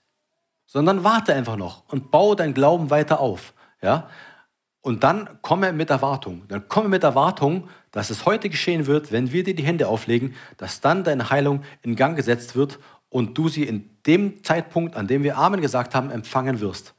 sondern 0.65 1.03
warte 1.03 1.33
einfach 1.33 1.57
noch 1.57 1.83
und 1.87 2.11
baue 2.11 2.35
dein 2.35 2.53
Glauben 2.53 2.89
weiter 2.89 3.19
auf. 3.19 3.53
Ja? 3.81 4.09
Und 4.81 5.03
dann 5.03 5.41
komme 5.41 5.73
mit 5.73 5.89
Erwartung. 5.89 6.43
Dann 6.47 6.67
komme 6.67 6.89
mit 6.89 7.03
Erwartung, 7.03 7.67
dass 7.91 8.09
es 8.09 8.25
heute 8.25 8.49
geschehen 8.49 8.85
wird, 8.85 9.11
wenn 9.11 9.31
wir 9.31 9.43
dir 9.43 9.55
die 9.55 9.63
Hände 9.63 9.87
auflegen, 9.87 10.35
dass 10.57 10.79
dann 10.79 11.03
deine 11.03 11.29
Heilung 11.29 11.63
in 11.81 11.95
Gang 11.95 12.15
gesetzt 12.15 12.55
wird 12.55 12.79
und 13.09 13.37
du 13.37 13.49
sie 13.49 13.63
in 13.63 13.89
dem 14.05 14.43
Zeitpunkt, 14.43 14.95
an 14.95 15.07
dem 15.07 15.23
wir 15.23 15.37
Amen 15.37 15.61
gesagt 15.61 15.95
haben, 15.95 16.11
empfangen 16.11 16.59
wirst. 16.59 16.93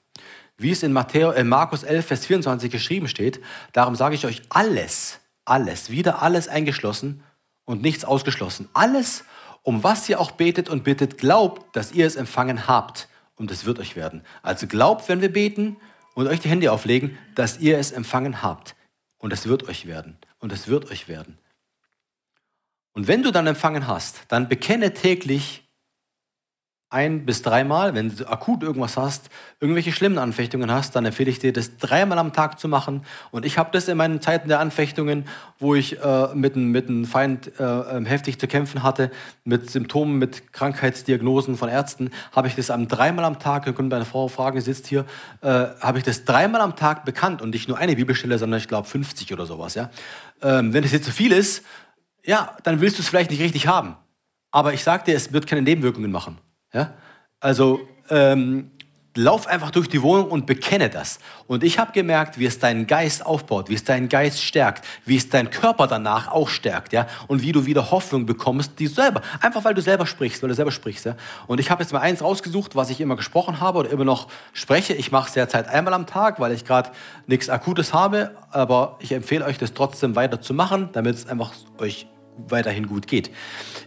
Wie 0.56 0.70
es 0.70 0.82
in 0.82 0.92
Matthäus, 0.92 1.36
äh 1.36 1.44
Markus 1.44 1.82
11, 1.82 2.06
Vers 2.06 2.26
24 2.26 2.70
geschrieben 2.70 3.08
steht, 3.08 3.40
darum 3.72 3.94
sage 3.94 4.14
ich 4.14 4.26
euch 4.26 4.42
alles, 4.50 5.20
alles, 5.44 5.90
wieder 5.90 6.22
alles 6.22 6.48
eingeschlossen 6.48 7.22
und 7.64 7.82
nichts 7.82 8.04
ausgeschlossen. 8.04 8.68
Alles, 8.74 9.24
um 9.62 9.82
was 9.82 10.08
ihr 10.08 10.20
auch 10.20 10.32
betet 10.32 10.68
und 10.68 10.84
bittet, 10.84 11.16
glaubt, 11.16 11.74
dass 11.74 11.92
ihr 11.92 12.06
es 12.06 12.16
empfangen 12.16 12.66
habt 12.66 13.08
und 13.36 13.50
es 13.50 13.64
wird 13.64 13.78
euch 13.78 13.96
werden. 13.96 14.22
Also 14.42 14.66
glaubt, 14.66 15.08
wenn 15.08 15.22
wir 15.22 15.32
beten 15.32 15.76
und 16.14 16.26
euch 16.26 16.40
die 16.40 16.50
Hände 16.50 16.70
auflegen, 16.72 17.16
dass 17.34 17.58
ihr 17.58 17.78
es 17.78 17.92
empfangen 17.92 18.42
habt 18.42 18.76
und 19.18 19.32
es 19.32 19.46
wird 19.46 19.68
euch 19.68 19.86
werden 19.86 20.18
und 20.40 20.52
es 20.52 20.68
wird 20.68 20.90
euch 20.90 21.08
werden. 21.08 21.38
Und 22.92 23.08
wenn 23.08 23.22
du 23.22 23.30
dann 23.30 23.46
empfangen 23.46 23.86
hast, 23.86 24.22
dann 24.28 24.48
bekenne 24.48 24.92
täglich 24.92 25.69
ein 26.90 27.24
bis 27.24 27.42
dreimal, 27.42 27.94
wenn 27.94 28.14
du 28.14 28.28
akut 28.28 28.64
irgendwas 28.64 28.96
hast, 28.96 29.30
irgendwelche 29.60 29.92
schlimmen 29.92 30.18
Anfechtungen 30.18 30.72
hast, 30.72 30.96
dann 30.96 31.04
empfehle 31.04 31.30
ich 31.30 31.38
dir, 31.38 31.52
das 31.52 31.76
dreimal 31.76 32.18
am 32.18 32.32
Tag 32.32 32.58
zu 32.58 32.66
machen. 32.66 33.06
Und 33.30 33.46
ich 33.46 33.58
habe 33.58 33.70
das 33.72 33.86
in 33.86 33.96
meinen 33.96 34.20
Zeiten 34.20 34.48
der 34.48 34.58
Anfechtungen, 34.58 35.26
wo 35.60 35.76
ich 35.76 36.02
äh, 36.02 36.34
mit, 36.34 36.56
einem 36.56 37.04
Feind 37.04 37.52
äh, 37.60 37.62
ähm, 37.62 38.06
heftig 38.06 38.40
zu 38.40 38.48
kämpfen 38.48 38.82
hatte, 38.82 39.12
mit 39.44 39.70
Symptomen, 39.70 40.18
mit 40.18 40.52
Krankheitsdiagnosen 40.52 41.56
von 41.56 41.68
Ärzten, 41.68 42.10
habe 42.32 42.48
ich 42.48 42.56
das 42.56 42.70
am 42.70 42.88
dreimal 42.88 43.24
am 43.24 43.38
Tag, 43.38 43.68
ihr 43.68 43.72
könnt 43.72 43.90
meine 43.90 44.04
Frau 44.04 44.26
fragen, 44.26 44.60
sitzt 44.60 44.88
hier, 44.88 45.06
äh, 45.42 45.48
habe 45.80 45.98
ich 45.98 46.04
das 46.04 46.24
dreimal 46.24 46.60
am 46.60 46.74
Tag 46.74 47.04
bekannt 47.04 47.40
und 47.40 47.50
nicht 47.50 47.68
nur 47.68 47.78
eine 47.78 47.94
Bibelstelle, 47.94 48.36
sondern 48.36 48.58
ich 48.58 48.66
glaube 48.66 48.88
50 48.88 49.32
oder 49.32 49.46
sowas. 49.46 49.76
Ja? 49.76 49.90
Ähm, 50.42 50.72
wenn 50.72 50.82
es 50.82 50.90
jetzt 50.90 51.04
zu 51.04 51.12
viel 51.12 51.30
ist, 51.30 51.64
ja, 52.24 52.56
dann 52.64 52.80
willst 52.80 52.98
du 52.98 53.02
es 53.02 53.08
vielleicht 53.08 53.30
nicht 53.30 53.40
richtig 53.40 53.68
haben. 53.68 53.94
Aber 54.50 54.74
ich 54.74 54.82
sage 54.82 55.04
dir, 55.04 55.14
es 55.14 55.32
wird 55.32 55.46
keine 55.46 55.62
Nebenwirkungen 55.62 56.10
machen. 56.10 56.38
Ja? 56.72 56.94
Also 57.40 57.80
ähm, 58.10 58.70
lauf 59.16 59.46
einfach 59.46 59.70
durch 59.70 59.88
die 59.88 60.02
Wohnung 60.02 60.30
und 60.30 60.46
bekenne 60.46 60.88
das. 60.88 61.18
Und 61.46 61.64
ich 61.64 61.78
habe 61.78 61.92
gemerkt, 61.92 62.38
wie 62.38 62.46
es 62.46 62.58
deinen 62.58 62.86
Geist 62.86 63.26
aufbaut, 63.26 63.68
wie 63.68 63.74
es 63.74 63.84
deinen 63.84 64.08
Geist 64.08 64.42
stärkt, 64.42 64.84
wie 65.04 65.16
es 65.16 65.28
deinen 65.28 65.50
Körper 65.50 65.86
danach 65.86 66.28
auch 66.28 66.48
stärkt, 66.48 66.92
ja, 66.92 67.06
und 67.26 67.42
wie 67.42 67.52
du 67.52 67.66
wieder 67.66 67.90
Hoffnung 67.90 68.26
bekommst, 68.26 68.78
die 68.78 68.86
selber, 68.86 69.22
einfach 69.40 69.64
weil 69.64 69.74
du 69.74 69.82
selber 69.82 70.06
sprichst, 70.06 70.42
weil 70.42 70.48
du 70.48 70.54
selber 70.54 70.70
sprichst, 70.70 71.06
ja. 71.06 71.16
Und 71.46 71.60
ich 71.60 71.70
habe 71.70 71.82
jetzt 71.82 71.92
mal 71.92 72.00
eins 72.00 72.22
rausgesucht, 72.22 72.76
was 72.76 72.90
ich 72.90 73.00
immer 73.00 73.16
gesprochen 73.16 73.60
habe 73.60 73.80
oder 73.80 73.90
immer 73.90 74.04
noch 74.04 74.28
spreche. 74.52 74.94
Ich 74.94 75.10
mache 75.10 75.28
es 75.28 75.34
derzeit 75.34 75.68
einmal 75.68 75.94
am 75.94 76.06
Tag, 76.06 76.38
weil 76.38 76.52
ich 76.52 76.64
gerade 76.64 76.90
nichts 77.26 77.48
Akutes 77.48 77.92
habe, 77.92 78.36
aber 78.50 78.96
ich 79.00 79.12
empfehle 79.12 79.44
euch, 79.44 79.58
das 79.58 79.74
trotzdem 79.74 80.14
weiter 80.14 80.40
zu 80.40 80.54
machen, 80.54 80.90
damit 80.92 81.16
es 81.16 81.26
einfach 81.26 81.52
euch 81.78 82.06
weiterhin 82.48 82.86
gut 82.86 83.06
geht. 83.06 83.30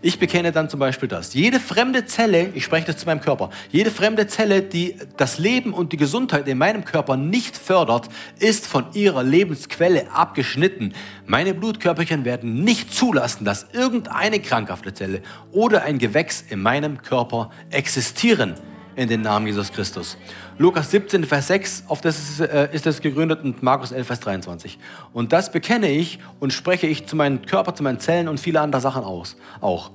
Ich 0.01 0.19
bekenne 0.19 0.51
dann 0.51 0.69
zum 0.69 0.79
Beispiel 0.79 1.07
das. 1.07 1.33
Jede 1.33 1.59
fremde 1.59 2.05
Zelle, 2.05 2.49
ich 2.53 2.63
spreche 2.63 2.87
das 2.87 2.97
zu 2.97 3.05
meinem 3.05 3.21
Körper, 3.21 3.49
jede 3.71 3.89
fremde 3.89 4.27
Zelle, 4.27 4.61
die 4.61 4.95
das 5.17 5.39
Leben 5.39 5.73
und 5.73 5.93
die 5.93 5.97
Gesundheit 5.97 6.47
in 6.47 6.57
meinem 6.57 6.85
Körper 6.85 7.17
nicht 7.17 7.57
fördert, 7.57 8.09
ist 8.39 8.67
von 8.67 8.85
ihrer 8.93 9.23
Lebensquelle 9.23 10.11
abgeschnitten. 10.11 10.93
Meine 11.25 11.53
Blutkörperchen 11.53 12.25
werden 12.25 12.63
nicht 12.63 12.93
zulassen, 12.93 13.45
dass 13.45 13.67
irgendeine 13.73 14.39
krankhafte 14.39 14.93
Zelle 14.93 15.21
oder 15.51 15.83
ein 15.83 15.97
Gewächs 15.97 16.43
in 16.49 16.61
meinem 16.61 17.01
Körper 17.01 17.49
existieren 17.69 18.55
in 18.95 19.09
den 19.09 19.21
Namen 19.21 19.47
Jesus 19.47 19.71
Christus. 19.71 20.17
Lukas 20.57 20.91
17, 20.91 21.23
Vers 21.23 21.47
6, 21.47 21.83
auf 21.87 22.01
das 22.01 22.17
ist, 22.17 22.39
äh, 22.41 22.69
es 22.71 23.01
gegründet 23.01 23.43
und 23.43 23.63
Markus 23.63 23.91
11, 23.91 24.07
Vers 24.07 24.19
23. 24.21 24.77
Und 25.13 25.33
das 25.33 25.51
bekenne 25.51 25.89
ich 25.89 26.19
und 26.39 26.53
spreche 26.53 26.87
ich 26.87 27.05
zu 27.05 27.15
meinem 27.15 27.45
Körper, 27.45 27.73
zu 27.73 27.83
meinen 27.83 27.99
Zellen 27.99 28.27
und 28.27 28.39
viele 28.39 28.61
andere 28.61 28.81
Sachen 28.81 29.03
aus, 29.03 29.35
auch. 29.61 29.91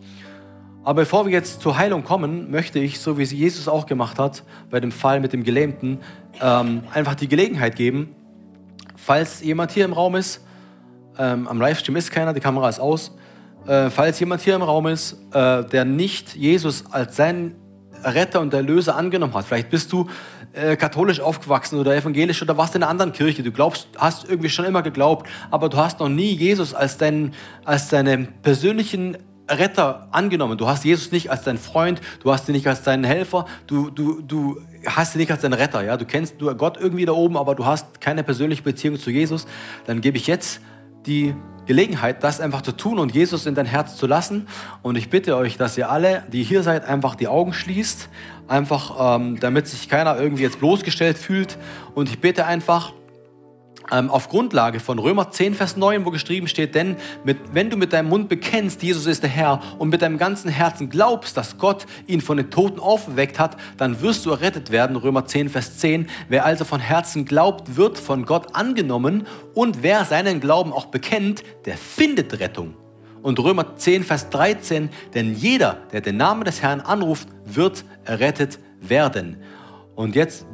Aber 0.84 1.03
bevor 1.03 1.26
wir 1.26 1.32
jetzt 1.32 1.61
zur 1.61 1.76
Heilung 1.76 2.03
kommen, 2.03 2.51
möchte 2.51 2.78
ich, 2.78 2.99
so 3.01 3.18
wie 3.18 3.22
es 3.22 3.30
Jesus 3.30 3.68
auch 3.68 3.86
gemacht 3.86 4.18
hat, 4.18 4.42
bei 4.70 4.80
dem 4.80 4.92
Fall 4.92 5.20
mit 5.20 5.32
dem 5.32 5.44
Gelähmten, 5.44 5.99
ähm, 6.40 6.82
einfach 6.92 7.14
die 7.14 7.28
Gelegenheit 7.28 7.76
geben, 7.76 8.14
falls 8.96 9.42
jemand 9.42 9.72
hier 9.72 9.84
im 9.84 9.92
Raum 9.92 10.16
ist, 10.16 10.44
ähm, 11.18 11.46
am 11.46 11.61
Livestream 11.61 11.96
ist 11.96 12.11
keiner, 12.11 12.32
die 12.32 12.40
Kamera 12.40 12.68
ist 12.68 12.78
aus, 12.78 13.16
äh, 13.66 13.90
falls 13.90 14.18
jemand 14.20 14.40
hier 14.40 14.55
im 14.55 14.62
Raum 14.62 14.86
ist, 14.86 15.16
äh, 15.34 15.64
der 15.64 15.84
nicht 15.84 16.34
Jesus 16.34 16.84
als 16.90 17.16
seinen 17.16 17.57
Retter 18.05 18.40
und 18.40 18.55
Erlöser 18.55 18.96
angenommen 18.96 19.34
hat. 19.34 19.44
Vielleicht 19.44 19.70
bist 19.70 19.92
du 19.92 20.09
äh, 20.53 20.76
katholisch 20.76 21.20
aufgewachsen 21.20 21.78
oder 21.78 21.94
evangelisch 21.96 22.42
oder 22.42 22.57
warst 22.57 22.74
in 22.74 22.82
einer 22.82 22.90
anderen 22.90 23.12
Kirche. 23.12 23.42
Du 23.42 23.53
glaubst, 23.53 23.88
hast 23.96 24.28
irgendwie 24.28 24.49
schon 24.49 24.64
immer 24.64 24.82
geglaubt, 24.82 25.28
aber 25.51 25.68
du 25.68 25.76
hast 25.76 26.01
noch 26.01 26.09
nie 26.09 26.32
Jesus 26.32 26.74
als 26.74 26.96
deinen, 26.96 27.34
als 27.64 27.88
deinen 27.88 28.28
persönlichen 28.42 29.16
Retter 29.51 30.09
angenommen. 30.11 30.59
Du 30.59 30.66
hast 30.68 30.84
Jesus 30.84 31.11
nicht 31.12 31.30
als 31.30 31.42
deinen 31.42 31.59
Freund, 31.59 32.01
du 32.22 32.32
hast 32.32 32.49
ihn 32.49 32.53
nicht 32.53 32.66
als 32.66 32.82
deinen 32.82 33.05
Helfer, 33.05 33.46
du, 33.66 33.90
du, 33.90 34.20
du 34.20 34.61
hast 34.86 35.14
ihn 35.14 35.18
nicht 35.18 35.30
als 35.30 35.40
deinen 35.40 35.55
Retter. 35.55 35.82
Ja? 35.82 35.96
Du 35.96 36.05
kennst 36.05 36.40
nur 36.40 36.55
Gott 36.55 36.76
irgendwie 36.78 37.05
da 37.05 37.12
oben, 37.12 37.36
aber 37.36 37.55
du 37.55 37.64
hast 37.64 38.01
keine 38.01 38.22
persönliche 38.22 38.62
Beziehung 38.62 38.99
zu 38.99 39.11
Jesus. 39.11 39.46
Dann 39.86 40.01
gebe 40.01 40.16
ich 40.16 40.26
jetzt 40.26 40.61
die 41.09 41.35
Gelegenheit, 41.67 42.25
das 42.25 42.41
einfach 42.41 42.63
zu 42.63 42.73
tun 42.73 42.99
und 42.99 43.15
Jesus 43.15 43.47
in 43.47 43.55
dein 43.55 43.67
Herz 43.67 43.97
zu 43.97 44.07
lassen. 44.07 44.47
Und 44.83 44.97
ich 44.97 45.11
bitte 45.11 45.37
euch, 45.37 45.59
dass 45.59 45.77
ihr 45.77 45.91
alle, 45.91 46.23
die 46.33 46.43
hier 46.43 46.63
seid, 46.63 46.85
einfach 46.87 47.15
die 47.15 47.29
Augen 47.29 47.53
schließt, 47.53 48.09
einfach 48.47 49.17
ähm, 49.17 49.39
damit 49.41 49.67
sich 49.67 49.89
keiner 49.89 50.19
irgendwie 50.19 50.45
jetzt 50.45 50.61
bloßgestellt 50.61 51.19
fühlt. 51.19 51.59
Und 51.95 52.09
ich 52.09 52.21
bitte 52.21 52.47
einfach, 52.47 52.93
ähm, 53.91 54.11
auf 54.11 54.28
Grundlage 54.28 54.80
von 54.80 54.99
Römer 54.99 55.30
10, 55.30 55.55
Vers 55.55 55.76
9, 55.76 56.05
wo 56.05 56.11
geschrieben 56.11 56.49
steht, 56.49 56.74
denn 56.74 56.97
mit, 57.24 57.39
wenn 57.53 57.70
du 57.70 57.76
mit 57.76 57.93
deinem 57.93 58.09
Mund 58.09 58.28
bekennst, 58.28 58.82
Jesus 58.82 59.07
ist 59.07 59.22
der 59.22 59.30
Herr, 59.30 59.61
und 59.78 59.89
mit 59.89 60.03
deinem 60.03 60.18
ganzen 60.18 60.51
Herzen 60.51 60.89
glaubst, 60.89 61.36
dass 61.36 61.59
Gott 61.59 61.86
ihn 62.07 62.20
von 62.20 62.36
den 62.36 62.51
Toten 62.51 62.80
aufgeweckt 62.80 63.39
hat, 63.39 63.57
dann 63.76 64.01
wirst 64.01 64.26
du 64.26 64.30
errettet 64.30 64.70
werden. 64.70 64.97
Römer 64.97 65.26
10, 65.26 65.49
Vers 65.49 65.78
10. 65.78 66.09
Wer 66.28 66.45
also 66.45 66.64
von 66.64 66.80
Herzen 66.80 67.24
glaubt, 67.24 67.76
wird 67.76 67.99
von 67.99 68.24
Gott 68.24 68.55
angenommen, 68.55 69.26
und 69.55 69.82
wer 69.82 70.05
seinen 70.05 70.41
Glauben 70.41 70.72
auch 70.72 70.86
bekennt, 70.86 71.43
der 71.64 71.76
findet 71.76 72.39
Rettung. 72.39 72.74
Und 73.22 73.41
Römer 73.41 73.76
10, 73.76 74.05
Vers 74.05 74.30
13, 74.30 74.91
denn 75.14 75.34
jeder, 75.34 75.78
der 75.93 76.01
den 76.01 76.16
Namen 76.16 76.45
des 76.45 76.62
Herrn 76.62 76.80
anruft, 76.80 77.28
wird 77.45 77.84
errettet 78.05 78.59
werden. 78.80 79.39
Und 79.97 80.14
jetzt 80.14 80.47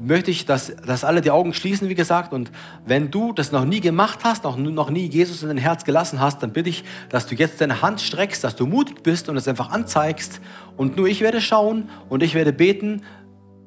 möchte 0.00 0.30
ich, 0.30 0.46
dass, 0.46 0.74
dass 0.76 1.04
alle 1.04 1.20
die 1.20 1.30
Augen 1.30 1.52
schließen, 1.54 1.88
wie 1.88 1.94
gesagt. 1.94 2.32
Und 2.32 2.50
wenn 2.86 3.10
du 3.10 3.32
das 3.32 3.52
noch 3.52 3.64
nie 3.64 3.80
gemacht 3.80 4.20
hast, 4.22 4.44
noch, 4.44 4.56
noch 4.56 4.90
nie 4.90 5.06
Jesus 5.06 5.42
in 5.42 5.48
dein 5.48 5.58
Herz 5.58 5.84
gelassen 5.84 6.20
hast, 6.20 6.42
dann 6.42 6.52
bitte 6.52 6.70
ich, 6.70 6.84
dass 7.08 7.26
du 7.26 7.34
jetzt 7.34 7.60
deine 7.60 7.82
Hand 7.82 8.00
streckst, 8.00 8.44
dass 8.44 8.56
du 8.56 8.66
mutig 8.66 9.02
bist 9.02 9.28
und 9.28 9.36
es 9.36 9.48
einfach 9.48 9.70
anzeigst. 9.70 10.40
Und 10.76 10.96
nur 10.96 11.08
ich 11.08 11.20
werde 11.20 11.40
schauen 11.40 11.88
und 12.08 12.22
ich 12.22 12.34
werde 12.34 12.52
beten, 12.52 13.02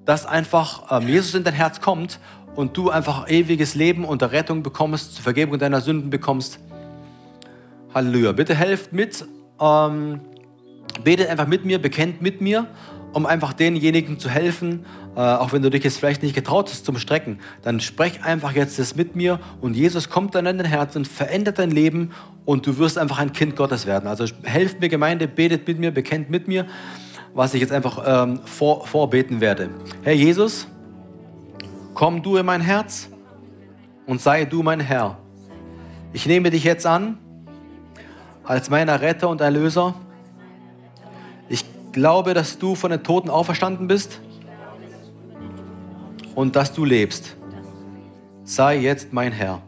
dass 0.06 0.26
einfach 0.26 0.92
ähm, 0.92 1.08
Jesus 1.08 1.36
in 1.36 1.44
dein 1.44 1.54
Herz 1.54 1.82
kommt 1.82 2.20
und 2.56 2.76
du 2.76 2.90
einfach 2.90 3.30
ewiges 3.30 3.76
Leben 3.76 4.06
und 4.06 4.24
Rettung 4.24 4.64
bekommst, 4.64 5.16
zur 5.16 5.24
Vergebung 5.24 5.60
deiner 5.60 5.82
Sünden 5.82 6.10
bekommst. 6.10 6.60
Halleluja. 7.94 8.32
Bitte 8.32 8.56
helft 8.56 8.94
mit. 8.94 9.26
Ähm, 9.60 10.22
betet 11.04 11.30
einfach 11.30 11.48
mit 11.48 11.66
mir, 11.66 11.80
bekennt 11.80 12.22
mit 12.22 12.42
mir, 12.42 12.68
um 13.14 13.26
einfach 13.26 13.54
denjenigen 13.54 14.20
zu 14.20 14.30
helfen, 14.30 14.86
äh, 15.16 15.20
auch 15.20 15.52
wenn 15.52 15.62
du 15.62 15.70
dich 15.70 15.84
jetzt 15.84 15.98
vielleicht 15.98 16.24
nicht 16.24 16.34
getraut 16.36 16.70
hast 16.70 16.86
zum 16.86 16.98
Strecken, 16.98 17.40
dann 17.62 17.80
sprech 17.80 18.24
einfach 18.24 18.54
jetzt 18.54 18.80
das 18.80 18.96
mit 18.96 19.16
mir 19.16 19.40
und 19.60 19.76
Jesus 19.76 20.10
kommt 20.10 20.36
dann 20.36 20.46
in 20.46 20.58
dein 20.58 20.68
Herz 20.68 20.96
und 20.96 21.08
verändert 21.08 21.60
dein 21.60 21.72
Leben 21.72 22.12
und 22.46 22.66
du 22.66 22.78
wirst 22.78 22.98
einfach 22.98 23.20
ein 23.20 23.34
Kind 23.34 23.56
Gottes 23.56 23.86
werden. 23.86 24.08
Also 24.08 24.26
helft 24.44 24.80
mir 24.80 24.90
Gemeinde, 24.90 25.28
betet 25.28 25.68
mit 25.68 25.80
mir, 25.80 25.92
bekennt 25.92 26.30
mit 26.30 26.48
mir, 26.48 26.66
was 27.34 27.54
ich 27.54 27.62
jetzt 27.62 27.72
einfach 27.72 28.02
ähm, 28.06 28.40
vor, 28.46 28.88
vorbeten 28.88 29.42
werde. 29.42 29.70
Herr 30.04 30.14
Jesus, 30.14 30.68
komm 31.94 32.24
du 32.24 32.38
in 32.38 32.46
mein 32.46 32.62
Herz 32.62 33.10
und 34.06 34.22
sei 34.22 34.46
du 34.46 34.64
mein 34.64 34.80
Herr. 34.80 35.18
Ich 36.14 36.26
nehme 36.26 36.50
dich 36.50 36.64
jetzt 36.64 36.86
an 36.86 37.18
als 38.44 38.70
meiner 38.70 39.02
Retter 39.02 39.30
und 39.30 39.40
Erlöser. 39.40 39.96
Ich 41.48 41.64
glaube, 41.92 42.34
dass 42.34 42.58
du 42.58 42.76
von 42.76 42.92
den 42.92 43.04
Toten 43.04 43.30
auferstanden 43.30 43.88
bist 43.88 44.22
und 46.36 46.56
dass 46.56 46.74
du 46.74 46.86
lebst. 46.86 47.36
Sei 48.44 48.78
jetzt 48.78 49.14
mein 49.14 49.32
Herr. 49.32 49.62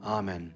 Amen. 0.00 0.51